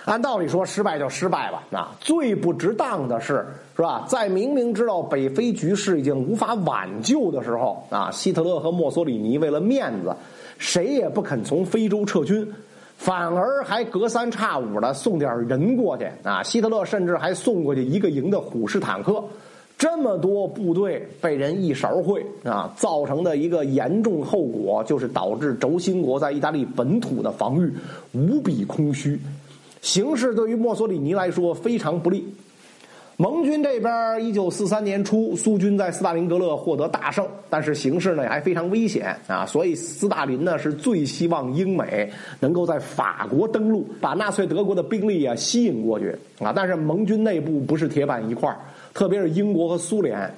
[0.08, 1.64] 按道理说，失败就失败吧。
[1.78, 4.06] 啊，最不值当的是，是吧？
[4.08, 10.16] 在明明知道北非局势已经无法挽救的时候，啊，希特勒和墨索里尼为了面子，
[10.58, 12.48] 谁也不肯从非洲撤军。
[12.96, 16.42] 反而还隔三差五的送点人过去啊！
[16.42, 19.24] 希特勒甚至还送过去一个营的虎式坦克。
[19.78, 27.72] 这么多部队被人一勺烩啊，造成的一个严重后果就是导致轴心国在意大利本土的防御
[28.14, 29.20] 无比空虚，
[29.82, 32.28] 形势对于墨索里尼来说非常不利。
[33.20, 42.08] 盟军这边，一九四三年初，苏军在斯大林格勒获得大胜，但是形势呢还非常危险啊，所以斯大林呢是最希望英美
[42.40, 46.54] 能够在法国登陆，把纳粹德国的兵力啊吸引过去啊。
[46.56, 48.56] 但是盟军内部不是铁板一块
[48.94, 50.32] 特别是英国和苏联，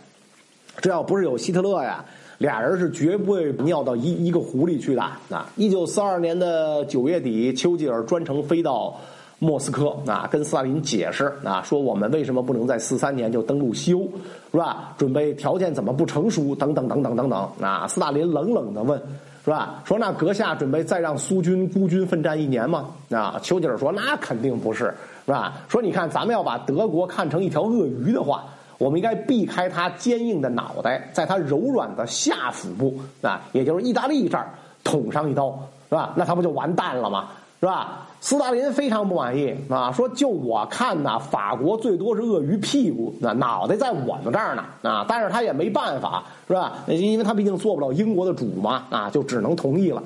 [0.78, 2.06] 这要不是有希特勒呀，
[2.38, 5.52] 俩人是绝不会尿到一一个湖里去的啊。
[5.58, 8.98] 一九四二年的九月底，丘吉尔专程飞到。
[9.40, 14.04] 莫斯科啊，跟斯大林解释啊，说我们为什么不能在四三年就登陆西欧，
[14.52, 14.94] 是吧？
[14.98, 16.54] 准备条件怎么不成熟？
[16.54, 17.88] 等等等等等等啊！
[17.88, 19.02] 斯大林冷冷的问，
[19.46, 19.82] 是吧？
[19.86, 22.88] 说那阁下准备再让苏军孤军奋战一年吗？
[23.12, 24.94] 啊，丘吉尔说那肯定不是，
[25.26, 25.54] 是吧？
[25.70, 28.44] 说你看，咱们要把德国看成一条鳄鱼的话，
[28.78, 34.50] 我们应该避开它坚硬的脑袋，在它柔软的下腹部啊，也就是意大利这儿
[34.84, 35.58] 捅上一刀，
[35.88, 36.12] 是吧？
[36.18, 37.30] 那它不就完蛋了吗？
[37.62, 38.06] 是吧？
[38.22, 46.84] 斯大林非常不满意啊，说就我看呐，法国最多是鳄鱼屁股，那脑袋在我们这儿呢啊，但是他也没办法，是吧？
[46.88, 50.04] 因为他毕竟做不了英国的主嘛啊，就只能同意了。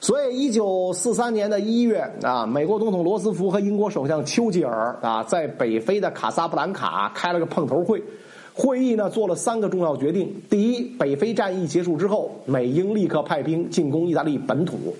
[0.00, 8.00] 所以，一九四三年的一月啊，美国总统罗斯福和英国首相丘吉尔啊，在北非的卡萨布兰卡开了个碰头会，
[8.54, 14.94] 会议呢做了三个重要决定：第一，北非战役结束之后，美英立刻派兵进攻意大利本土。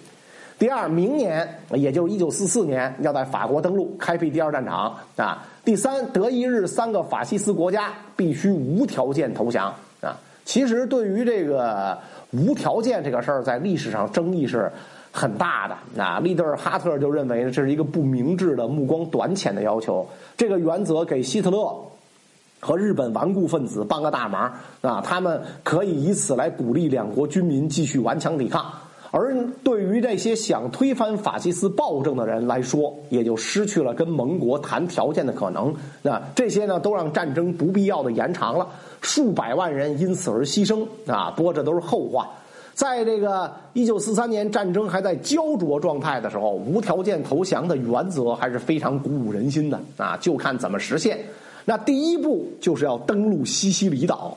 [0.59, 5.47] 第二，明年也就是一九四四年，要在法国登陆，开辟第二战场啊。
[5.65, 10.19] 第三，德意日三个法西斯国家必须无条件投降啊。
[10.45, 11.97] 其实，对于这个
[12.33, 14.69] 无条件这个事儿，在历史上争议是
[15.13, 16.19] 很大的啊。
[16.19, 20.05] 利德尔哈特就认为这是一个不明智的、目光短浅的要求。
[20.37, 21.73] 这个原则给希特勒
[22.59, 28.65] 和日本顽固分子帮个大忙啊，他们可以以此来鼓励两国军民继续顽强抵抗。
[29.11, 35.75] 而对于这些想推翻法西斯暴政的人来说，也就失去了跟盟国谈条件的可能。
[36.03, 38.69] 那这些呢，都让战争不必要的延长了，
[39.01, 41.33] 数百万人因此而牺牲啊！
[41.35, 42.29] 不过这都是后话。
[42.75, 50.17] 在这个一九四三年战争还在焦灼状态的时候，无条件投降的原则还是非常鼓舞人心的啊！
[50.21, 51.19] 就看怎么实现。
[51.65, 54.37] 那第一步就是要登陆西西里岛。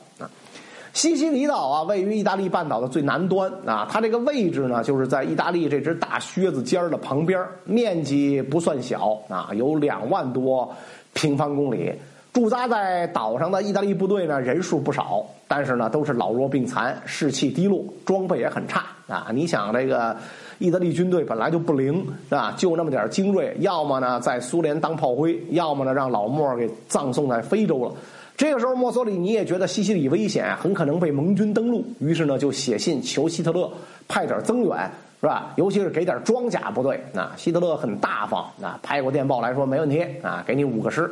[0.94, 10.70] 西西里岛啊，位于意大利半岛的最南端啊，它这个位置呢，就是在意大利这只大靴子尖儿的旁边，面积不算小啊，有两万多
[11.14, 11.94] 平方公里。
[12.34, 19.28] 驻扎在岛上的意大利部队呢，人数不少，但是呢，都是老弱病残，士气低落，装备也很差啊。
[19.34, 20.16] 你想，这个
[20.58, 27.94] 意大利军队本来就不灵啊，就那么点精锐，要么呢在苏联当炮灰，要么呢让老莫给葬送在非洲了。
[28.42, 33.72] 这个时候，墨索里尼也觉得西西里危险，很可能被盟军登陆，于是呢就写信求希特勒
[34.08, 34.92] 派点增援，
[35.22, 35.54] 是吧？
[35.58, 37.00] 尤其是给点装甲部队。
[37.14, 41.08] 啊，希特勒很大方，啊，拍过电报来说没问题，啊，给你五个师。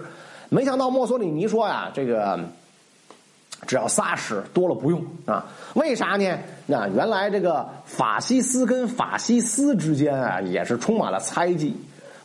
[0.50, 2.40] 没想到墨索里尼说呀，这个
[3.68, 5.46] 只要仨师，多了不用啊。
[5.76, 6.36] 为啥呢？
[6.66, 11.78] 那原来这个法西斯跟法西斯之间啊，也是充满了猜忌。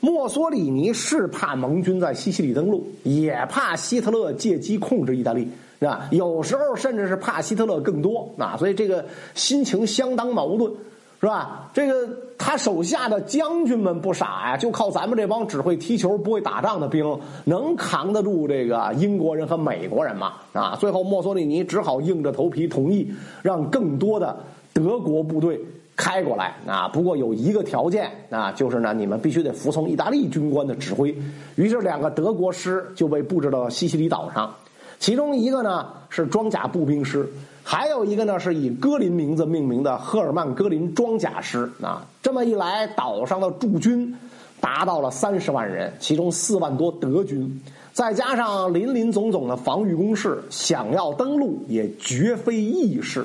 [0.04, 5.48] 墨索里尼是怕盟军在西西里登陆，也怕希特勒借机控制意大利，
[5.80, 6.08] 是吧？
[6.10, 9.02] 有时候甚至是怕希特勒更多啊，所以这个
[9.34, 10.70] 心情相当矛盾，
[11.22, 11.70] 是吧？
[11.72, 12.06] 这个
[12.36, 20.34] 他手下的将军们不傻呀，就靠咱们这帮只会踢球不会打仗的兵，能扛得住这个英国人和美国人吗？
[20.52, 20.76] 啊！
[20.78, 23.10] 最后墨索里尼只好硬着头皮同意，
[23.40, 24.36] 让更多的
[24.74, 25.58] 德国部队。
[25.96, 26.88] 开过来啊！
[26.88, 31.16] 不过有一个条件啊，就是呢，你们必须得服从意大利军官的指挥。
[31.54, 34.52] 于是，两个德国师就被布置到西西里岛上，
[34.98, 37.28] 其中一个呢是装甲步兵师，
[37.62, 42.04] 还有一个呢是以戈林名字命名的赫尔曼戈林装甲师啊。
[42.20, 44.12] 这么一来，岛上的驻军
[44.60, 47.62] 达到了三十万人，其中四万多德军，
[47.92, 53.24] 再加上林林总总的防御工事，想要登陆也绝非易事。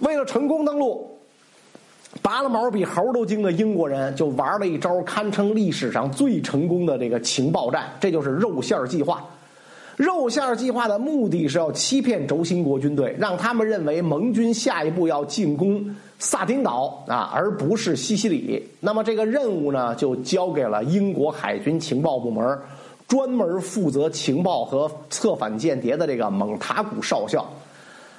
[0.00, 1.15] 为了成功登陆。
[2.22, 9.24] 拔了毛比猴都精的英国人就玩了一招堪称历史上最成功的这个情报战，这就是肉馅计划。
[9.96, 15.82] 肉馅计划的目的是要欺骗轴心国军队，让他们认为盟军下一步要进攻
[16.18, 18.62] 萨丁岛啊，而不是西西里。
[18.80, 22.58] 那么这个任务呢，就交给了英国海军情报部门，
[23.08, 27.46] 专门负责情报和策反间谍的这个蒙塔古少校。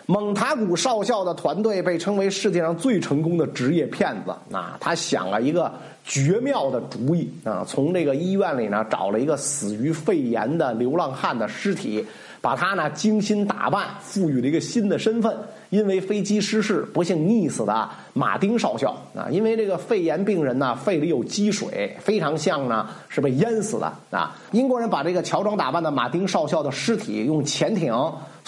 [0.10, 4.78] 蒙塔古少校的团队被称为世界上最成功的职业骗子啊！
[4.80, 5.70] 他想了一个
[6.06, 12.06] 绝妙的主意啊，从这个医院里呢找了一个死于肺炎的流浪汉的尸体，
[12.40, 15.36] 把他呢精心打扮，赋予了一个新的身份。
[15.70, 24.36] 因为飞机失事不幸溺死的马丁少校啊，因为这个肺炎病人呢肺里有积水，非常像呢是被淹死的啊。
[24.52, 27.94] 英国人把这个乔装打扮的马丁少校的尸体用潜艇。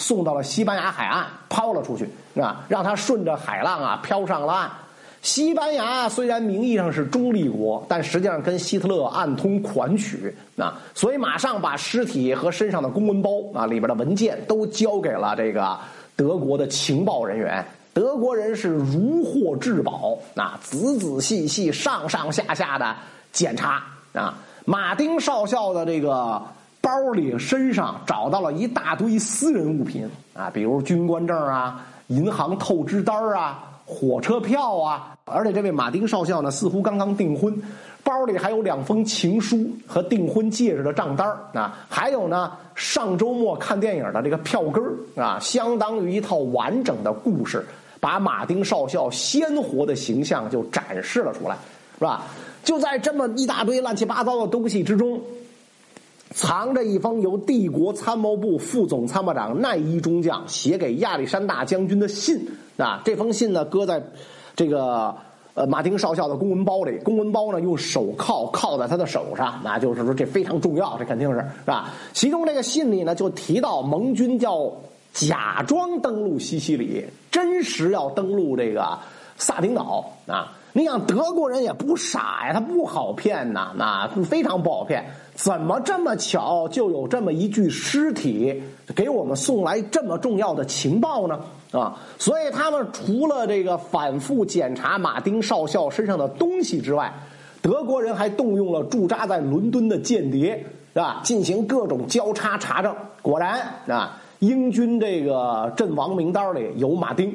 [0.00, 2.08] 送到了西班牙海岸，抛了出去，
[2.40, 4.70] 啊，让他顺着海浪啊飘上了岸。
[5.20, 15.78] 西班牙虽然名义上是中立国，但实际上跟希特勒暗通款曲，啊，所以马上把尸体和身上的公文包啊里边的文件都交给了这个
[16.16, 17.62] 德国的情报人员。
[17.92, 22.96] 德国人是如获至宝，啊，仔仔细细、上上下下的
[23.32, 24.34] 检查啊，
[24.64, 26.42] 马丁少校的这个。
[26.82, 35.14] 包里身上找到了一大堆私人物品啊，比如军官证啊、银行透支单啊、火车票啊。
[35.26, 37.54] 而且这位马丁少校呢，似乎刚刚订婚，
[38.02, 44.82] 包里还有两封情书和订婚戒指的账单啊，还有呢上周末看电影的这个票根
[45.22, 47.62] 啊，相当于一套完整的故事，
[48.00, 51.56] 把马丁少校鲜活的形象就展示了出来，
[51.98, 52.24] 是吧？
[52.64, 55.20] 就在这么一大堆乱七八糟的东西之中。
[56.32, 64.00] 藏着一封由帝国参谋部副总参谋长奈伊中将写给亚历山大将军的信啊，这封信呢搁在
[64.54, 65.12] 这个
[65.54, 71.90] 呃马丁少校的公文包里，公文包呢用手铐铐在他的手上，那就是说这非常重要，这肯定是是吧？
[72.12, 74.72] 其中这个信里呢就提到盟军叫
[75.12, 78.98] 假装登陆西西里，真实要登陆这个
[79.36, 80.52] 萨丁岛啊。
[80.72, 85.04] 你想德国人也不傻呀，他不好骗呐，那非常不好骗。
[85.34, 88.62] 怎么这么巧就有这么一具尸体
[88.94, 91.40] 给我们送来这么重要的情报呢？
[91.72, 97.12] 啊，所以他们除了这个反复检查马丁少校身上的东西之外，
[97.60, 101.20] 德国人还动用了驻扎在伦敦的间谍，是吧？
[101.24, 102.94] 进行各种交叉查证。
[103.22, 107.32] 果然啊，英军这个阵亡名单里有马丁。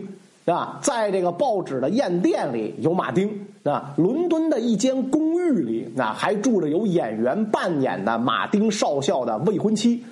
[0.47, 0.77] 是吧？
[0.79, 3.95] 在这个报纸的验店里有马丁，是吧？
[3.97, 10.03] 伦敦的一间公寓里，那还住着有演员扮演的马丁少校的未婚妻，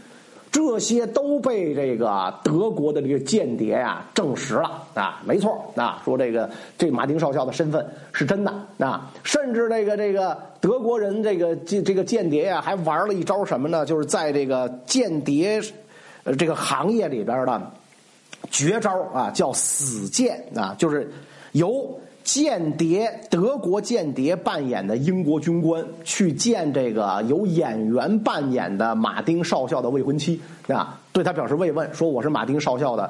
[0.52, 6.50] 这些都被这个德国的这个间谍呀证实了啊，没错啊，说这个
[6.80, 13.86] 这马丁少校的身份是真的啊，甚至这个这个德国人这个这这个间谍呀还玩了一招什么呢？
[13.86, 15.62] 就是在这个间谍
[16.38, 17.72] 这个行业里边的。
[18.52, 21.10] 绝招啊，叫死间啊，就是
[21.54, 33.10] 由间谍德国间谍扮演的英国军官去见这个由演员扮演的马丁少校的未婚妻啊，对他表示慰问，说我是马丁少校的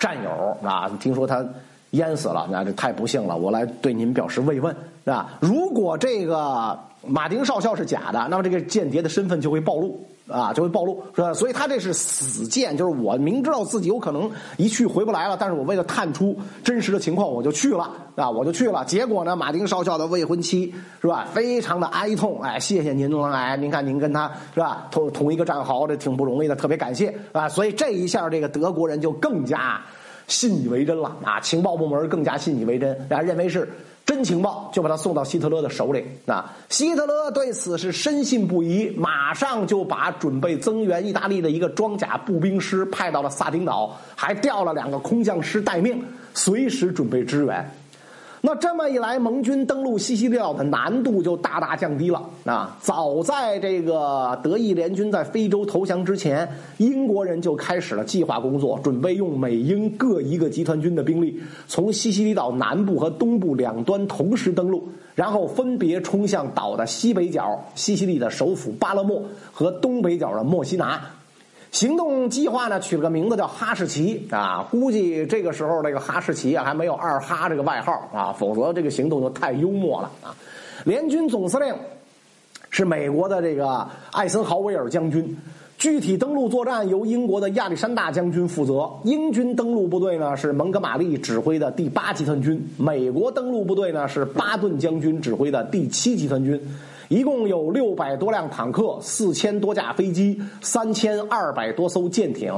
[0.00, 1.46] 战友啊，听说他
[1.90, 4.74] 淹死了，那这太不幸了，我来对您表示慰问，
[5.04, 5.38] 是吧？
[5.40, 6.76] 如果这个
[7.06, 10.04] 马丁少校是假的，那么这个间谍的身份就会暴露。
[10.28, 11.34] 啊，就会暴露，是吧？
[11.34, 18.82] 所以他这是死谏，就是我明知道自己有可能一去回不来了，但是我为了探出真实的情况，我就去了，啊，我就去了。
[18.84, 20.72] 结果呢，马丁少校的未婚妻
[21.02, 27.48] 是吧，非常的哀痛，哎，谢谢您来，您看您跟他是吧同 同一个战壕，这挺不容易的，特别感谢啊。
[27.48, 29.82] 所以这一下，这个德国人就更加
[30.28, 33.68] 信以为真了啊，情报部门更加信以为真，然后认为是。
[34.04, 36.44] 真情报就把他送到希特勒的手里那！
[36.68, 46.02] 希特勒对此是深信不疑，马上就把准备增援意大利的一个装甲步兵师派到了萨丁岛，还调了两个空降师待命，
[46.34, 47.70] 随时准备支援。
[48.44, 52.76] 那这么一来，盟军登陆西西里岛的难度就大大降低了啊！
[52.80, 56.48] 早在这个德意联军在非洲投降之前，
[56.78, 71.00] 英国人就开始了计划工作，准备用美英各一个集团军的兵力，从西西里岛南部和东部两端同时登陆，然后分别冲向岛的西北角西西里的首府巴勒莫和东北角的墨西拿。
[71.72, 80.36] 行动计划呢，取了个名字叫哈士奇啊，估计这个时候这个哈士奇啊还没有二哈这个外号啊，否则这个行动就太幽默了啊。
[80.84, 81.74] 联军总司令
[82.68, 85.34] 是美国的这个艾森豪威尔将军，
[85.78, 88.90] 具体登陆作战由英国的亚历山大将军负责。
[89.04, 96.60] 英军登陆部队呢是蒙哥马利指挥的第八集团军，美国登陆部队呢是巴顿将军指挥的第七集团军。
[97.12, 102.50] 一共有六百多辆坦克、四千多架飞机、三千二百多艘舰艇，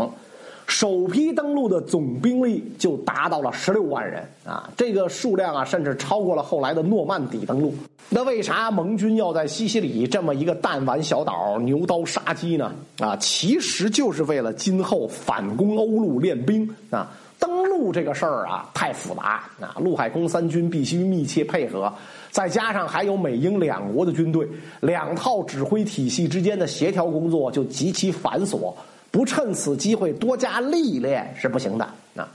[0.68, 4.70] 首批登陆的总兵力就达到了十六万人啊！
[4.76, 7.74] 这个数量啊，甚至超过了后来的诺曼底登陆。
[8.08, 12.72] 那为啥盟军要在西西里这么一个弹丸小岛牛刀杀鸡呢？
[13.00, 17.10] 啊，其实就是为了今后反攻欧陆练兵啊！
[17.40, 17.92] 登陆。
[17.92, 19.74] 这个事儿啊，太复杂啊！
[19.80, 21.92] 陆海空三军必须密切配合，
[22.34, 24.44] 再加上还有美英两国的军队，
[24.80, 28.74] 两套指挥体系之间的协调工作就极其繁琐，
[29.12, 31.84] 不趁此机会多加历练是不行的
[32.16, 32.28] 啊！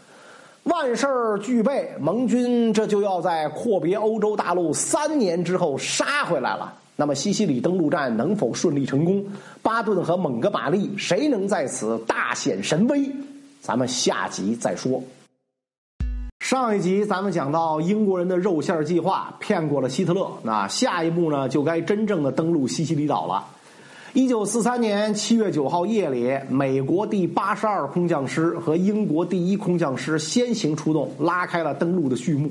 [0.63, 1.05] 万事
[1.43, 6.73] 俱备，盟军这就要在阔别欧洲大陆三年之后杀回来了。
[6.95, 9.21] 那么西西里登陆战能否顺利成功？
[9.61, 13.05] 巴顿和蒙哥马利谁能在此大显神威？
[13.59, 15.03] 咱们下集再说。
[16.49, 23.45] 上一集咱们讲到英国人的肉馅计划骗过了希特勒，那下一步呢就该真正的登陆西西里岛了。
[24.13, 32.49] 一九四三年七月九号夜里，美国第八十二空降师和英国第一空降师先行出动，拉开了登陆的序幕。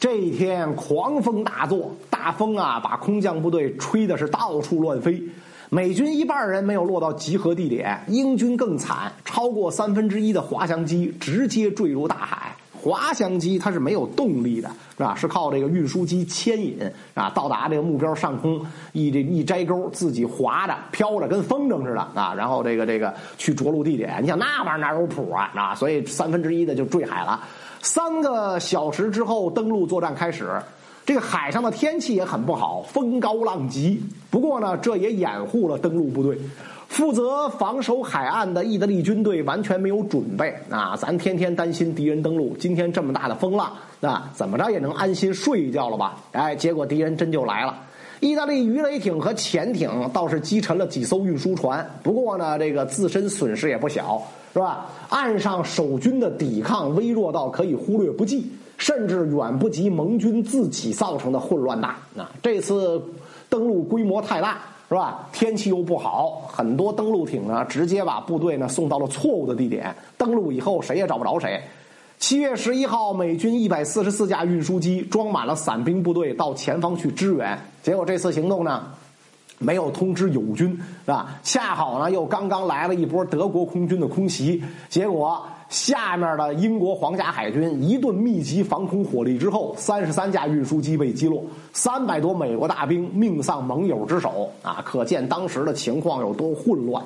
[0.00, 5.22] 这一天狂风大作，大风啊把空降部队吹的是到处乱飞。
[5.70, 12.56] 美军一半人没有落到集合地点，英军更惨，超过三分之一的滑翔机直接坠入大海。
[12.88, 15.14] 滑翔机它是没有动力的，是吧？
[15.14, 16.80] 是靠这个运输机牵引
[17.12, 18.58] 啊，到达这个目标上空，
[18.92, 22.32] 一这一摘钩，自己滑着飘着，跟风筝似的啊。
[22.34, 25.50] 然后这个这个去着陆地点，你想那玩意儿哪有谱啊？
[25.54, 27.40] 啊，所以三分之一的就坠海了。
[27.82, 30.50] 三个小时之后，登陆作战开始。
[31.04, 34.02] 这个海上的天气也很不好，风高浪急。
[34.30, 36.38] 不过呢，这也掩护了登陆部队。
[36.88, 40.96] 负责防守海岸的意大利军队完全没有准备啊！
[40.96, 46.16] 咱天天担心敌人登陆，今天这么大的风浪，啊，怎么着也能安心睡一觉了吧？
[46.32, 47.78] 哎，结果敌人真就来了。
[48.20, 54.20] 意大利鱼雷艇和潜艇倒是击沉了几艘运输船，不过呢，这个自身损失也不小。
[54.54, 54.86] 是吧？
[55.10, 61.90] 岸上守军的抵抗微弱到可以忽略不计，甚至远不及盟军自己造成的混乱大。
[62.16, 63.00] 啊，这次
[63.50, 64.58] 登陆规模太大，
[64.88, 65.28] 是吧？
[65.32, 69.94] 天气又不好，很多登陆艇呢直接把部队呢送到了错误的地点。
[70.16, 71.62] 登陆以后谁也找不着谁。
[72.18, 78.84] 七月十一号，美军一百四十四架运输机装满了伞兵部队到前方去支援，结果这次行动呢？
[79.60, 80.70] 没有通知友军，
[81.04, 81.34] 是吧？
[81.42, 97.04] 恰好呢，又刚刚来了一波德国空军的空袭，结果下面的英国皇家海军一顿密集防空火力之后，三十三架运输机被击落，三百多美国大兵命丧盟友之手，啊，可见当时的情况有多混乱。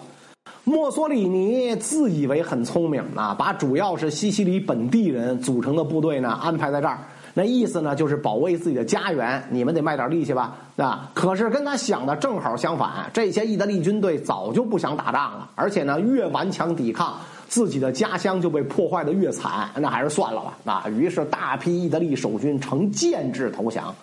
[0.65, 6.99] 墨索里尼自以为很聪明啊，把主要是西西里本地人组成的部队呢安排在这儿。
[7.35, 11.11] 那意思呢，就是保卫自己的家园，你们得卖点力气吧，啊！
[11.15, 17.19] 可是跟他想的正好相反，这些意大利军队早就不想打仗了，而且呢，越顽强抵抗，
[17.53, 20.89] 自己的家乡就被破坏的越惨，那还是算了吧，啊！
[20.89, 23.95] 于是大批意大利守军呈建制投降。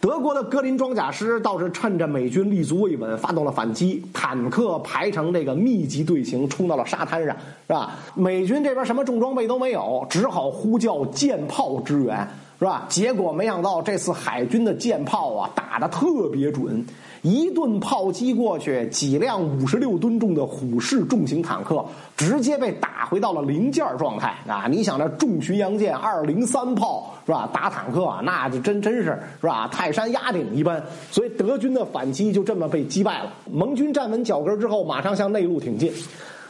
[0.00, 7.36] 德国的格林装甲师倒是趁着美军立足未稳，发动了反击，坦克排成这个密集队形冲到了沙滩上，
[7.68, 7.92] 是吧？
[8.16, 12.26] 美军这边什么重装备都没有，只好呼叫舰炮支援。
[12.58, 12.84] 是吧？
[12.90, 16.84] 结果没想到这次海军的舰炮啊打的特别准，
[17.22, 21.84] 一顿炮击过去，几辆五十六吨重的虎式重型坦克
[22.16, 24.66] 直接被打回到了零件状态啊！
[24.70, 27.48] 你想这重巡洋舰二零三炮是吧？
[27.52, 29.04] 打坦克那就真真是
[29.40, 29.68] 是吧？
[29.70, 33.32] 泰山压顶一般，所以德军的反击就这么被击败了。
[33.50, 35.92] 盟军站稳脚跟之后，马上向内陆挺进。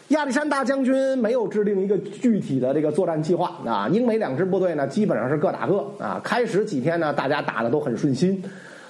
[0.09, 6.21] 亚历山大将军没有制定一个具体的这个作战计划啊，英美两支部队呢基本上是各打各啊。
[6.23, 8.41] 开始几天呢，大家打的都很顺心。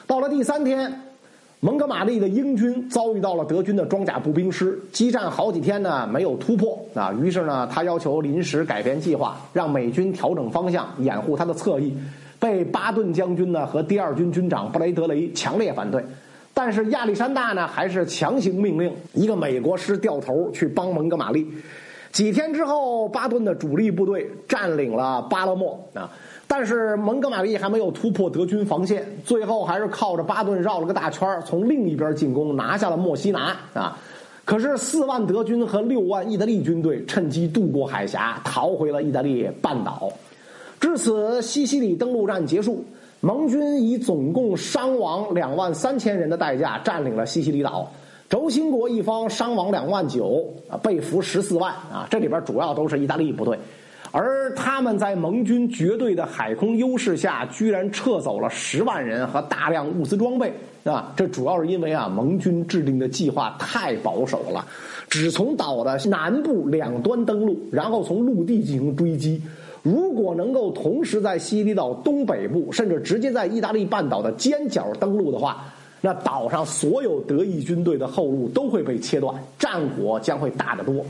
[0.06, 0.92] 到了第三天，
[1.62, 7.12] 蒙哥马利的英军遭遇到了德军的装甲步兵师，激战好几天呢没有突破啊。
[7.12, 11.94] 于是呢，他要求临时改变计划，让美军调整方向，掩护他的侧翼。
[12.38, 16.02] 被巴顿将军呢和第二军军长布雷德雷强烈反对。
[16.54, 21.46] 但是亚历山大呢，还是强行命令一个美国师掉头去帮蒙哥马利。
[22.10, 26.10] 几天之后，巴顿的主力部队占领了巴勒莫啊，
[26.52, 33.96] 但是蒙哥马利还没有突破德军防线，最后还是靠着巴顿绕了个大圈，从另一边进攻，拿下了墨西拿啊。
[34.44, 40.12] 可是四万德军和六万意大利军队趁机渡过海峡，逃回了意大利半岛。
[40.80, 42.84] 至此，西西里登陆战结束。
[43.20, 47.88] 盟军以总共伤亡两万三千人的代价占领了西西里岛，
[48.28, 53.56] 轴心国一方伤亡两万九，啊，被俘十四万啊，这里边主要都是意大利部队，
[54.12, 60.52] 而他们在盟军绝对的海空优势下，居然撤走了十万人和大量物资装备，
[60.84, 64.66] 啊，这主要是因为啊，盟军制定的计划太保守了，
[65.08, 69.40] 只从岛的南部两端登陆，然后从陆地进行追击。
[69.82, 75.64] 如果能够同时在西西里岛东北部，甚至直接在意大利半岛的尖角登陆的话，
[76.02, 81.04] 那岛上所有德意军队的后路都会被切断，战果将会大得多。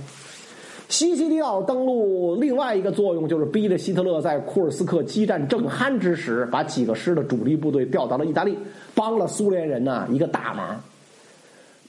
[0.91, 8.59] 西西里岛登陆另外一个作用就是逼着希特勒在库尔斯克激战正酣之时，把几个师的主力部队调到了意大利，
[8.93, 10.81] 帮了苏联人呢一个大忙。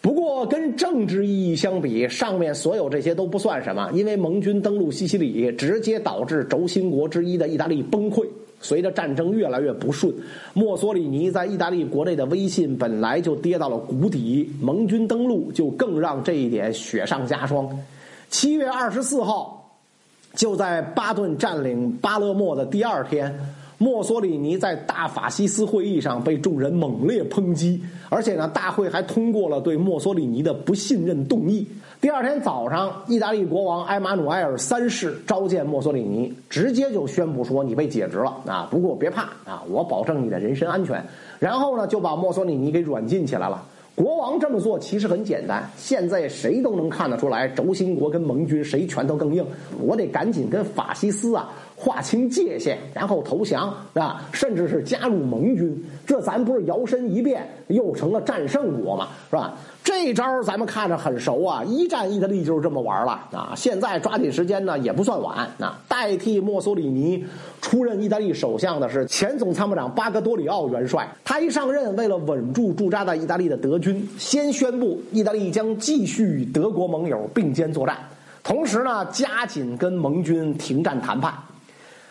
[0.02, 8.24] 不过，跟政治意义相比，上面所有这些都不算什么，因为盟军登陆西西里，直接导致轴心国之一的意大利崩溃。
[8.60, 10.14] 随着战争越来越不顺，
[10.54, 17.68] 墨索里尼在意大利国内的威信本来就跌到了谷底，盟军登陆就更让这一点雪上加霜。
[18.32, 19.70] 七月二十四号，
[20.34, 23.38] 就在巴顿占领巴勒莫的第二天。
[23.78, 31.68] 墨索里尼在大法西斯会议上被众人猛烈抨击，而且呢，大会还通过了对墨索里尼的不信任动议。
[32.00, 38.68] 第二天早上，意大利国王埃马努埃尔三世召见墨索里尼，直接就宣布说：“你被解职了啊！
[38.70, 41.04] 不过别怕啊，我保证你的人身安全。”
[41.40, 43.66] 然后呢，就把墨索里尼给软禁起来了。
[44.02, 49.46] 国王这么做其实很简单，现在谁都能看得出来，轴心国跟盟军谁拳头更硬，
[49.80, 51.54] 我得赶紧跟法西斯啊。
[51.76, 54.24] 划清界限，然后投降，是吧？
[54.32, 59.08] 甚至是加入盟军，这咱不是摇身一变又成了战胜国嘛？
[59.32, 59.58] 是吧？
[59.84, 61.64] 这招咱们看着很熟啊！
[61.64, 63.54] 一战意大利就是这么玩了啊！
[63.56, 65.80] 现在抓紧时间呢，也不算晚啊！
[65.88, 67.26] 代替墨索里尼
[67.62, 71.08] 出任意大利首相的是前总参谋长巴格多里奥元帅。
[71.24, 77.98] 他一上任，为了稳住驻扎在意大利的德军，先宣布意大利将继续与德国盟友并肩作战，
[78.44, 81.34] 同时呢，加紧跟盟军停战谈判。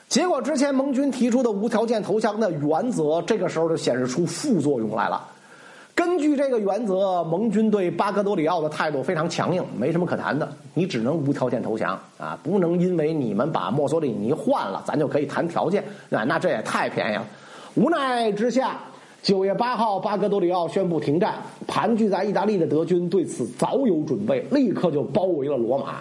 [0.08, 5.24] 结果，之前盟军提出的无条件投降的原则，这个时候就显示出副作用来了。
[6.00, 17.26] 根据这个原则，盟军对巴格多里奥的态度非常强硬，没什么可谈的，你只能无条件投降啊，不能因为你们把墨索里尼换了，咱就可以谈条件啊，那这也太便宜了。
[17.74, 18.78] 无奈之下，
[19.22, 21.34] 九月八号，巴格多里奥宣布停战，
[21.66, 25.96] 盘踞在意大利的德军对此早有准备，立刻就包围了罗马。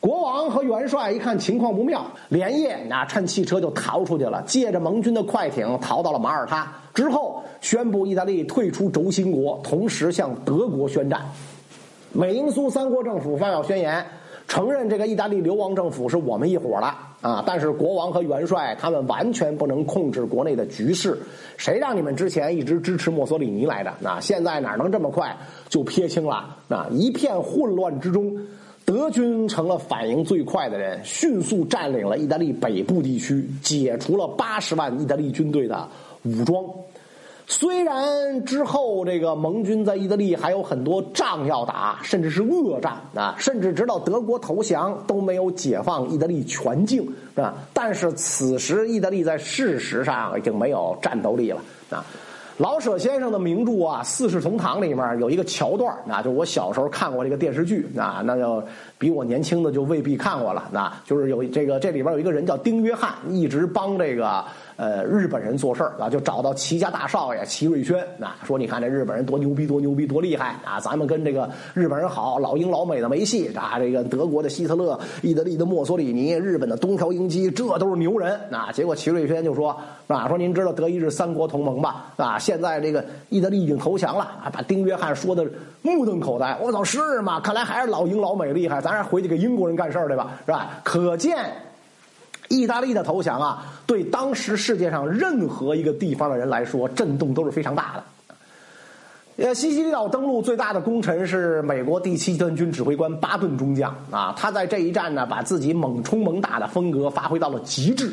[0.00, 6.66] 国王和元帅一看情况不妙，连夜啊趁汽车就逃出去了，借着盟军的快艇逃到了马耳他。
[6.94, 11.20] 之后宣布意大利退出轴心国，同时向德国宣战。
[12.12, 14.06] 美英苏三国政府发表宣言，
[14.46, 16.86] 承认这个意大利流亡政府是我们一伙的
[17.28, 17.42] 啊。
[17.44, 21.18] 但是国王和元帅他们完全不能控制国内的局势，
[21.56, 23.92] 谁让你们之前一直支持墨索里尼来着？
[23.98, 25.36] 那现在哪能这么快
[25.68, 26.56] 就撇清了？
[26.68, 28.32] 啊，一片混乱之中。
[28.86, 35.88] 德军成了反应最快的人，迅速占领了意大利北部地区，解除了八十万意大利军队的
[36.24, 36.64] 武装。
[37.46, 47.54] 虽然之后这个盟军在意大利还有很多仗要打，甚至是恶战啊，甚至直到德国投降都没有解放意大利全境，是吧？
[47.74, 51.60] 但是此时意大利在事实上已经没有战斗力了
[51.90, 52.02] 啊。
[52.56, 58.62] 老舍先生的名著啊，《四世同堂》里面有一个桥段啊，就我小时候看过这个电视剧啊，那就
[58.96, 60.70] 比我年轻的就未必看过了。
[60.72, 64.42] 那就是有这个这里边有一个人叫丁约翰，一直帮这个。
[64.76, 70.80] 呃，日本人做事儿啊，就找到齐家大少爷齐瑞轩啊，说你看这日本人多牛逼，多牛逼，多厉害啊！
[70.80, 73.78] 咱们跟这个日本人好，老英老美的没戏啊！
[73.78, 78.72] 这个德国的希特勒、意大利的墨索里尼、日本的东条英机，这都是牛人啊！
[78.72, 79.76] 结果齐瑞轩就说
[80.08, 82.06] 啊，说您知道德意日三国同盟吧？
[82.16, 84.50] 啊，现在这个意大利已经投降了啊！
[84.52, 85.46] 把丁约翰说的
[85.82, 87.38] 目瞪口呆，我操，是吗？
[87.38, 90.80] 看来还是老英老美厉害，咱还回去给英国人干事儿去吧，是吧？
[90.82, 91.36] 可见。
[92.48, 98.04] 意大利的投降啊，对当时世界上任何一个地方的人来说，震动都是非常大的。
[99.36, 108.12] 呃，西西里岛登陆最大的功臣是美国第七集团军指挥官巴顿中将啊，他在这一战呢，把自己猛冲猛打的风格发挥到了极致，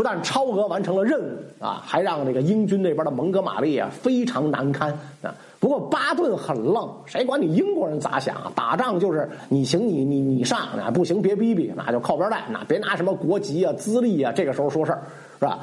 [0.00, 4.90] 不但超额完成了任务啊，还让这个英军那边的蒙哥马利啊非常难堪
[5.20, 5.34] 啊。
[5.58, 8.50] 不过巴顿很愣，谁管你英国人咋想啊？
[8.54, 15.02] 打仗就是你行你你你上啊，不行别逼逼，那就靠边站，那别拿什么国籍啊、资历啊，这个时候说事儿
[15.38, 15.58] 是吧？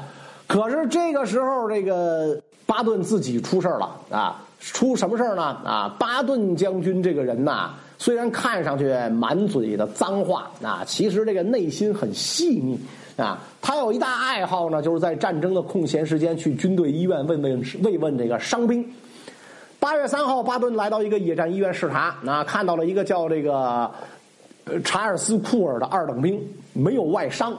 [0.46, 4.40] 可是这个时候，这个巴顿自己出事了啊！
[4.60, 5.42] 出什么事呢？
[5.42, 12.78] 啊，巴顿将军这个人呐，虽然看上去满嘴的脏话啊，其实这个内心很细腻
[13.22, 13.38] 啊。
[13.60, 18.84] 他有一大爱好呢，就是在战争的空闲时间去军队医院问问慰问这个伤兵。
[19.80, 23.88] 八月三号，巴顿来到一个野战医院视察，那看到了一个叫这个
[24.82, 26.40] 查尔斯库尔的二等兵，
[26.72, 27.56] 没有外伤，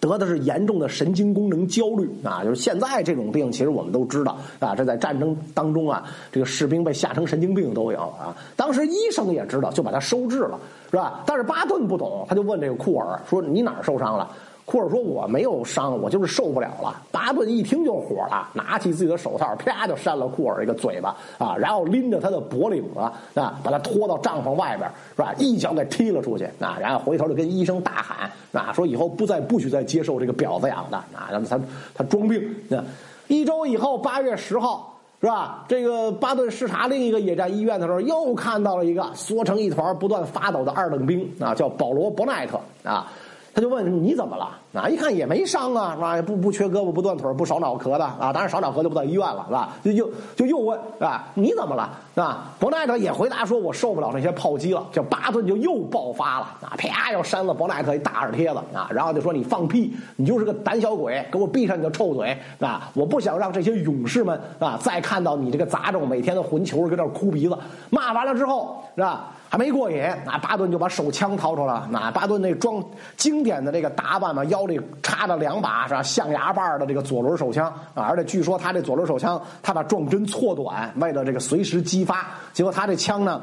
[0.00, 2.42] 得的是严重的神经功能焦虑啊！
[2.42, 8.34] 就是现在这种病，其实我们都知道啊，这在战争当中啊，这个士兵被吓成神经病都有啊。
[8.56, 10.58] 当时医生也知道，就把他收治了，
[10.90, 11.22] 是吧？
[11.26, 14.30] 但是巴顿不懂，他就问这个库尔说：“你哪儿受伤了？”
[14.70, 23.00] 库尔说：“我没有伤，我就是受不了了。”巴顿一听就火了，拿起自己的手套，啪就扇了库尔一个嘴巴啊，然后拎着他的脖领子
[23.40, 25.34] 啊，把他拖到帐篷外边，是吧？
[25.38, 31.58] 一脚给踢了出去啊，然后回头就跟医生大喊啊，说以后不再不许再接受这个婊子养的啊，让他
[31.92, 32.40] 他装病
[32.70, 32.84] 啊。
[33.26, 35.64] 一周以后，八月十号，是吧？
[35.68, 43.10] 这个巴顿视察另一个野战医院的时候，又看到了一个缩成一团、不断发抖的二等兵啊，叫保罗·伯奈特啊。
[43.54, 44.58] 他就问你怎么了？
[44.72, 46.22] 啊，一看也没伤啊，是吧？
[46.22, 49.70] 不不缺胳膊不断腿不少脑壳的啊，当然少脑壳就不到医院了，是吧？
[49.82, 51.90] 就又就又问啊，你怎么了？
[52.14, 52.44] 是吧？
[52.58, 54.86] 伯奈特也回答说，我受不了那些炮击了。
[54.92, 62.90] 这巴顿就又爆发了啊，啪又扇了伯奈特一大耳贴子啊，然后就说你放屁，你就是个胆小鬼，给我闭上你的臭嘴啊！
[62.94, 67.58] 我不想让这些勇士们啊再看到你这个杂种每天的混球搁这哭鼻子。
[67.90, 69.30] 骂完了之后，是吧？
[69.48, 71.88] 还没过瘾，那巴顿就把手枪掏出来了。
[71.90, 72.80] 那巴顿那装
[73.16, 82.26] 经典的这个打扮嘛，腰里插着两把是吧象牙把的这个左轮手枪啊，而且据说他这左轮手枪，他把撞针错短，为了这个随时激发。
[82.52, 83.42] 结果他这枪呢。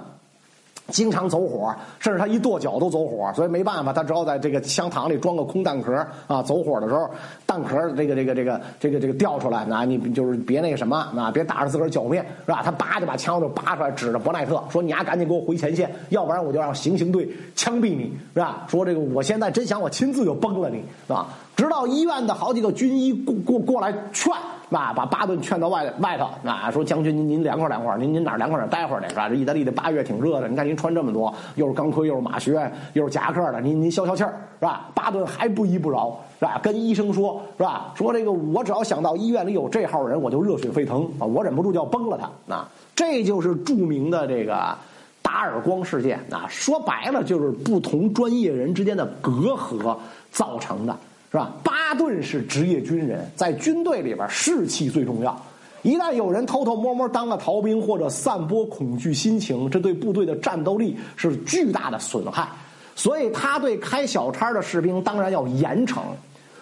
[0.88, 5.94] 经常走火，甚至他一跺脚都走火，所以没办法，他只好在这个枪膛里装个空弹壳
[6.28, 6.42] 啊。
[6.42, 7.10] 走火的时候，
[7.46, 12.62] 弹壳这个这个这个这个这个掉出来，那你就是别那个什么啊，别打着自个儿脚面是吧？
[12.64, 20.78] 他叭就把枪就拔出来，指着伯奈特说：“你丫赶紧给我回前线，要不然我就让行刑队枪毙你，是吧？”说这个我现在真想我亲自就崩了你，
[21.08, 21.28] 是吧？
[21.56, 24.32] 直到医院的好几个军医过过过来劝。
[24.70, 29.30] 啊，把巴顿劝到外外头，啊，说将军您您凉快凉快，您您哪凉快哪待会儿去是吧？
[29.30, 34.90] 这意大利的八月挺热的，你看您穿这么多，又是钢盔又是马靴又是夹克的，您您消消气儿是吧？
[34.94, 36.60] 巴顿还不依不饶是吧？
[36.62, 37.94] 跟医生说是吧？
[37.96, 41.26] 说这个我只要想到医院里有这号人，我就热血沸腾啊！
[41.26, 42.68] 我忍不住就要崩了他啊！
[42.96, 44.76] 这就是著名的这个
[45.22, 46.46] 打耳光事件啊！
[46.50, 49.96] 说白了就是不同专业人之间的隔阂
[50.32, 50.96] 造成的。
[51.32, 51.54] 是吧？
[51.64, 55.40] 巴顿是职业军人，在军队里边士气最重要。
[55.84, 62.48] 一旦有人偷偷摸摸当了逃兵，或者散播恐惧心情，这对部队的战斗力是巨大的损害。
[62.96, 66.00] 所以他对开小差的士兵当然要严惩。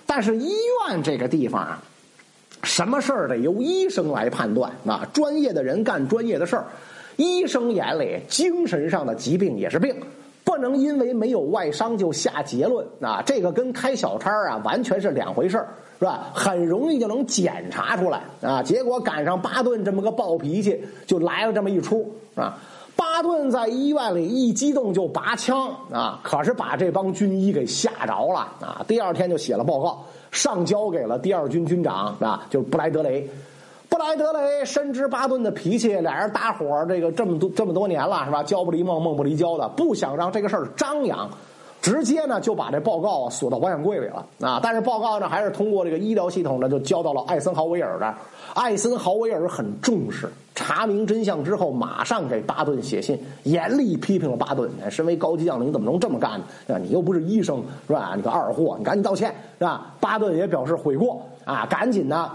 [0.06, 0.52] 但是医
[0.90, 1.82] 院这个地方啊，
[2.62, 6.66] 什么事儿得由医生来判断啊，专业的人干专业的事儿。
[7.16, 9.96] 医生眼里，精神上的疾病也是病。
[10.46, 13.22] 不能因为没有外伤就下结论啊！
[13.26, 15.58] 这个跟开小差啊完全是两回事
[16.00, 16.30] 是吧？
[16.34, 18.62] 很容易就能检查出来啊！
[18.62, 22.58] 结果赶上巴顿这么个暴脾气，就来了这么一出啊！
[22.96, 28.86] 巴顿在医院里一激动就拔枪啊，可是把这帮军医给吓着了啊！
[28.88, 33.28] 第二天就写了报告，上交给了第二军军长啊，就布莱德雷。
[33.96, 38.44] 布莱德雷深知巴顿的脾气，俩人搭伙这个这么多这么多年了，是吧？
[38.44, 41.30] 交不离梦，梦不离交的，不想让这个事儿张扬，
[41.82, 44.60] 直接呢就把这报告啊锁到保险柜里了啊。
[44.62, 48.14] 但是报告呢还是通过这个医疗系统呢就交到了艾森豪威尔这儿。
[48.54, 54.70] 艾森豪威尔很重视，查明真相之后，马上给巴顿写信，严厉批评了巴顿。
[54.92, 56.78] 身为高级将领，怎么能这么干呢？
[56.84, 58.12] 你又不是医生，是吧？
[58.18, 59.94] 你个二货，你赶紧道歉，是吧？
[60.02, 62.30] 巴顿也表示悔过啊，赶紧的。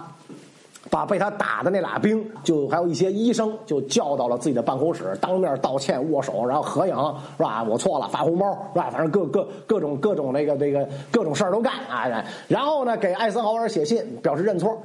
[0.91, 6.95] 把被他打的那俩兵，就还有一些医生，就叫到了自己的办公室，当面道歉、握手，然后合影，
[7.37, 7.63] 是吧？
[7.63, 8.91] 我错了，发红包，是吧？
[8.91, 12.25] 反正各各各种各种那个那个各种事儿都干啊！
[12.49, 14.77] 然后呢，给艾森豪威尔写信表示认错。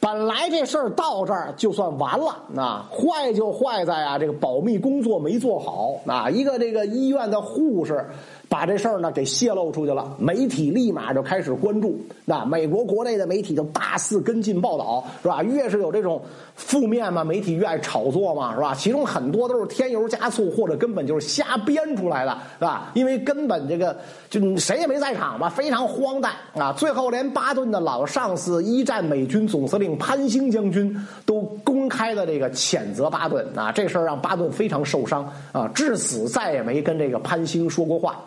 [0.00, 6.28] 本来这事儿到这儿就算完了，那坏就坏在啊，这个保密工作没做好啊！
[6.28, 8.04] 一个这个医院的护士。
[8.52, 11.98] 把这事儿呢给泄露出去了，媒体立马就开始关注。
[12.26, 15.42] 那美国国内的媒体就大肆跟进报道，是吧？
[15.42, 16.20] 越是有这种
[16.54, 18.74] 负面嘛，媒体越爱炒作嘛，是吧？
[18.74, 22.90] 其中很多都是添油加醋，或者根本就是瞎编出来的，是吧？
[22.92, 23.96] 因为根本这个
[24.28, 26.74] 就谁也没在场嘛，非常荒诞啊！
[26.74, 38.20] 最后连巴顿的老上司一战美军总司令潘兴将军都公开的这个谴责巴顿啊，这事儿让巴顿非常受伤啊，至死再也没跟这个潘兴说过话。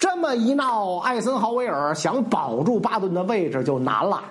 [0.00, 4.22] 这么一闹，艾森豪威尔想保住巴顿的位置就难了，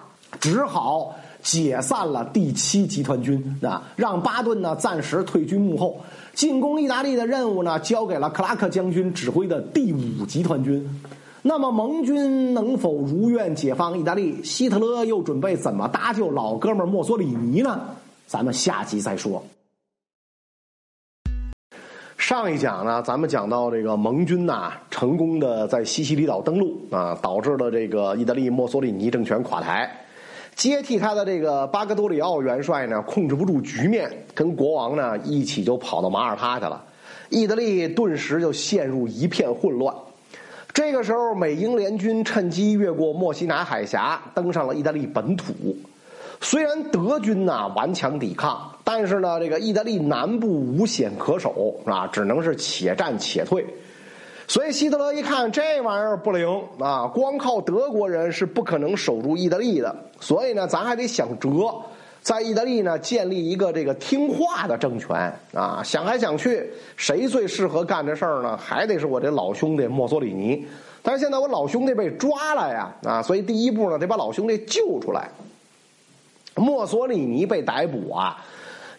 [0.41, 6.01] 只好解散了第七集团军啊，让巴顿呢暂时退居幕后，
[6.33, 11.01] 进攻意大利的任务呢交给了克拉克将军指挥的第五集团军。
[11.43, 14.43] 那么盟军能否如愿解放意大利？
[14.43, 17.79] 希特勒又准备怎么搭救老哥们墨索里尼呢？
[18.25, 19.43] 咱们下集再说。
[22.29, 29.91] 上一讲呢，咱们讲到这个盟军呐，成功的在西西里岛登陆啊，导致了这个意大利墨索里尼政权垮台，
[30.53, 36.79] 接替他的这个巴格多里奥元帅呢，控制不住局面，跟国王呢一起就跑到马耳他去了，
[37.29, 39.91] 意大利顿时就陷入一片混乱。
[40.71, 45.51] 这个时候，美英联军趁机越过墨西拿海峡，登上了意大利本土。
[46.41, 53.63] 虽然德军呐顽强抵抗，但是呢，这个意大利南部无险可守，啊，只能是且战且退。
[54.47, 59.95] 所以希特勒一看这玩意儿不灵啊，光靠德国人是不可能守住意大利的。
[60.19, 61.71] 所以呢，咱还得想辙，
[62.23, 65.83] 在意大利呢建立一个这个听话的政权啊。
[65.83, 66.67] 想来想去，
[66.97, 68.57] 谁最适合干这事儿呢？
[68.57, 70.65] 还得是我这老兄弟墨索里尼。
[71.03, 75.29] 但是现在我老兄弟被抓了呀，啊，所以第一步呢，得把老兄弟救出来。
[76.55, 78.43] 墨索里尼被逮捕啊！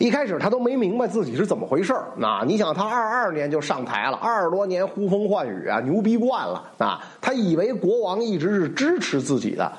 [0.00, 2.06] 一开始他都没明白自己是怎么回事儿。
[2.16, 7.04] 那你想，他二二年就上台了，二十多年呼风唤雨啊，牛逼惯了啊！
[7.20, 9.70] 他以为国王一直是支持自己的，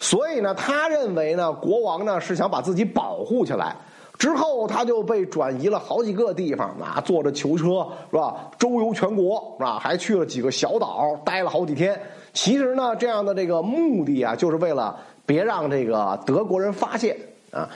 [0.00, 3.76] 所以呢，他认为呢，国王呢是想把自己保护起来。
[4.18, 8.50] 之后他就被转移了好几个地方啊，坐着囚车是吧？
[8.58, 9.78] 周游全国是吧？
[9.78, 11.96] 还去了几个小岛，待了好几天。
[12.32, 14.98] 其实呢，这样的这个目的啊，就是为了。
[15.24, 17.14] 别让这个德国人发现
[17.52, 17.68] 啊！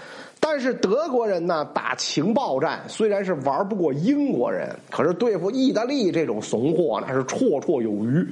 [0.44, 8.26] 但是德国人呢，打情报战虽然是玩不过英国人，可是对付意大利这种怂货那是绰绰有余。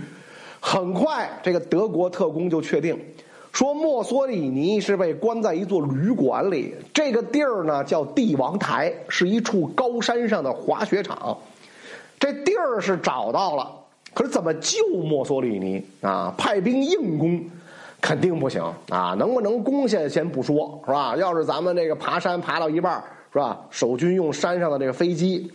[0.58, 2.98] 很快，这个德国特工就确定，
[3.52, 11.38] 说墨索里尼是被关在一座旅馆里，这个地儿呢叫帝王台，是一处高山上的滑雪场。
[12.18, 13.70] 这地儿是找到了，
[14.12, 16.34] 可是怎么救墨索里尼啊？
[16.36, 17.40] 派兵硬攻。
[18.00, 19.14] 肯定不行啊！
[19.18, 21.16] 能不能攻下先不说，是吧？
[21.16, 23.02] 要是咱们这个爬山爬到一半，
[23.32, 23.60] 是吧？
[23.70, 25.52] 守军用山上的这个飞机，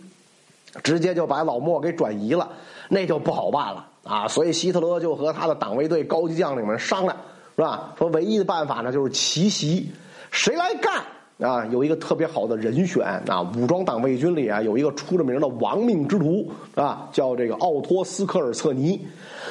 [0.82, 2.48] 直接就把老莫给转移了，
[2.88, 4.28] 那就不好办了啊！
[4.28, 7.16] 所以希特勒就和他的党卫队高级将领们商量，
[7.56, 7.92] 是吧？
[7.98, 9.90] 说唯一的办法呢，就是奇袭，
[10.30, 11.02] 谁来干？
[11.38, 13.42] 啊，有一个特别好的人选啊！
[13.58, 19.06] 武装党卫军里啊，有一个出了名的亡命之徒啊，叫这个奥托斯科尔策尼。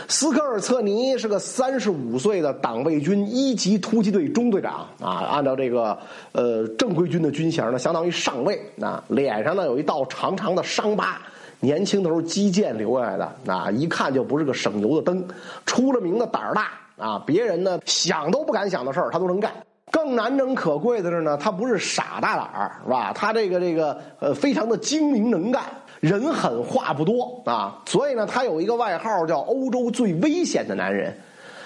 [0.08, 5.96] 斯科尔策尼是个三十五岁的党卫军一级突击队中队长啊，按照这个
[6.32, 9.04] 呃正规军的军衔呢，相当于上尉啊。
[9.08, 11.22] 脸上呢有一道长长的伤疤，
[11.60, 15.24] 年轻的时候击剑留下来的啊，一看就不是个省油的灯。
[15.68, 19.52] 出了名的胆儿大啊，别人呢想都不敢想的事儿，他都能干。
[19.92, 23.14] 更难能可贵的是呢，他不是傻大胆儿，是吧？
[23.14, 25.64] 他这个这个呃，非常的精明能干，
[26.00, 27.82] 人狠话不多啊。
[27.86, 31.16] 所以呢，他有一个外号叫“欧洲最危险的男人”。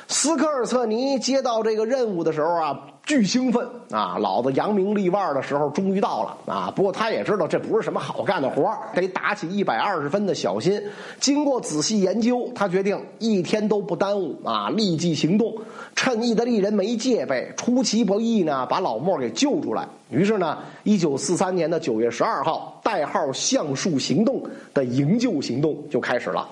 [0.08, 2.80] 斯科尔策尼接到这个任务的时候啊。
[3.06, 4.20] 巨兴奋啊！
[4.20, 6.72] 老子扬名立万的时候终于到了啊！
[6.76, 10.80] 不过他也知道这不是什么好干的活得打起一百二十分的小心。
[11.20, 15.52] 经过仔细研究，他决定一天都不耽误啊，立即行动，
[15.95, 19.88] 趁意大利人没戒备，出其不意呢，把老莫给救出来。
[20.10, 24.41] 于是呢，一九四三年的九月十二号，代号“橡树行动”
[24.74, 26.48] 的营救行动就开始了。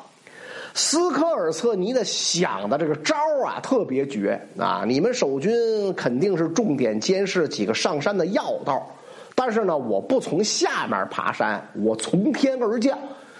[0.74, 3.16] 斯科尔策尼的想的这个招
[3.46, 4.84] 啊，特别绝啊！
[4.86, 8.86] 你们守军肯定是重点监视几个上山的要道，
[9.34, 12.96] 但是呢，我不从下面爬山，我从天而降。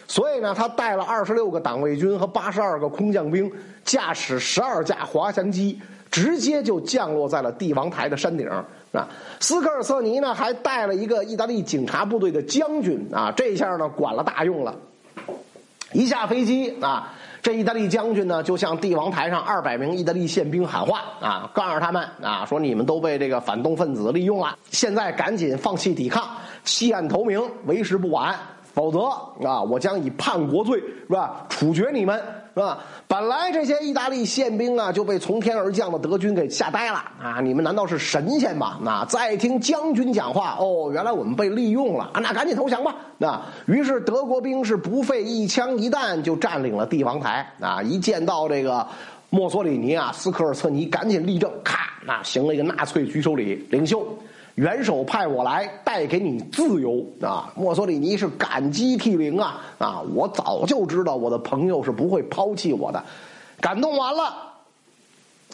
[0.08, 3.52] 所以呢，他带了二十六个党卫军和八十二个空降兵，
[3.84, 5.80] 驾驶十二架滑翔机，
[6.10, 8.48] 直接就降落在了帝王台的山顶
[8.94, 9.08] 啊！
[9.42, 14.74] 斯科尔瑟尼呢，还带了一个意大利警察部队的将军啊，这下呢，管了大用了。
[15.92, 17.14] 一下飞机啊！
[17.42, 26.26] 这意大利将军呢，就向帝王台上二百名意大利宪兵喊话啊，告诉他们啊，说你们都被这个反动分子利用了，现在赶紧放弃抵抗，
[26.64, 28.34] 弃暗投明，为时不晚。
[28.78, 29.00] 否则
[29.44, 32.16] 啊，我将以叛国罪是吧处决你们
[32.54, 32.78] 是吧？
[33.08, 37.42] 本来这些意大利宪兵啊就被从天而降的德军给吓呆了啊！
[37.42, 38.78] 你们难道是神仙吗？
[38.84, 42.20] 那再听将军讲话哦，原来我们被利用了啊！
[42.22, 42.96] 那赶紧投降吧！
[43.18, 47.82] 那于是德国兵是不费一枪一弹就占领了帝王台啊！
[47.82, 48.86] 一见到这个
[49.32, 54.08] 墨索里尼啊，斯科尔策尼赶紧立正，咔，那行了一个纳粹举手礼，领袖。
[54.58, 57.54] 元首派我来带给你自由啊！
[57.56, 60.02] 墨索里尼是感激涕零啊啊！
[60.16, 63.04] 我早就知道我的朋友是不会抛弃我的，
[63.62, 64.34] 感动完了，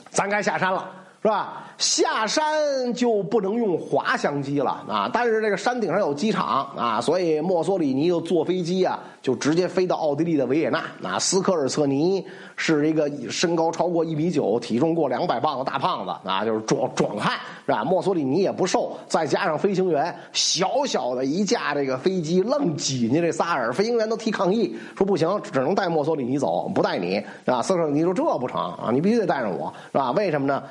[0.09, 0.89] 咱该下山了。
[1.23, 1.63] 是吧？
[1.77, 5.09] 下山就不能用滑翔机了啊！
[5.11, 10.83] 但是这个山顶上有机场啊，所以墨索里尼就坐飞机啊，就直接飞到奥地利的维也纳。
[11.01, 12.25] 啊斯科尔策尼
[12.55, 17.83] 是一个身高超过一米九、体重过两百磅的大胖子啊，就是壮壮汉是吧？
[17.83, 27.61] 墨索里尼也不瘦，再加上飞行员小小的一架这个飞机愣挤进这仨人，飞行员都提抗议说不行，只能带墨索里尼走，不带你啊！
[27.61, 30.11] 斯科尔策尼说这不成啊，你必须得带上我是吧？
[30.11, 30.61] 为什么呢？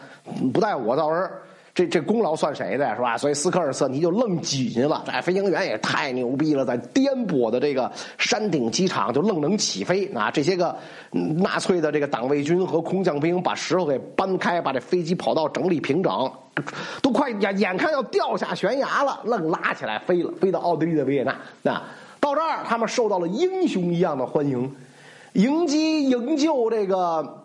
[0.52, 1.28] 不带我，到时候
[1.74, 3.16] 这这功劳算谁的是吧？
[3.16, 5.02] 所以斯科尔瑟尼就愣挤进了。
[5.06, 10.30] 哎飞行员也太牛逼了，在颠簸的这个山顶机场就愣能起飞啊！
[10.30, 10.76] 这些个
[11.10, 16.30] 纳粹的这个党卫军和空降兵把石头给搬开，把这飞机跑道整理平整，
[17.00, 21.34] 都快眼眼看要掉下悬崖了，愣拉起来飞了，飞到奥地利的维也纳。
[21.62, 21.82] 那
[22.20, 24.76] 到这儿，他们受到了英雄一样的欢迎，
[25.32, 27.41] 迎击营救这个。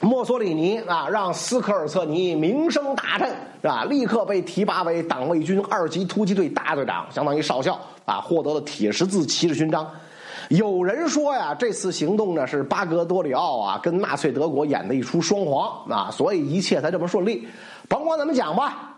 [0.00, 3.28] 墨索里尼啊，让斯科尔策尼名声大振，
[3.62, 3.84] 是吧？
[3.84, 9.88] 立刻被提拔为党卫军二级突击队大队长，相当于少校啊，获得了铁十字骑士勋章。
[10.50, 17.48] 有人说呀，这次行动呢是巴格多里奥啊跟纳粹德国演的一出双簧啊，所以一切才这么顺利。
[17.88, 18.96] 甭管怎么讲吧，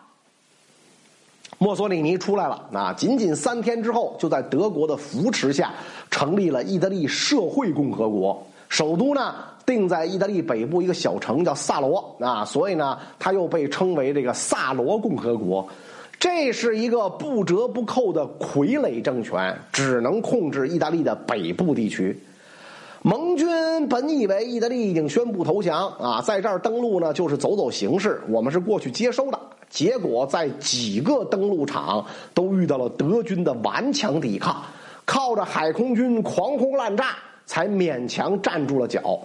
[1.58, 5.72] 墨索里尼出来了啊，仅仅三天之后，就在德国的扶持下
[6.10, 9.34] 成立了意大利社会共和国，首都呢。
[9.66, 15.68] 定在意大利北部一个小城叫萨罗啊，所以呢，它又被称为这个萨罗共和国。
[16.18, 22.18] 这是一个不折不扣的傀儡政权，只能控制意大利的北部地区。
[23.02, 23.46] 盟军
[23.88, 29.38] 本以为意大利已经宣布投降啊，在这儿登陆呢，就是走走形式，我们是过去接收的。
[29.68, 34.62] 结果在几个登陆场都遇到了德军的顽强抵抗，
[35.04, 39.20] 靠着海空军狂轰滥炸，才勉强站住了脚。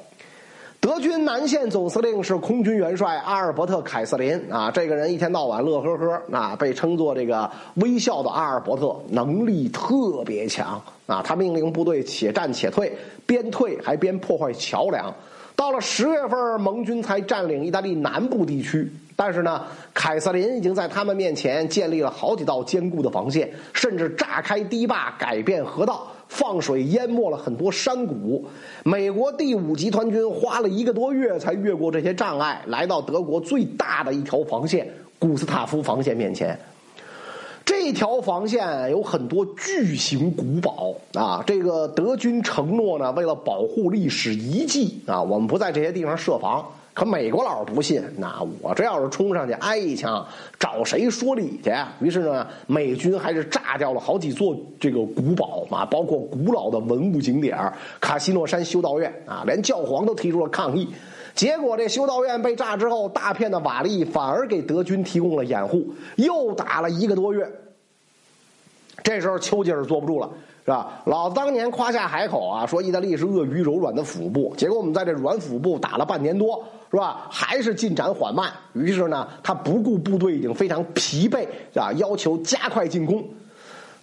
[0.82, 11.22] 德军南线总司令是空军元帅阿尔伯特·凯瑟琳啊，这个人一天到晚乐呵呵啊，被称作这个微笑的阿尔伯特，能力特别强啊。
[11.24, 12.92] 他命令部队且战且退，
[13.28, 15.14] 边退还边破坏桥梁。
[15.56, 19.62] 到了十月份，盟军才占领意大利南部地区，但是呢，
[19.94, 26.08] 凯瑟琳已经在他们面前建立了好几道坚固的防线，甚至炸开堤坝，改变河道。
[26.32, 28.48] 放水淹没了很多山谷，
[28.86, 34.90] 美国第五集团军花了一个多月才越过这些障碍，来到德国最大的一条防线——
[35.20, 36.58] 古斯塔夫防线面前。
[37.66, 41.44] 这条防线有很多巨型古堡啊！
[41.46, 46.66] 这个德军承诺呢，为了保护历史遗迹啊，我们不在这些地方设防。
[46.94, 50.26] 可美国佬不信，那我这要是冲上去挨一枪，
[50.60, 51.74] 找谁说理去？
[52.02, 57.58] 于是呢，美军还是炸掉了好几座这个古堡嘛，包括古老的文物景点
[58.02, 60.88] 卡西诺山修道院啊，连教皇都提出了抗议。
[61.34, 67.50] 结果这修道院被炸之后，大片的瓦砾反而给德军提供了掩护，又打了一个多月。
[69.02, 70.30] 这时候丘吉尔坐不住了。
[70.64, 71.02] 是吧？
[71.06, 77.28] 老子当年夸下海口啊，说意大利是鳄鱼柔软的腹部，结果我们在这软腹部打了半年多，是吧？
[77.30, 78.52] 还是进展缓慢。
[78.74, 83.24] 于是呢，他不顾部队已经非常疲惫，啊，要求加快进攻。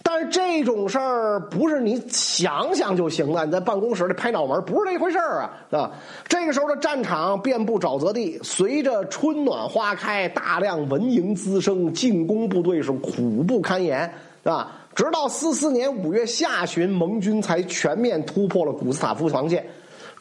[0.01, 5.51] 但是这种事儿不是你想想就行了，你在办公室里拍脑门，不是这回事儿啊！
[5.71, 5.91] 啊，
[6.27, 14.11] 这个时候的战场遍布沼泽地，随着春暖花开，大量蚊蝇滋生，进攻部队是苦不堪言，
[14.43, 14.71] 是吧？
[14.99, 19.65] 直到四四年五月下旬，盟军才全面突破了古斯塔夫防线。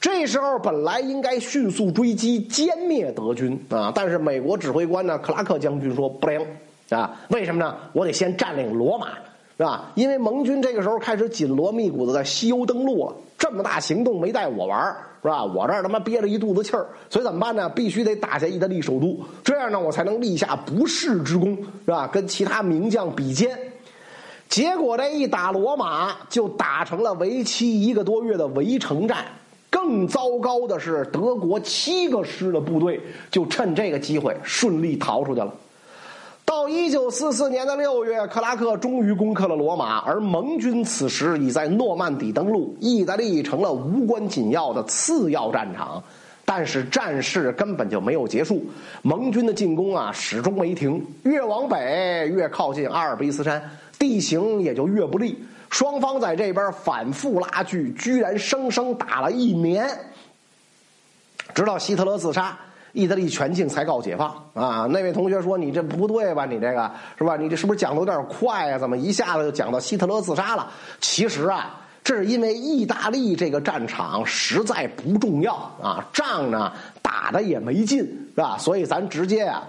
[0.00, 6.40] 这时候本来应该迅速追击歼灭德军啊，但是美国指挥官呢，克拉克将军说不灵
[6.90, 7.74] 啊，为什么呢？
[7.92, 9.08] 我得先占领罗马，
[9.56, 9.90] 是吧？
[9.96, 15.44] 因为盟军这个时候开始紧锣密鼓的在西欧登陆了，这么大行动没带我玩是吧？
[15.44, 17.68] 我这儿他妈憋着一肚子气儿，所以怎么办呢？
[17.68, 22.06] 必须得打下意大利首都，这样呢，我才能立下不世之功，是吧？
[22.06, 23.58] 跟其他名将比肩。
[24.48, 29.26] 结果这一打罗马，就打成了为期一个多月的围城战。
[29.70, 32.98] 更糟糕的是，德国七个师的部队
[33.30, 35.52] 就趁这个机会顺利逃出去了。
[36.46, 46.02] 到一九四四年的六月，克拉克终于攻克了罗马，而盟军此时已在诺曼底登陆，意大利成了无关紧要的次要战场。
[46.46, 48.64] 但是战事根本就没有结束，
[49.02, 53.62] 盟军的进攻啊始终没停，越往北越靠近阿尔卑斯山。
[53.98, 59.88] 地形也就越不利，双方在这边反复拉锯，居然生生打了一年，
[61.54, 62.56] 直到希特勒自杀，
[62.92, 64.86] 意大利全境才告解放啊！
[64.90, 66.46] 那位同学说：“你这不对吧？
[66.46, 67.36] 你这个是吧？
[67.36, 68.78] 你这是不是讲的有点快啊？
[68.78, 70.70] 怎么一下子就讲到希特勒自杀了？”
[71.00, 76.72] 其实啊，这是因为意大利这个战场实在不重要啊，仗呢
[77.02, 78.56] 打的也没劲，是吧？
[78.58, 79.62] 所以咱直接啊。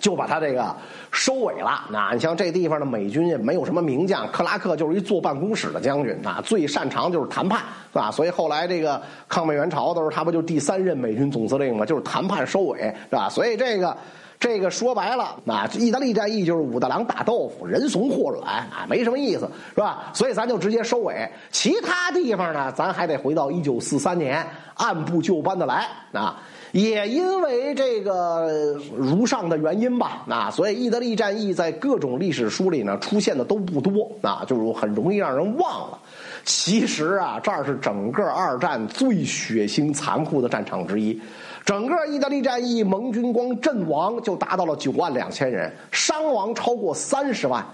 [0.00, 0.74] 就把他这个
[1.10, 1.84] 收尾了。
[1.90, 7.60] 那你像这地方的美军也没有什么名将，克拉克就是一坐办公室的将军啊，最擅长就是谈判，
[7.92, 8.10] 是吧？
[8.10, 11.86] 所以后来这个抗美援朝的时候，他不就第三任美军总司令吗？
[11.86, 12.78] 就是谈判收尾，
[13.10, 13.28] 是吧？
[13.28, 13.96] 所以这个
[14.38, 20.10] 这个说白了，啊，意大利战役就是武大郎打豆腐，人怂货软啊，没什么意思，是吧？
[20.12, 21.28] 所以咱就直接收尾。
[21.50, 26.42] 其他地方呢，咱还得回到一九四三年，按部就班的来啊。
[26.72, 35.98] 也因为这个如上的原因吧，啊，所以意大利战役在各种历史书里呢出现的都不多，啊，就是很容易让人忘了。
[36.44, 41.18] 其实啊，这儿是整个二战最血腥残酷的战场之一。
[41.64, 47.64] 整个意大利战役，盟军光阵亡就达到了九万两千人，伤亡超过三十万。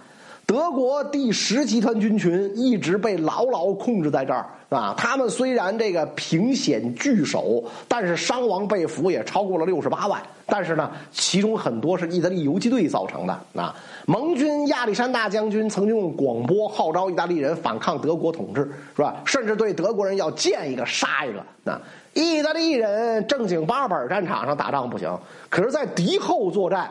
[0.46, 4.92] 德国第十集团军群一直被牢牢控制在这儿啊！
[4.98, 10.20] 他们虽然这个凭险据守，但是伤亡被俘也超过了六十八万。
[10.46, 13.72] 但是呢，其中很多是意大利游击队造成的啊！
[14.06, 19.22] 盟军亚历山大将军曾经用广播号召意大利人反抗德国统治，是吧？
[19.24, 21.80] 甚至对德国人要见一个杀一个啊！
[22.14, 25.18] 意大利人正经八本战场上打仗不行，
[25.48, 26.90] 可是在敌后作战。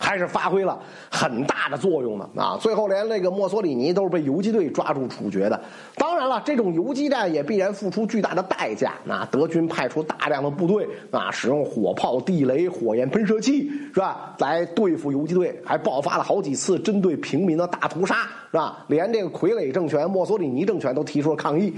[0.00, 0.78] 还是发挥了
[1.10, 2.56] 很大的作用的啊！
[2.60, 5.60] 最后连那个墨索里尼都是被游击队抓住处决的。
[5.96, 8.92] 当然了，这种游击战也必然付出巨大的代价。
[9.04, 14.36] 那德军派出大量的部队啊，使用火炮、地雷、火焰喷射器，是吧？
[14.38, 18.22] 来对付游击队，还爆发了好几次针对平民的大屠杀，
[18.52, 18.84] 是吧？
[18.86, 21.74] 连这个傀儡政权墨索里尼政权都提出了抗议。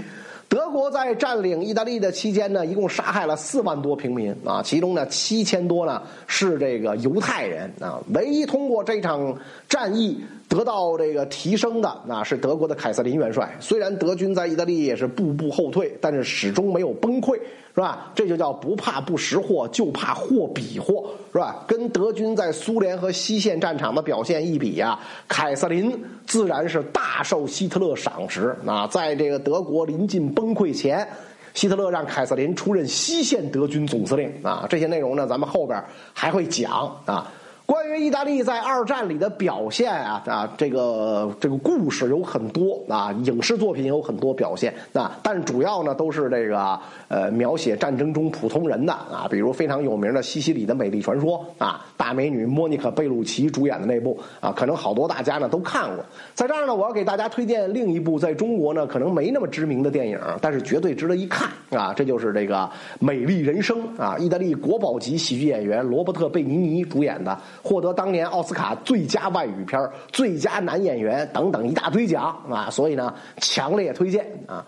[0.51, 8.01] 德国在占领意大利的期间呢，一共杀害了四万多平民啊，其中呢七千多呢是这个犹太人啊。
[8.13, 9.33] 唯一通过这场
[9.69, 10.21] 战役。
[10.51, 13.55] 得到这个提升的那是德国的凯瑟琳元帅。
[13.61, 17.35] 虽然德军在意大利也是步步后退，但是始终没有崩溃，
[17.73, 18.11] 是吧？
[18.13, 21.63] 这就叫不怕不识货，就怕货比货，是吧？
[21.65, 25.97] 跟德军在苏联和西线战场的表现一比呀，凯瑟琳
[26.27, 28.53] 自然是大受希特勒赏识。
[28.65, 31.07] 那在这个德国临近崩溃前，
[31.53, 34.29] 希特勒让凯瑟琳出任西线德军总司令。
[34.43, 37.31] 啊，这些内容呢，咱们后边还会讲啊。
[37.71, 46.77] 关于意大利在二战里的表现啊啊，这个这个故事有很多啊，影视作品有很多表现啊，但主要呢都是这个
[47.07, 56.03] 呃描写战争中普通人的啊，比如非常有名的西西里的美丽传说啊，大美女莫妮卡贝鲁奇主演的那部啊，可能好多大家呢都看过。
[56.33, 62.57] 在这儿呢，我要给大家推荐另一部在中国呢可能没那么知名的电影，但是绝对值得一看啊，这就是这个
[62.99, 67.39] 《美丽人生》啊，意大利国宝级喜剧演员罗伯特贝尼尼主演的。
[67.63, 69.79] 获得当年奥斯卡最佳外语片、
[70.11, 72.69] 最佳男演员等等一大堆奖啊！
[72.69, 74.65] 所以呢，强烈推荐啊！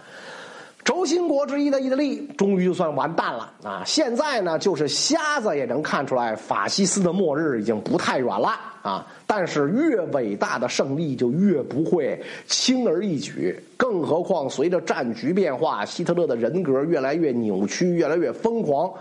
[0.84, 3.84] 轴心国之一的意大利终于就算完蛋了啊！
[3.86, 8.50] 现在呢，就是瞎子也能看出来，法西斯的末日已经不太远了
[8.82, 9.08] 啊！
[9.26, 18.92] 但是越伟大的胜利就越不会轻而易举，更何况随着战局变化，希特勒的人格越来越扭曲，越来越疯狂。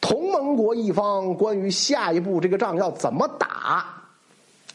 [0.00, 3.86] 同盟国一方关于下一步这个仗要怎么打，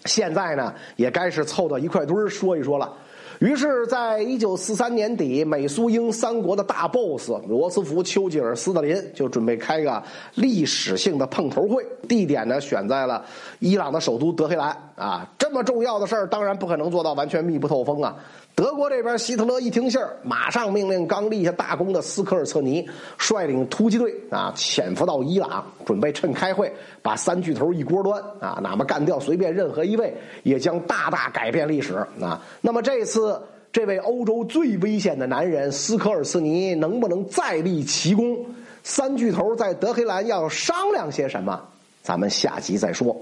[0.06, 2.91] 现在呢也该是凑到一块堆儿说一说了。
[3.39, 10.03] 于是，在一九四三年底，美苏英三国的大 boss 罗斯福、丘吉尔、斯大林就准备开个
[10.35, 13.26] 历史性的碰头会，地点呢选在了
[13.57, 14.69] 伊朗的首都德黑兰。
[14.95, 18.15] 啊，这么重要的事儿，当然不可能做到完全密不透风啊。
[18.53, 22.88] 德国这边，希特勒一听信儿，马上命令刚立下大功的斯科尔策尼
[23.18, 26.72] 率领突击队啊，潜伏到伊朗，准备趁开会
[27.02, 30.14] 把三巨头一锅端啊，哪怕干掉随便任何一位，
[30.44, 32.41] 也将大大改变历史啊。
[32.60, 33.41] 那么这次，
[33.72, 38.45] 这位欧洲最危险的男人斯科尔策尼能不能再立奇功？
[38.84, 41.60] 三巨头在德黑兰要商量些什么？
[42.03, 43.15] 咱们下集再说。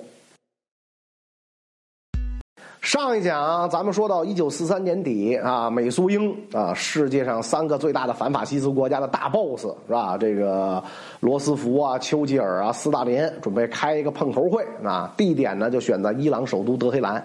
[2.82, 10.18] 上一讲咱们说到一九四三年底啊，美苏英啊，世界上三个最大的反法西斯国家的大 boss 是吧？
[10.18, 10.82] 这个
[11.20, 17.24] 罗斯福啊、丘吉尔啊、斯大林准备开一个碰头会啊，地点呢就选在伊朗首都德黑兰。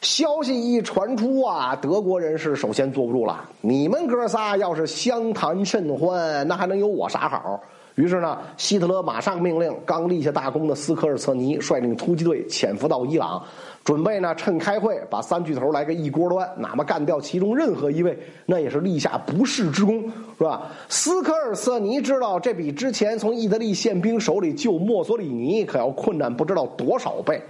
[0.00, 3.44] 消息一传出啊，德国人是首先坐不住了。
[3.60, 7.60] 你们哥仨要是相谈甚欢，那还能有我啥好？
[7.96, 13.42] 于是呢，希特勒马上命令刚立下大功的斯科尔策尼率领突击队潜伏到伊朗。
[13.84, 20.62] 准备呢，趁开会把三巨头来个一锅端，哪怕干掉其中任何一位，那也是立下不世之功，是吧？
[20.88, 27.42] 斯科尔瑟尼知道这比之前从意大利宪兵手里救墨索里尼可要困难不知道多少倍，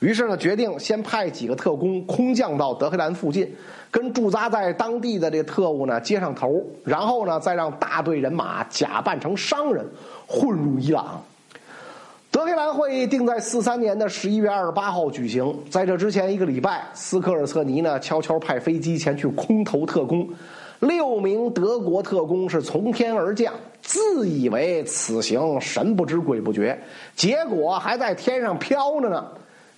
[0.00, 3.50] 于是呢，决定先派几个特工空降到德黑兰附近，
[3.90, 9.82] 跟驻扎在当地的这特务呢接上头，然后呢，再让大队人马假扮成商人
[10.26, 11.22] 混入伊朗。
[12.30, 15.54] 德黑兰会议定在四三年的十一月二十八号举行。
[15.70, 20.28] 在这之前一个礼拜，斯科尔策尼呢悄悄派飞机前去空投特工，
[20.80, 26.78] 六名德国特工是从天而降，自以为此行神不知鬼不觉，
[27.16, 29.26] 结果还在天上飘着呢，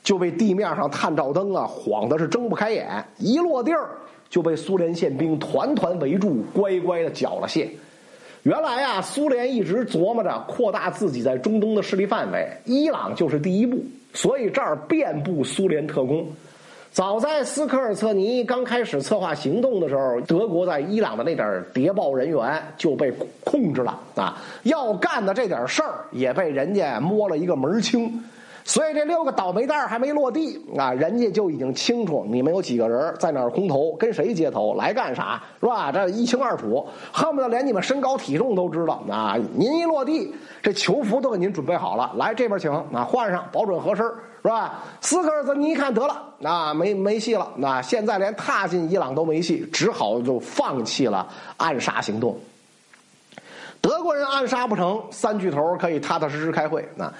[0.02, 3.90] 就被地面上探照灯啊晃的是睁不开眼，一落地儿
[4.28, 7.68] 就被苏联宪兵团团围住，乖乖的缴了械。
[8.42, 13.84] 原来啊，苏联一直琢磨着扩大自己在中东的势力范围，伊朗就是第一步，
[14.14, 16.26] 所以这儿遍布苏联特工。
[16.90, 23.12] 早在斯科尔策尼刚开始策划行动的时候，德国在伊朗的那点谍报人员就被
[23.44, 28.24] 控制了啊，要干的这点事儿也被人家摸了一个门清。
[28.64, 35.90] 所以这六个倒霉蛋还没落地啊，人家就已经清楚你们有几个人在哪儿空投，跟谁接头，来干啥，是吧？
[35.90, 39.36] 这一清二楚，恨不得连你们身高体重都知道啊！
[39.54, 40.32] 您一落地，
[40.62, 44.04] 这囚服都给您准备好了，来这边请啊，换上，保准合身，
[44.42, 44.84] 是吧？
[45.00, 51.26] 斯科尔斯，你一看得了，啊，没没戏了，那现在连踏进伊朗都没戏，只好就放弃了
[51.56, 52.38] 暗杀行动。
[53.82, 57.10] 德国人暗杀不成，三巨头可以踏踏实实开会啊。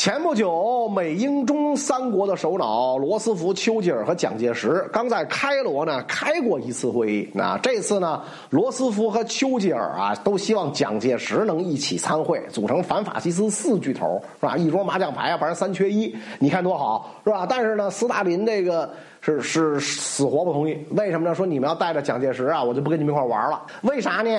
[0.00, 7.30] 前不久，美英中三国的首脑罗斯福、丘吉尔和蒋介石刚在开罗呢开过一次会议。
[7.34, 14.56] 那这次呢，罗斯福和丘吉尔啊都希望蒋介石能一起参会，组成反法西斯四巨头，是吧？
[14.56, 17.44] 一桌麻将牌啊，反正三缺一，你看多好，是吧？
[17.46, 18.90] 但是呢，斯大林这个
[19.20, 20.78] 是是死活不同意。
[20.92, 21.34] 为什么呢？
[21.34, 23.60] 说你们要带着蒋介石啊，我就不跟你们一块玩了。
[23.82, 24.30] 为啥呢？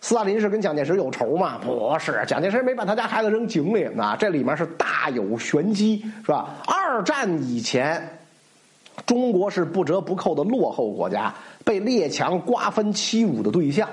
[0.00, 1.58] 斯大林是跟蒋介石有仇吗？
[1.62, 6.48] 不是，蒋介石没把他家孩子扔井里啊，这里面是大有玄机，是吧？
[6.66, 8.18] 二战以前，
[9.04, 13.86] 中国是不折不扣的落后国家，被列强瓜分欺辱的对象。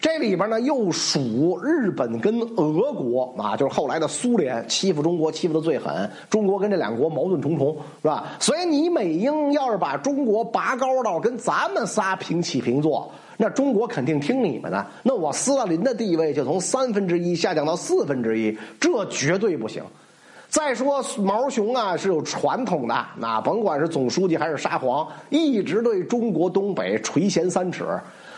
[0.00, 6.10] 这里边呢，又属日本跟俄国啊，就是后来的苏联欺负中国，欺负的最狠。
[6.28, 8.24] 中国跟这两国矛盾重重，是吧？
[8.40, 13.08] 所以你美英要是把中国拔高到跟咱们仨平起平坐。
[13.42, 19.82] 那中国肯定听你们的，那我斯大林的地位就从三分之一下降到四分之一，这绝对不行。
[20.48, 27.84] 再说毛熊啊是有传统的，那甭管是总书记还是沙皇，一直对中国东北垂涎三尺。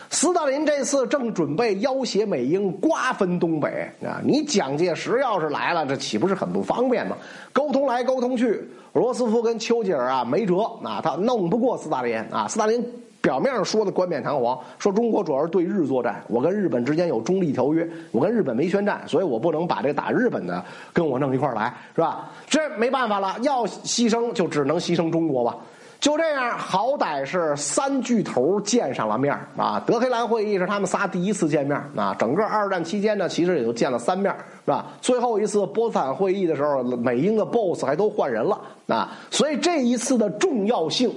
[0.09, 7.15] 斯大林这次正准备要挟美英瓜分东北啊，你蒋介石要是来了，这岂不是很不方便吗？
[7.53, 12.83] 沟通来沟通去，罗斯福跟丘吉尔啊没辙啊，他弄不过斯大林啊，斯大林。
[13.25, 22.29] 表面上说的冠冕堂皇，说中国主要是对日作战，我跟日本之间有中立条约，我跟日本没宣战，所以我不能把这打日本的跟我弄一块来，是吧？
[22.47, 25.57] 这没办法了，要牺牲就只能牺牲中国吧。
[25.99, 29.81] 就这样，好歹是三巨头见上了面啊。
[29.87, 32.15] 德黑兰会议是他们仨第一次见面啊。
[32.19, 34.31] 整个二战期间呢，其实也就见了三面，
[34.65, 34.85] 是吧？
[35.01, 39.17] 最后一次波茨坦会议的时候，美英的 BOSS 还都换人了啊。
[39.31, 41.11] 所以这一次的重要性。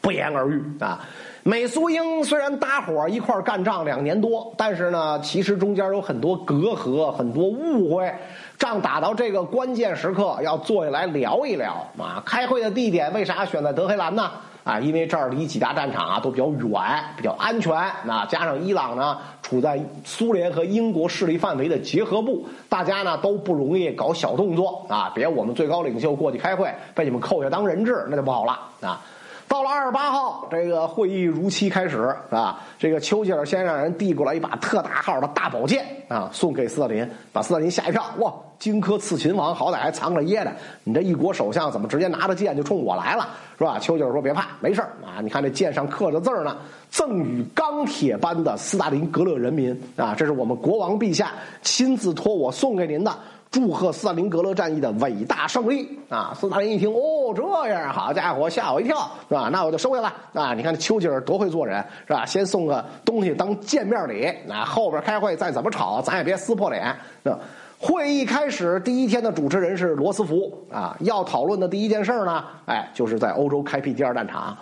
[0.00, 1.00] 不言而喻啊！
[1.42, 8.12] 美苏英虽然搭伙一块干仗两年多，但是呢，其实中间有很多隔阂、很多误会。
[8.58, 12.22] 仗打到这个关键时刻，要坐下来聊一聊啊！
[12.26, 14.30] 开会的地点为啥选在德黑兰呢？
[14.64, 17.72] 啊，因为这儿离几大战场啊都比较远，比较安全。
[18.04, 25.10] 那加上伊朗呢，处在苏联和英国势力范围的结合部，大家呢都不容易搞小动作啊！
[25.14, 29.00] 别我们最高领袖过去开会，被你们扣下当人质，那就不好了啊！
[29.48, 32.60] 到了二十八号，这个会议如期开始啊！
[32.78, 38.04] 这个丘吉尔先让人递过来一把特大号的大宝剑啊，送给斯大林，把斯大林吓一跳。
[38.18, 40.52] 哇，荆轲刺秦王，好歹还藏着掖着，
[40.84, 43.26] 你这一国首相怎么直接拿着剑就冲我来了，
[43.56, 43.78] 是吧？
[43.78, 45.22] 丘吉尔说：“别怕，没事啊！
[45.22, 46.54] 你看这剑上刻着字呢，
[46.90, 53.10] 赠与钢铁般的斯大林格勒人民啊，这是我们国王陛下亲自托我送给您的。”
[53.50, 56.36] 祝贺斯大林格勒战役的伟大胜利啊！
[56.38, 59.48] 斯大林一听，哦，这样，好家伙，吓我一跳，是吧？
[59.50, 60.52] 那我就收下了啊！
[60.52, 62.26] 你看这丘吉尔多会做人，是吧？
[62.26, 66.94] 先送个东西当见面礼，那后边开会再怎么吵，咱也别撕破脸。
[67.22, 67.36] 那
[67.78, 74.56] 会议开始第一天的主持人是罗斯福啊，要讨论的第一件事呢，哎，就是在欧洲开辟第二战场。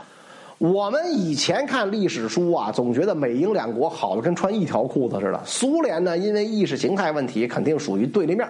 [0.59, 5.41] 我们以前看历史书啊，总觉得美英两国好的跟穿一条裤子似的。
[5.45, 8.49] 苏联呢，因为意识形态问题，肯定属于对立面。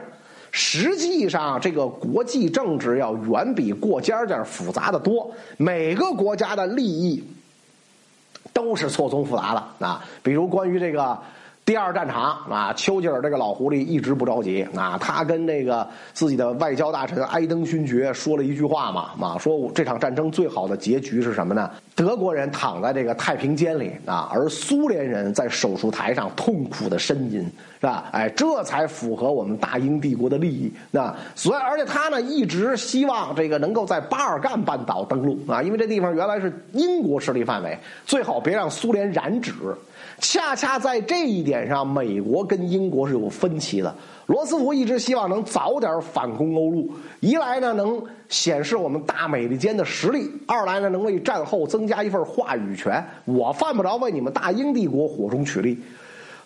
[0.58, 5.30] 实际上，这个国际政治要远比过家家复杂的多。
[5.58, 7.22] 每个国家的利益
[8.54, 10.02] 都是错综复杂的啊。
[10.22, 11.14] 比如关于这个
[11.66, 14.96] 第二战场啊，丘吉尔这个老狐狸一直不着急啊。
[14.98, 21.68] 他跟那个自己的外交大臣埃登勋爵说了一句话嘛，嘛说这场战争最好的结局是什么呢？
[21.96, 27.44] 德国人躺在这个太平间里啊，而苏联人在手术台上痛苦的呻吟。
[27.78, 28.08] 是吧？
[28.10, 30.72] 哎，这才符合我们大英帝国的利益。
[30.90, 39.52] 那所以，而且他呢，一直希望这个能够在巴尔干半岛登陆啊，因为这地方原来是英国势力范围，最好别让苏联染指。
[40.18, 43.94] 恰恰在这一点上，美国跟英国是有分歧的。
[44.26, 46.90] 罗斯福一直希望能早点反攻欧陆，
[47.20, 53.04] 一来呢能显示我们大美利坚的实力，二来呢能为战后增加一份话语权。
[53.24, 55.78] 我犯不着为你们大英帝国火中取栗。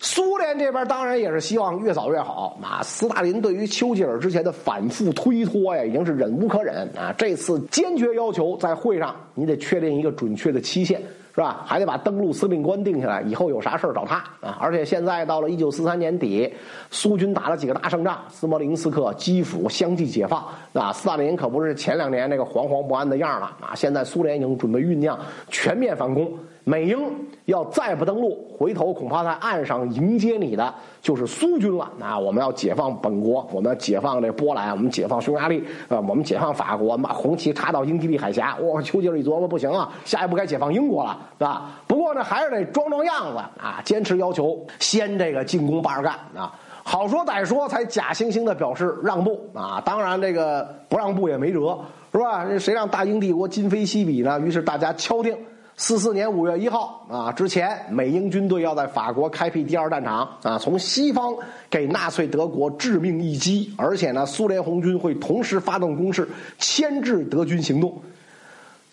[0.02, 2.82] 苏联这边当然也是希望越早越好啊。
[2.82, 7.14] 斯大林对于丘吉尔之前的反复推脱呀，已经是忍无可忍啊。
[7.16, 11.00] 这次坚决要求在会上，你得确定一个准确的期限。
[11.34, 11.62] 是吧？
[11.64, 14.58] 还得把登陆司令官定下来，以后有啥事儿找他啊！
[14.60, 16.52] 而且现在到了一九四三年底，
[16.90, 20.44] 苏军打了几个大胜仗，斯摩林斯克、基辅相继解放。
[20.72, 23.74] 啊，斯大林可不是前两年那个惶惶不安的样了啊！
[23.74, 26.32] 现在苏联已经准备酝酿全面反攻。
[26.64, 26.98] 美英
[27.46, 31.90] 要再不登陆，回头恐怕在岸上迎接你的就是苏军了。
[31.98, 38.56] 那我们要解放本国，我们要解放这波兰，我们解放匈牙利，啊，我们解放法国，我们把红旗插到英吉利海峡。
[38.62, 41.70] 哇，丘吉尔一琢磨，不行啊，下一步该解放英国了，是吧？
[41.86, 46.52] 不过呢，还是得装装样子啊，坚持要求先这个进攻巴尔干啊。
[46.82, 49.80] 好说歹说，才假惺惺的表示让步啊。
[49.84, 51.78] 当然，这个不让步也没辙，
[52.12, 52.46] 是吧？
[52.58, 54.38] 谁让大英帝国今非昔比呢？
[54.40, 55.36] 于是大家敲定。
[55.80, 61.34] 四四年五月一号啊，之前美英军队要在法国开辟第二战场啊，从西方
[61.70, 66.28] 给纳粹德国致命一击，而且呢，苏联红军会同时发动攻势，
[66.58, 67.98] 牵制德军行动。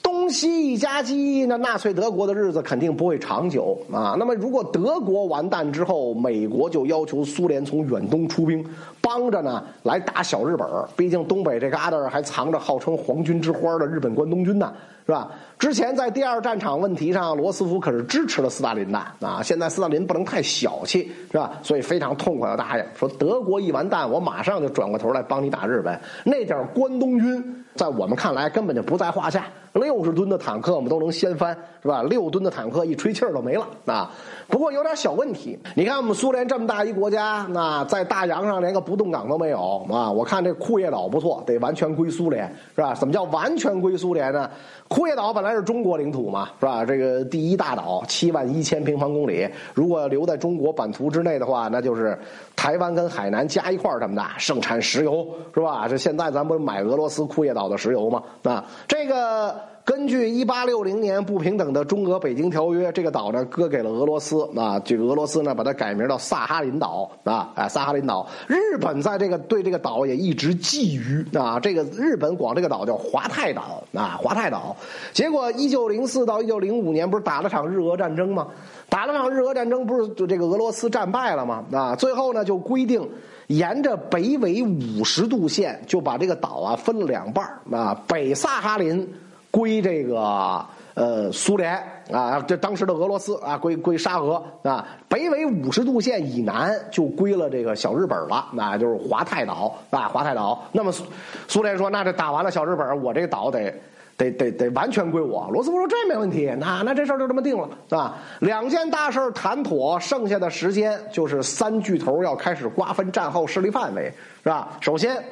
[0.01, 4.15] 东西一夹击，那纳粹德国的日子肯定不会长久啊。
[4.18, 8.65] 那么，如果德国完蛋之后，美国就要求苏联从远东出兵，
[9.01, 10.65] 帮着呢来打小日本
[10.95, 14.72] 毕竟东北这旮瘩还藏着号称“皇军之花”的日本关东军呢。
[15.05, 15.31] 是吧？
[15.59, 19.41] 之前在第二战场问题上，罗斯福可是支持了斯大林的啊。
[19.41, 21.53] 现在斯大林不能太小气，是吧？
[21.63, 25.99] 所以非常痛快的答应说：德国一完蛋，我马上就转过头来帮你打日本。
[26.23, 29.45] 那点关东军，在我们看来根本就不在话下。
[29.73, 32.01] 六十吨的坦克我们都能掀翻，是吧？
[32.01, 34.11] 六吨的坦克一吹气儿都没了啊。
[34.47, 40.11] 不过有点小问题，你看我们苏联这么大一国家，那在大洋上连个不动港都没有啊。
[40.11, 42.95] 我看这库页岛不错，得完全归苏联，是吧？
[42.95, 44.49] 怎么叫完全归苏联呢？
[44.87, 46.83] 库页岛本来是中国领土嘛，是吧？
[46.83, 52.17] 这个第一大岛，七万一千平方公里，如果留在中国版图之内的话，那就是
[52.57, 55.88] 台湾跟海南加一块儿这么大，盛产石油，是吧？
[55.88, 58.21] 这现在咱不是买俄罗斯库页岛的石油吗？
[58.43, 59.55] 啊，这个。
[59.88, 68.27] 根据一八六零年不平等的中俄北京条约，这个岛呢割给了俄罗斯啊，这个俄罗斯呢把它改名叫萨哈林岛啊，哎，萨哈林岛。
[68.47, 74.75] 日本在这个对这个岛也一直觊觎啊，这个日本管这个岛叫华泰岛啊，华泰岛。
[75.13, 78.45] 结果一九零四到一九零五年不是打了场日俄战争吗？
[78.89, 81.64] 打了场日俄战争不是就这个俄罗斯战败了吗？
[81.72, 83.09] 啊，最后呢就规定
[83.47, 89.07] 沿着北纬五十度线就把这个岛啊分两半啊，北萨哈林。
[89.49, 91.81] 归这个呃苏联
[92.11, 100.61] 啊，这当时的俄罗斯啊，归归沙俄啊，北纬五十度线以南就归了这个小日本了，那就是华泰岛啊，华泰岛。
[100.73, 101.05] 那么苏
[101.47, 103.73] 苏联说，那这打完了小日本，我这个岛得
[104.18, 105.48] 得得得完全归我。
[105.52, 108.15] 罗斯福说这没问题，那那这事儿就这么定了，是吧？
[108.39, 114.11] 两件大事谈妥，剩下的时间就是三巨头要开始瓜分战后势力范围，
[114.44, 114.69] 是吧？
[114.81, 115.23] 首先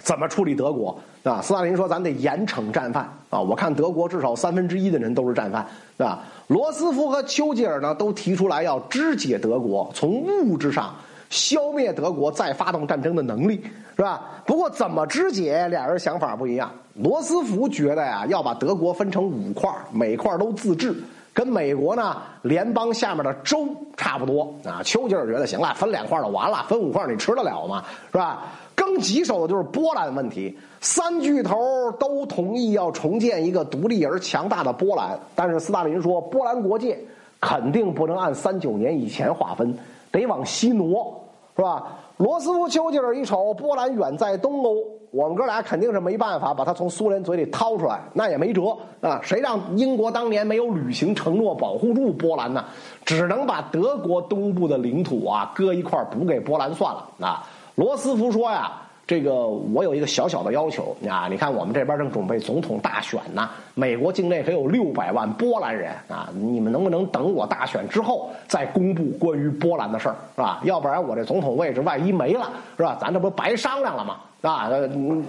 [0.00, 0.96] 怎么处理德国？
[1.24, 3.40] 啊，斯大林说：“咱得严惩战犯啊！
[3.40, 5.66] 我看德国至少三分之一的人都是战犯，
[5.96, 10.94] 是吧？”罗斯福和丘吉尔呢，都提出来要肢解德国，从物质上
[11.30, 13.62] 消灭德国再发动战争的能力，
[13.96, 14.22] 是吧？
[14.46, 16.70] 不过怎么肢解，俩人想法不一样。
[16.94, 20.94] 罗斯福觉得呀，要把德国分成五块，每块都自治，
[21.34, 23.66] 跟美国呢联邦下面的州
[23.96, 24.82] 差不多啊。
[24.82, 27.84] 丘吉尔觉得行了，分两块就完了，分五块你吃得了吗？
[28.12, 28.44] 是吧？
[28.74, 31.56] 更棘手的就是波兰问题，三巨头
[31.98, 36.98] 都同意要重建一个独立而强大的波兰，但是斯大林说，波兰国界
[37.40, 39.74] 肯定不能按三九年以前划分，
[40.10, 41.20] 得往西挪，
[41.56, 41.84] 是吧？
[42.18, 44.76] 罗斯福、丘吉尔一瞅，波兰远在东欧，
[45.10, 49.20] 我们哥俩肯定是没办法把它从苏联嘴里掏出来，那也没辙啊！
[49.22, 52.64] 谁让英国当年没有履行承诺保护住波兰呢？
[53.04, 57.46] 只能把德国东部的领土啊割一块补给波兰算了啊！
[57.74, 58.72] 罗斯福说呀
[59.06, 70.60] ：“这个我有一个小小的要求啊，你看我们这边正准备总统大选呢，美国境内可有六百万波兰人啊，你们能不能等我大选之后再公布关于波兰的事儿，是吧？
[70.64, 72.98] 要不然我这总统位置万一没了，是吧？
[73.00, 74.16] 咱这不白商量了吗？
[74.42, 74.68] 啊，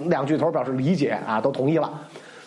[0.06, 1.90] 两巨头表示理解啊，都同意了。”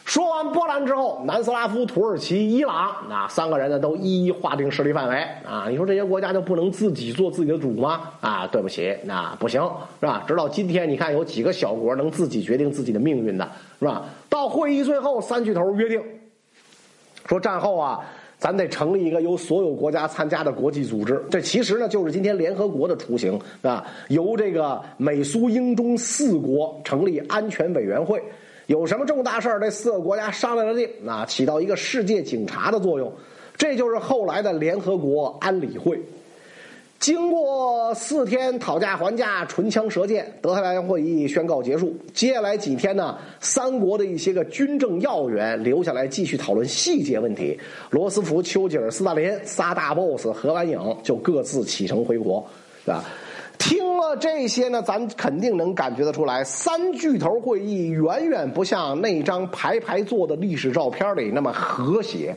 [0.03, 2.75] 说完波兰之后，南斯拉夫、土耳其、伊朗
[3.09, 5.15] 啊，三个人呢都一一划定势力范围
[5.45, 5.67] 啊。
[5.69, 8.01] 你说这些国家就不能自己做自己的主吗？
[8.19, 9.61] 啊，对不起，那不行，
[10.01, 10.23] 是吧？
[10.27, 13.49] 直到今天，你看有几个小国能自己决定自己的命运的，
[13.79, 14.03] 是吧？
[14.27, 16.01] 到会议最后，三巨头约定
[17.27, 18.01] 说，战后啊，
[18.37, 21.23] 咱得成立一个由所有国家参加的国际组织。
[21.29, 28.21] 这其实呢，就是今天联合国的雏形啊，由这个美苏英中四国成立安全委员会。
[28.71, 33.11] 有什么重大事儿，这四个国家商量着定，啊，起到一个世界警察的作用，
[33.57, 36.01] 这就是后来的联合国安理会。
[36.97, 41.93] 经过四天讨价还价、唇枪舌剑，德黑兰会议宣告结束。
[42.13, 47.59] 接下来几天呢，三国的一些个军政要员留下来继续讨论细节问题。
[47.89, 52.41] 罗斯福、丘吉尔、斯大林仨大 boss 合完影就各自启程回国，
[52.85, 53.03] 是吧？
[53.61, 62.35] 听了这些呢，咱肯定能感觉得出来，三巨头会议远远不像那张排排坐的历史照片里那么和谐。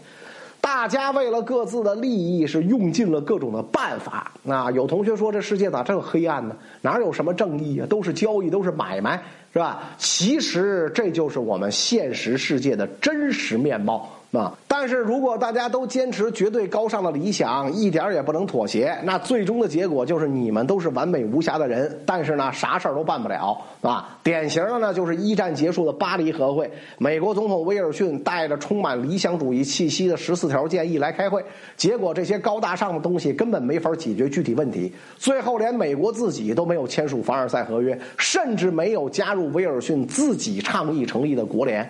[0.61, 4.33] 大家为了各自的利益是用尽了各种的办法。
[4.43, 6.55] 那有同学说这世界咋这么黑暗呢？
[6.83, 7.87] 哪有什么正义啊？
[7.87, 9.83] 都是交易，都是买卖，是吧？
[9.97, 14.11] 其实这就是我们现实世界的真实面貌。
[14.39, 14.57] 啊！
[14.67, 24.19] 但是如果大家都坚持绝对高尚的理想，一点也不能妥协，那最终的结果就是你们都是完美无瑕的人，但是呢，啥事儿都办不了啊！
[24.23, 31.45] 典型的呢，就是一战结束的巴黎和会，美国总统威尔逊带着充满理想主义气息的十四条建议来开会，
[31.77, 41.89] 结果这些高大上的东西根本没法解决具体问题，最后连美国自己都没有签署凡尔赛合约，甚至没有加入威尔逊自己倡议成立的国联。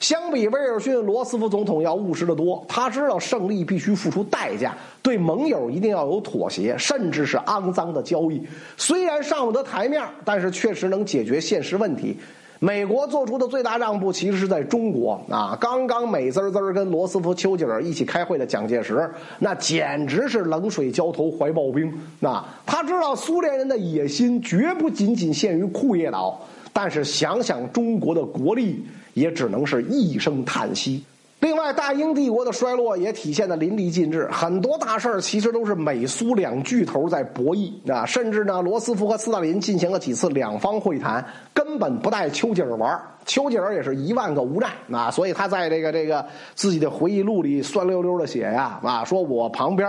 [0.00, 2.64] 相比威尔逊，罗斯福总统要务实的多。
[2.68, 8.42] 他知道胜利必须付出代价，对盟友一定要有妥协，甚至是肮脏的交易。
[8.76, 12.16] 虽然上不得台面，但是确实能解决现实问题。
[12.58, 15.56] 美国做出的最大让步，其实是在中国啊！
[15.60, 21.92] 刚刚美滋滋跟罗斯福、丘吉尔一起开会的蒋介石，那简直是冷水浇头、怀抱兵。
[22.18, 26.40] 那他知道苏联人的野心绝不仅仅限于库页岛，
[26.72, 28.82] 但是想想中国的国力。
[29.16, 31.02] 也只能是一声叹息。
[31.40, 34.28] 另外，大英帝国的衰落也体现的淋漓尽致。
[34.30, 49.88] 很多大事儿其实都是美苏两巨头在博弈啊，甚至呢，罗斯福和斯大林进行了几次两方会谈，根本不带丘吉尔玩丘吉尔也是一万个无奈啊，所以他在这个这个自己的回忆录里酸溜溜的写呀啊，说我旁边。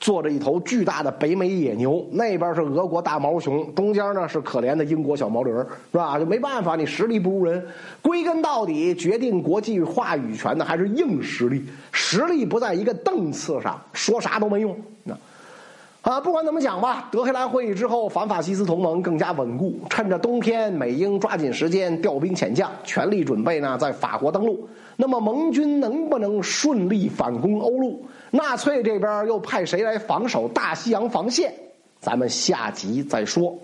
[0.00, 5.66] 坐着一头巨大的北美野牛，那边是俄国大毛熊，中间呢是可怜的英国小毛驴是
[5.98, 6.18] 吧？
[6.18, 7.64] 就没办法，你实力不如人。
[8.00, 14.76] 归根到底，决定国际话语权的还是硬实力，实力不在一个档次上，说啥都没用。
[15.02, 15.14] 那
[16.02, 19.78] 啊，不管怎么讲吧，德黑兰会议之后，反法西斯同盟更加稳固。
[19.90, 24.68] 趁着冬天，美英抓紧时间调兵遣将，全力准备呢在法国登陆。
[25.00, 28.04] 那么盟军能不能顺利反攻欧陆？
[28.32, 31.54] 纳粹这边又派谁来防守大西洋防线？
[32.00, 33.56] 咱们下集再说。